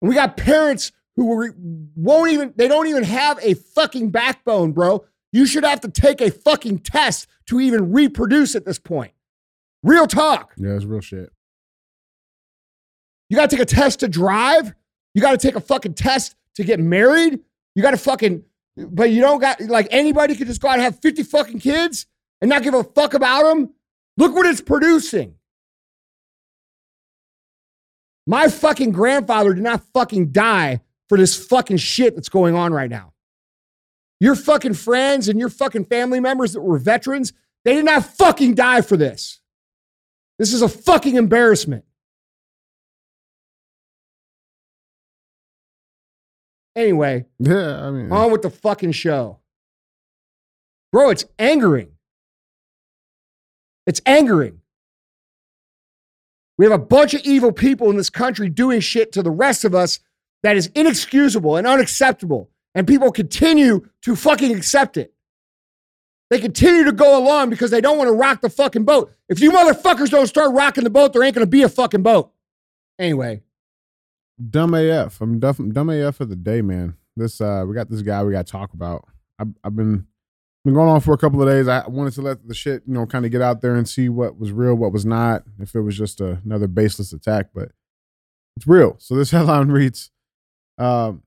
We 0.00 0.14
got 0.14 0.38
parents 0.38 0.90
who 1.16 1.52
won't 1.96 2.30
even, 2.30 2.52
they 2.56 2.68
don't 2.68 2.86
even 2.86 3.04
have 3.04 3.38
a 3.42 3.54
fucking 3.54 4.10
backbone, 4.10 4.72
bro. 4.72 5.04
You 5.32 5.46
should 5.46 5.64
have 5.64 5.80
to 5.82 5.88
take 5.88 6.20
a 6.20 6.30
fucking 6.30 6.80
test 6.80 7.28
to 7.46 7.60
even 7.60 7.92
reproduce 7.92 8.54
at 8.54 8.64
this 8.64 8.78
point. 8.78 9.12
Real 9.82 10.06
talk. 10.06 10.52
Yeah, 10.56 10.74
it's 10.74 10.84
real 10.84 11.00
shit. 11.00 11.30
You 13.28 13.36
got 13.36 13.48
to 13.48 13.56
take 13.56 13.62
a 13.62 13.66
test 13.66 14.00
to 14.00 14.08
drive. 14.08 14.74
You 15.14 15.22
got 15.22 15.32
to 15.32 15.38
take 15.38 15.56
a 15.56 15.60
fucking 15.60 15.94
test 15.94 16.34
to 16.56 16.64
get 16.64 16.80
married. 16.80 17.40
You 17.74 17.82
got 17.82 17.92
to 17.92 17.96
fucking, 17.96 18.42
but 18.76 19.10
you 19.10 19.20
don't 19.20 19.40
got, 19.40 19.60
like, 19.60 19.88
anybody 19.90 20.34
could 20.34 20.48
just 20.48 20.60
go 20.60 20.68
out 20.68 20.74
and 20.74 20.82
have 20.82 21.00
50 21.00 21.22
fucking 21.22 21.60
kids 21.60 22.06
and 22.40 22.48
not 22.48 22.62
give 22.62 22.74
a 22.74 22.82
fuck 22.82 23.14
about 23.14 23.44
them. 23.44 23.70
Look 24.16 24.34
what 24.34 24.46
it's 24.46 24.60
producing. 24.60 25.34
My 28.26 28.48
fucking 28.48 28.92
grandfather 28.92 29.54
did 29.54 29.62
not 29.62 29.82
fucking 29.94 30.32
die 30.32 30.80
for 31.10 31.18
this 31.18 31.34
fucking 31.34 31.76
shit 31.76 32.14
that's 32.14 32.28
going 32.28 32.54
on 32.54 32.72
right 32.72 32.88
now. 32.88 33.12
Your 34.20 34.36
fucking 34.36 34.74
friends 34.74 35.28
and 35.28 35.40
your 35.40 35.48
fucking 35.48 35.86
family 35.86 36.20
members 36.20 36.52
that 36.52 36.60
were 36.60 36.78
veterans, 36.78 37.32
they 37.64 37.74
did 37.74 37.84
not 37.84 38.04
fucking 38.04 38.54
die 38.54 38.80
for 38.80 38.96
this. 38.96 39.40
This 40.38 40.52
is 40.52 40.62
a 40.62 40.68
fucking 40.68 41.16
embarrassment. 41.16 41.84
Anyway, 46.76 47.26
Yeah, 47.40 47.84
I 47.84 47.90
mean, 47.90 48.12
on 48.12 48.30
with 48.30 48.42
the 48.42 48.50
fucking 48.50 48.92
show. 48.92 49.40
Bro, 50.92 51.10
it's 51.10 51.24
angering. 51.40 51.88
It's 53.84 54.00
angering. 54.06 54.60
We 56.56 56.66
have 56.66 56.72
a 56.72 56.78
bunch 56.78 57.14
of 57.14 57.22
evil 57.22 57.50
people 57.50 57.90
in 57.90 57.96
this 57.96 58.10
country 58.10 58.48
doing 58.48 58.78
shit 58.78 59.10
to 59.14 59.24
the 59.24 59.32
rest 59.32 59.64
of 59.64 59.74
us 59.74 59.98
that 60.42 60.56
is 60.56 60.70
inexcusable 60.74 61.56
and 61.56 61.66
unacceptable. 61.66 62.50
And 62.74 62.86
people 62.86 63.10
continue 63.10 63.88
to 64.02 64.16
fucking 64.16 64.54
accept 64.56 64.96
it. 64.96 65.12
They 66.30 66.38
continue 66.38 66.84
to 66.84 66.92
go 66.92 67.18
along 67.18 67.50
because 67.50 67.72
they 67.72 67.80
don't 67.80 67.98
want 67.98 68.08
to 68.08 68.14
rock 68.14 68.40
the 68.40 68.50
fucking 68.50 68.84
boat. 68.84 69.12
If 69.28 69.40
you 69.40 69.50
motherfuckers 69.50 70.10
don't 70.10 70.28
start 70.28 70.54
rocking 70.54 70.84
the 70.84 70.90
boat, 70.90 71.12
there 71.12 71.24
ain't 71.24 71.34
going 71.34 71.46
to 71.46 71.50
be 71.50 71.62
a 71.62 71.68
fucking 71.68 72.02
boat. 72.02 72.32
Anyway, 73.00 73.42
dumb 74.48 74.74
AF. 74.74 75.20
I'm 75.20 75.40
dumb, 75.40 75.72
dumb 75.72 75.90
AF 75.90 76.16
for 76.16 76.24
the 76.24 76.36
day, 76.36 76.62
man. 76.62 76.96
This 77.16 77.40
uh, 77.40 77.64
we 77.66 77.74
got 77.74 77.90
this 77.90 78.02
guy 78.02 78.22
we 78.22 78.32
got 78.32 78.46
to 78.46 78.52
talk 78.52 78.72
about. 78.72 79.08
I've, 79.40 79.48
I've 79.64 79.74
been 79.74 80.06
been 80.64 80.74
going 80.74 80.88
on 80.88 81.00
for 81.00 81.12
a 81.14 81.18
couple 81.18 81.42
of 81.42 81.48
days. 81.48 81.66
I 81.66 81.86
wanted 81.88 82.12
to 82.14 82.22
let 82.22 82.46
the 82.46 82.54
shit, 82.54 82.82
you 82.86 82.94
know, 82.94 83.06
kind 83.06 83.24
of 83.24 83.32
get 83.32 83.42
out 83.42 83.62
there 83.62 83.74
and 83.74 83.88
see 83.88 84.08
what 84.08 84.38
was 84.38 84.52
real, 84.52 84.74
what 84.74 84.92
was 84.92 85.06
not. 85.06 85.42
If 85.58 85.74
it 85.74 85.80
was 85.80 85.96
just 85.96 86.20
a, 86.20 86.40
another 86.44 86.68
baseless 86.68 87.12
attack, 87.12 87.48
but 87.54 87.72
it's 88.56 88.66
real. 88.66 88.96
So 88.98 89.16
this 89.16 89.30
headline 89.32 89.68
reads: 89.68 90.10
um, 90.80 91.22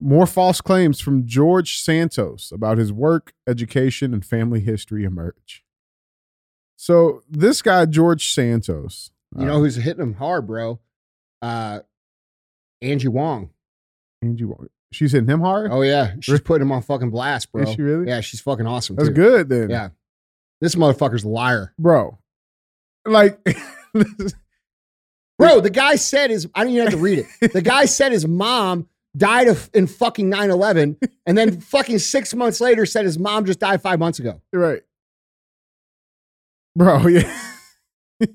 More 0.00 0.26
false 0.26 0.60
claims 0.60 1.00
from 1.00 1.26
George 1.26 1.78
Santos 1.80 2.50
about 2.52 2.78
his 2.78 2.92
work, 2.92 3.32
education, 3.46 4.12
and 4.14 4.24
family 4.24 4.60
history 4.60 5.04
emerge. 5.04 5.64
So 6.76 7.22
this 7.28 7.60
guy, 7.62 7.84
George 7.86 8.32
Santos, 8.32 9.10
you 9.36 9.44
know 9.44 9.58
who's 9.58 9.74
hitting 9.76 10.02
him 10.02 10.14
hard, 10.14 10.46
bro? 10.46 10.78
Uh, 11.42 11.80
Angie 12.80 13.08
Wong. 13.08 13.50
Angie, 14.22 14.44
Wong. 14.44 14.68
she's 14.92 15.12
hitting 15.12 15.28
him 15.28 15.40
hard. 15.40 15.70
Oh 15.72 15.82
yeah, 15.82 16.14
she's 16.20 16.40
putting 16.40 16.62
him 16.66 16.72
on 16.72 16.82
fucking 16.82 17.10
blast, 17.10 17.50
bro. 17.52 17.62
Is 17.64 17.74
she 17.74 17.82
really? 17.82 18.06
Yeah, 18.08 18.20
she's 18.20 18.40
fucking 18.40 18.66
awesome. 18.66 18.94
That's 18.96 19.08
too. 19.08 19.14
good 19.14 19.48
then. 19.48 19.70
Yeah, 19.70 19.88
This 20.60 20.76
motherfucker's 20.76 21.24
a 21.24 21.28
liar. 21.28 21.74
bro. 21.78 22.18
Like, 23.04 23.38
Bro, 25.38 25.60
the 25.60 25.70
guy 25.70 25.96
said 25.96 26.30
his, 26.30 26.48
I 26.54 26.64
don't 26.64 26.72
even 26.72 26.82
have 26.84 26.92
to 26.92 26.98
read 26.98 27.24
it. 27.40 27.52
The 27.52 27.62
guy 27.62 27.84
said 27.84 28.10
his 28.12 28.26
mom 28.26 28.88
died 29.16 29.48
of, 29.48 29.70
in 29.72 29.86
fucking 29.86 30.28
9 30.28 30.50
11, 30.50 30.96
and 31.26 31.38
then 31.38 31.60
fucking 31.60 31.98
six 32.00 32.34
months 32.34 32.60
later 32.60 32.84
said 32.86 33.04
his 33.04 33.18
mom 33.18 33.44
just 33.44 33.60
died 33.60 33.80
five 33.80 33.98
months 33.98 34.18
ago. 34.18 34.40
right, 34.52 34.82
bro. 36.76 37.06
Yeah, 37.06 37.32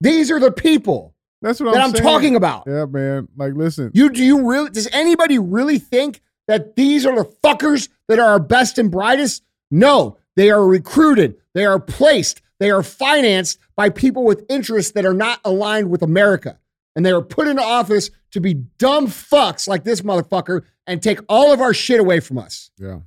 These 0.00 0.30
are 0.30 0.40
the 0.40 0.50
people 0.50 1.14
that's 1.40 1.60
what 1.60 1.74
that 1.74 1.80
I'm, 1.82 1.90
I'm 1.90 1.92
talking 1.94 2.36
about. 2.36 2.64
Yeah, 2.66 2.86
man. 2.86 3.28
Like, 3.36 3.54
listen, 3.54 3.90
You 3.94 4.10
do 4.10 4.22
you 4.22 4.48
really 4.48 4.70
does 4.70 4.88
anybody 4.92 5.38
really 5.38 5.78
think 5.78 6.20
that 6.48 6.76
these 6.76 7.06
are 7.06 7.14
the 7.14 7.30
fuckers 7.44 7.88
that 8.08 8.18
are 8.18 8.26
our 8.26 8.40
best 8.40 8.78
and 8.78 8.90
brightest? 8.90 9.44
No, 9.70 10.18
they 10.36 10.50
are 10.50 10.64
recruited, 10.66 11.36
they 11.54 11.64
are 11.64 11.78
placed, 11.78 12.41
they 12.62 12.70
are 12.70 12.82
financed 12.82 13.58
by 13.76 13.88
people 13.90 14.24
with 14.24 14.44
interests 14.48 14.92
that 14.92 15.04
are 15.04 15.14
not 15.14 15.40
aligned 15.44 15.90
with 15.90 16.02
America. 16.02 16.58
And 16.94 17.04
they 17.06 17.10
are 17.10 17.22
put 17.22 17.48
into 17.48 17.62
office 17.62 18.10
to 18.32 18.40
be 18.40 18.54
dumb 18.54 19.06
fucks 19.06 19.66
like 19.66 19.82
this 19.82 20.02
motherfucker 20.02 20.62
and 20.86 21.02
take 21.02 21.20
all 21.28 21.52
of 21.52 21.60
our 21.60 21.72
shit 21.74 21.98
away 22.00 22.20
from 22.20 22.38
us. 22.38 22.70
yeah. 22.78 23.00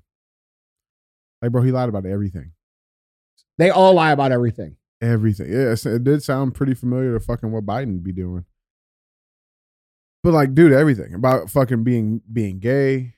Like, 1.41 1.51
bro, 1.51 1.61
he 1.61 1.71
lied 1.71 1.89
about 1.89 2.05
everything. 2.07 2.51
They 3.59 3.69
all 3.69 3.93
lie 3.93 4.11
about 4.11 4.31
everything. 4.31 4.77
Everything. 5.01 5.51
Yeah, 5.51 5.75
it 5.85 6.03
did 6.03 6.23
sound 6.23 6.55
pretty 6.55 6.73
familiar 6.73 7.13
to 7.13 7.19
fucking 7.19 7.51
what 7.51 7.65
Biden 7.65 8.01
be 8.01 8.11
doing. 8.11 8.45
But 10.23 10.33
like, 10.33 10.55
dude, 10.55 10.71
everything 10.71 11.13
about 11.13 11.51
fucking 11.51 11.83
being 11.83 12.21
being 12.31 12.59
gay. 12.59 13.13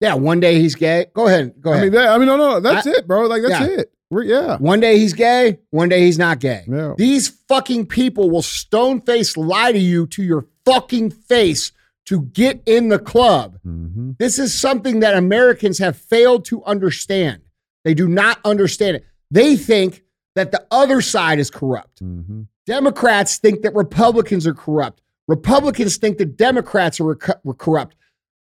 Yeah, 0.00 0.14
one 0.14 0.40
day 0.40 0.58
he's 0.60 0.74
gay. 0.74 1.06
Go 1.14 1.26
ahead. 1.26 1.60
Go 1.60 1.70
I 1.70 1.74
ahead. 1.74 1.84
mean, 1.84 1.92
that, 1.92 2.08
I 2.08 2.18
mean, 2.18 2.26
no, 2.28 2.36
no, 2.36 2.60
that's 2.60 2.86
I- 2.86 2.92
it, 2.92 3.06
bro. 3.06 3.26
Like, 3.26 3.42
that's 3.42 3.60
Yeah. 3.68 3.78
it. 3.80 3.92
We're, 4.10 4.24
yeah, 4.24 4.58
one 4.58 4.80
day 4.80 4.98
he's 4.98 5.12
gay, 5.12 5.58
one 5.70 5.88
day 5.88 6.00
he's 6.00 6.18
not 6.18 6.38
gay. 6.38 6.64
yeah. 6.68 6.94
These 6.96 7.28
fucking 7.48 7.86
people 7.86 8.30
will 8.30 8.42
stone 8.42 9.00
face 9.00 9.36
lie 9.36 9.72
to 9.72 9.78
you 9.78 10.06
to 10.08 10.22
your 10.22 10.46
fucking 10.64 11.10
face 11.10 11.72
to 12.06 12.22
get 12.22 12.62
in 12.66 12.90
the 12.90 12.98
club. 12.98 13.58
Mm-hmm. 13.66 14.12
This 14.18 14.38
is 14.38 14.52
something 14.54 15.00
that 15.00 15.16
Americans 15.16 15.78
have 15.78 15.96
failed 15.96 16.44
to 16.46 16.62
understand. 16.64 17.42
They 17.84 17.94
do 17.94 18.08
not 18.08 18.38
understand 18.44 18.96
it. 18.96 19.06
They 19.30 19.56
think 19.56 20.02
that 20.34 20.52
the 20.52 20.66
other 20.70 21.00
side 21.00 21.38
is 21.38 21.50
corrupt. 21.50 22.02
Mm-hmm. 22.02 22.42
Democrats 22.66 23.38
think 23.38 23.62
that 23.62 23.74
Republicans 23.74 24.46
are 24.46 24.54
corrupt. 24.54 25.00
Republicans 25.28 25.96
think 25.96 26.18
that 26.18 26.36
Democrats 26.36 27.00
are 27.00 27.18
were 27.42 27.54
corrupt. 27.54 27.96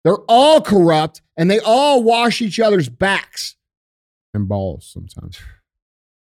They're 0.04 0.24
all 0.28 0.60
corrupt 0.62 1.20
and 1.36 1.50
they 1.50 1.60
all 1.60 2.02
wash 2.02 2.40
each 2.40 2.58
other's 2.58 2.88
backs. 2.88 3.56
And 4.34 4.48
balls 4.48 4.88
sometimes. 4.92 5.38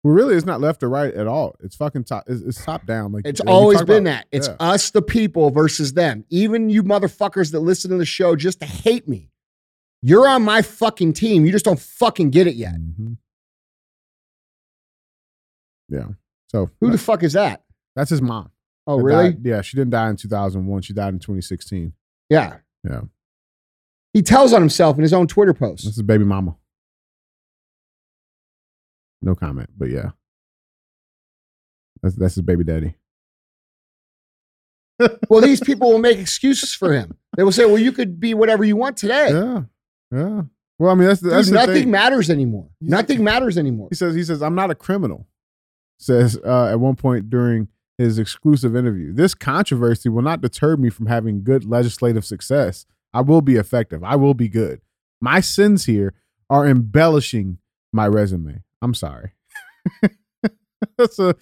Well, 0.03 0.13
really, 0.13 0.35
it's 0.35 0.45
not 0.45 0.61
left 0.61 0.81
or 0.83 0.89
right 0.89 1.13
at 1.13 1.27
all. 1.27 1.55
It's 1.59 1.75
fucking 1.75 2.05
top. 2.05 2.23
It's, 2.27 2.41
it's 2.41 2.63
top 2.63 2.85
down. 2.85 3.11
Like 3.11 3.25
It's 3.27 3.41
always 3.41 3.81
been 3.81 4.07
about. 4.07 4.19
that. 4.19 4.27
It's 4.31 4.47
Yeah. 4.47 4.55
us, 4.59 4.91
the 4.91 5.01
people, 5.01 5.49
versus 5.49 5.91
them. 5.93 6.23
Even 6.29 6.69
you 6.69 6.83
motherfuckers 6.83 7.51
that 7.51 7.59
listen 7.59 7.91
to 7.91 7.97
the 7.97 8.05
show 8.05 8.35
just 8.37 8.61
to 8.61 8.65
hate 8.65 9.07
me. 9.09 9.29
You're 10.01 10.29
on 10.29 10.43
my 10.43 10.61
fucking 10.61 11.11
team. 11.13 11.45
You 11.45 11.51
just 11.51 11.65
don't 11.65 11.79
fucking 11.79 12.29
get 12.29 12.47
it 12.47 12.55
yet. 12.55 12.75
Mhm. 12.75 13.17
Yeah. 15.89 16.07
So 16.47 16.69
Who 16.79 16.91
the 16.91 16.97
fuck 16.97 17.23
is 17.23 17.33
that? 17.33 17.63
that's 17.95 18.09
his 18.09 18.21
mom. 18.21 18.51
Oh, 18.87 18.97
That 18.97 19.03
really? 19.03 19.31
died- 19.33 19.41
yeah, 19.45 19.61
she 19.61 19.75
didn't 19.75 19.91
die 19.91 20.09
in 20.09 20.15
2001. 20.15 20.81
She 20.83 20.93
died 20.93 21.13
in 21.13 21.19
2016. 21.19 21.93
Yeah. 22.29 22.59
Yeah. 22.83 23.01
He 24.13 24.21
tells 24.21 24.53
on 24.53 24.61
himself 24.61 24.95
in 24.97 25.03
his 25.03 25.13
own 25.13 25.27
Twitter 25.27 25.53
post. 25.53 25.83
This 25.85 25.95
is 25.97 26.01
baby 26.01 26.23
mama. 26.23 26.55
No 29.21 29.35
comment, 29.35 29.69
but 29.77 29.89
yeah. 29.89 30.11
That's 32.01 32.15
that's 32.15 32.35
his 32.35 32.43
baby 32.43 32.63
daddy. 32.63 32.95
well, 35.29 35.41
these 35.41 35.61
people 35.61 35.91
will 35.91 35.99
make 35.99 36.17
excuses 36.17 36.73
for 36.73 36.93
him. 36.93 37.17
They 37.37 37.43
will 37.43 37.51
say, 37.51 37.65
well, 37.65 37.77
you 37.77 37.91
could 37.91 38.19
be 38.19 38.33
whatever 38.33 38.63
you 38.65 38.75
want 38.75 38.97
today. 38.97 39.29
Yeah. 39.31 39.61
Yeah. 40.11 40.41
Well, 40.77 40.91
I 40.91 40.95
mean, 40.95 41.07
that's, 41.07 41.21
Dude, 41.21 41.31
that's 41.31 41.47
the 41.49 41.53
nothing 41.55 41.73
thing. 41.75 41.91
matters 41.91 42.29
anymore. 42.29 42.69
He's- 42.79 42.89
Nothing 42.91 43.23
matters 43.23 43.57
anymore. 43.57 43.87
He 43.91 43.95
says, 43.95 44.15
he 44.15 44.23
says, 44.23 44.41
I'm 44.41 44.55
not 44.55 44.71
a 44.71 44.75
criminal. 44.75 45.27
Says 45.99 46.37
uh, 46.45 46.67
at 46.71 46.79
one 46.79 46.95
point 46.95 47.29
during 47.29 47.67
his 47.97 48.17
exclusive 48.17 48.75
interview, 48.75 49.11
this 49.13 49.35
controversy 49.35 50.07
will 50.07 50.21
not 50.21 50.39
deter 50.41 50.77
me 50.77 50.89
from 50.89 51.07
having 51.07 51.43
good 51.43 51.65
legislative 51.65 52.23
success. 52.25 52.85
I 53.13 53.21
will 53.21 53.41
be 53.41 53.55
effective. 53.57 54.03
I 54.03 54.15
will 54.15 54.33
be 54.33 54.47
good. 54.47 54.81
My 55.21 55.41
sins 55.41 55.85
here 55.85 56.13
are 56.49 56.65
embellishing 56.65 57.57
my 57.91 58.07
resume. 58.07 58.63
I'm 58.81 58.93
sorry. 58.93 59.33
That's 60.97 61.19
a 61.19 61.35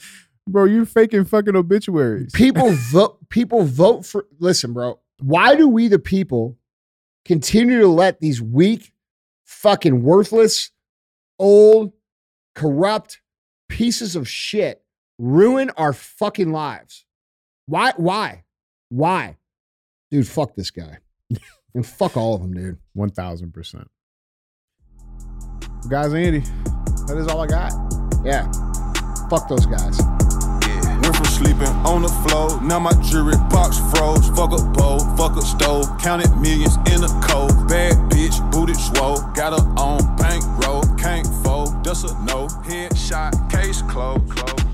bro. 0.47 0.65
You're 0.65 0.85
faking 0.85 1.25
fucking 1.25 1.55
obituaries. 1.55 2.31
People 2.33 2.71
vote. 2.91 3.29
People 3.29 3.63
vote 3.63 4.05
for. 4.05 4.25
Listen, 4.39 4.73
bro. 4.73 4.99
Why 5.19 5.55
do 5.55 5.67
we, 5.67 5.87
the 5.87 5.99
people, 5.99 6.57
continue 7.25 7.79
to 7.79 7.87
let 7.87 8.19
these 8.19 8.41
weak, 8.41 8.93
fucking 9.45 10.03
worthless, 10.03 10.71
old, 11.39 11.93
corrupt 12.53 13.21
pieces 13.67 14.15
of 14.15 14.27
shit 14.27 14.83
ruin 15.17 15.71
our 15.71 15.93
fucking 15.93 16.51
lives? 16.51 17.05
Why? 17.65 17.93
Why? 17.97 18.43
Why? 18.89 19.37
Dude, 20.11 20.27
fuck 20.27 20.55
this 20.55 20.71
guy. 20.71 20.99
and 21.73 21.85
fuck 21.85 22.15
all 22.15 22.35
of 22.35 22.41
them, 22.41 22.53
dude. 22.53 22.77
One 22.93 23.09
thousand 23.09 23.53
percent. 23.53 23.89
Guys, 25.89 26.13
Andy, 26.13 26.43
that 27.07 27.17
is 27.17 27.27
all 27.27 27.41
I 27.41 27.47
got. 27.47 27.73
Yeah. 28.23 28.51
Fuck 29.29 29.47
those 29.47 29.65
guys. 29.65 29.99
Yeah. 30.67 30.99
Went 31.01 31.15
from 31.15 31.25
sleeping 31.25 31.73
on 31.87 32.01
the 32.01 32.09
floor, 32.27 32.61
now 32.61 32.79
my 32.79 32.91
jewelry 33.01 33.37
box 33.49 33.79
froze. 33.91 34.27
Fuck 34.29 34.51
a 34.51 34.63
bowl, 34.75 34.99
fuck 35.15 35.37
a 35.37 35.41
stove, 35.41 35.87
counted 35.99 36.35
millions 36.37 36.75
in 36.91 37.03
a 37.03 37.11
cold. 37.23 37.67
Bad 37.67 37.95
bitch, 38.11 38.39
booted 38.51 38.75
swole, 38.75 39.17
got 39.33 39.57
her 39.57 39.65
on 39.79 40.15
bankroll, 40.17 40.83
can't 40.97 41.27
fold, 41.43 41.83
that's 41.83 42.03
a 42.03 42.13
no. 42.23 42.47
Headshot, 42.67 43.49
case 43.49 43.81
closed, 43.83 44.29
closed. 44.29 44.66